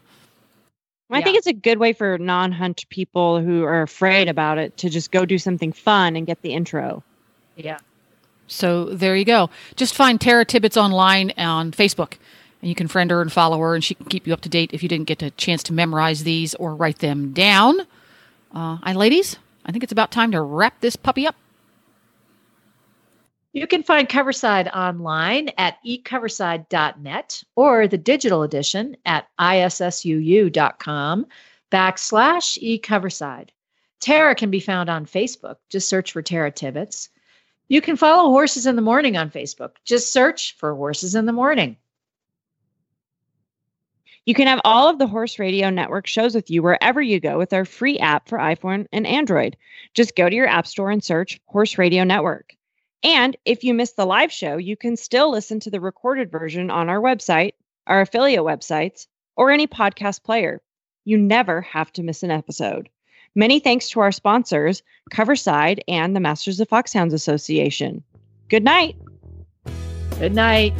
I 1.10 1.22
think 1.22 1.36
it's 1.36 1.46
a 1.46 1.52
good 1.52 1.78
way 1.78 1.92
for 1.92 2.18
non 2.18 2.52
hunt 2.52 2.84
people 2.88 3.40
who 3.40 3.64
are 3.64 3.82
afraid 3.82 4.28
about 4.28 4.58
it 4.58 4.76
to 4.78 4.90
just 4.90 5.10
go 5.10 5.24
do 5.24 5.38
something 5.38 5.72
fun 5.72 6.16
and 6.16 6.26
get 6.26 6.42
the 6.42 6.52
intro. 6.52 7.02
Yeah. 7.56 7.78
So 8.46 8.86
there 8.86 9.16
you 9.16 9.24
go. 9.24 9.50
Just 9.76 9.94
find 9.94 10.20
Tara 10.20 10.44
Tibbets 10.44 10.76
online 10.76 11.32
on 11.36 11.72
Facebook, 11.72 12.14
and 12.60 12.68
you 12.68 12.74
can 12.74 12.88
friend 12.88 13.10
her 13.10 13.22
and 13.22 13.32
follow 13.32 13.58
her, 13.58 13.74
and 13.74 13.82
she 13.82 13.94
can 13.94 14.06
keep 14.06 14.26
you 14.26 14.32
up 14.32 14.40
to 14.42 14.48
date 14.48 14.70
if 14.72 14.82
you 14.82 14.88
didn't 14.88 15.06
get 15.06 15.22
a 15.22 15.30
chance 15.32 15.62
to 15.64 15.72
memorize 15.72 16.24
these 16.24 16.54
or 16.56 16.74
write 16.74 16.98
them 16.98 17.32
down. 17.32 17.80
Uh, 18.52 18.78
and 18.82 18.98
ladies, 18.98 19.36
I 19.64 19.72
think 19.72 19.84
it's 19.84 19.92
about 19.92 20.10
time 20.10 20.32
to 20.32 20.40
wrap 20.40 20.80
this 20.80 20.96
puppy 20.96 21.26
up. 21.26 21.36
You 23.52 23.66
can 23.66 23.82
find 23.82 24.08
Covertside 24.08 24.72
online 24.72 25.50
at 25.58 25.78
ecovertside.net 25.84 27.42
or 27.56 27.88
the 27.88 27.98
digital 27.98 28.44
edition 28.44 28.96
at 29.04 29.26
issuu.com 29.40 31.26
backslash 31.72 32.80
ecoverside. 32.80 33.48
Tara 33.98 34.34
can 34.36 34.50
be 34.50 34.60
found 34.60 34.88
on 34.88 35.04
Facebook. 35.04 35.56
Just 35.68 35.88
search 35.88 36.12
for 36.12 36.22
Tara 36.22 36.52
Tibbets. 36.52 37.08
You 37.68 37.80
can 37.80 37.96
follow 37.96 38.30
Horses 38.30 38.66
in 38.66 38.76
the 38.76 38.82
Morning 38.82 39.16
on 39.16 39.30
Facebook. 39.30 39.72
Just 39.84 40.12
search 40.12 40.56
for 40.56 40.74
Horses 40.74 41.16
in 41.16 41.26
the 41.26 41.32
Morning. 41.32 41.76
You 44.26 44.34
can 44.34 44.46
have 44.46 44.60
all 44.64 44.88
of 44.88 44.98
the 44.98 45.08
Horse 45.08 45.40
Radio 45.40 45.70
Network 45.70 46.06
shows 46.06 46.36
with 46.36 46.50
you 46.50 46.62
wherever 46.62 47.02
you 47.02 47.18
go 47.18 47.36
with 47.36 47.52
our 47.52 47.64
free 47.64 47.98
app 47.98 48.28
for 48.28 48.38
iPhone 48.38 48.86
and 48.92 49.06
Android. 49.06 49.56
Just 49.94 50.14
go 50.14 50.28
to 50.28 50.36
your 50.36 50.46
app 50.46 50.68
store 50.68 50.90
and 50.90 51.02
search 51.02 51.40
Horse 51.46 51.78
Radio 51.78 52.04
Network. 52.04 52.54
And 53.02 53.36
if 53.44 53.64
you 53.64 53.72
missed 53.72 53.96
the 53.96 54.06
live 54.06 54.30
show, 54.30 54.56
you 54.56 54.76
can 54.76 54.96
still 54.96 55.30
listen 55.30 55.60
to 55.60 55.70
the 55.70 55.80
recorded 55.80 56.30
version 56.30 56.70
on 56.70 56.88
our 56.88 57.00
website, 57.00 57.52
our 57.86 58.02
affiliate 58.02 58.42
websites, 58.42 59.06
or 59.36 59.50
any 59.50 59.66
podcast 59.66 60.22
player. 60.22 60.60
You 61.04 61.16
never 61.16 61.62
have 61.62 61.92
to 61.94 62.02
miss 62.02 62.22
an 62.22 62.30
episode. 62.30 62.88
Many 63.34 63.60
thanks 63.60 63.88
to 63.90 64.00
our 64.00 64.12
sponsors, 64.12 64.82
Covertside 65.10 65.80
and 65.88 66.14
the 66.14 66.20
Masters 66.20 66.60
of 66.60 66.68
Foxhounds 66.68 67.14
Association. 67.14 68.02
Good 68.48 68.64
night. 68.64 68.96
Good 70.18 70.34
night. 70.34 70.74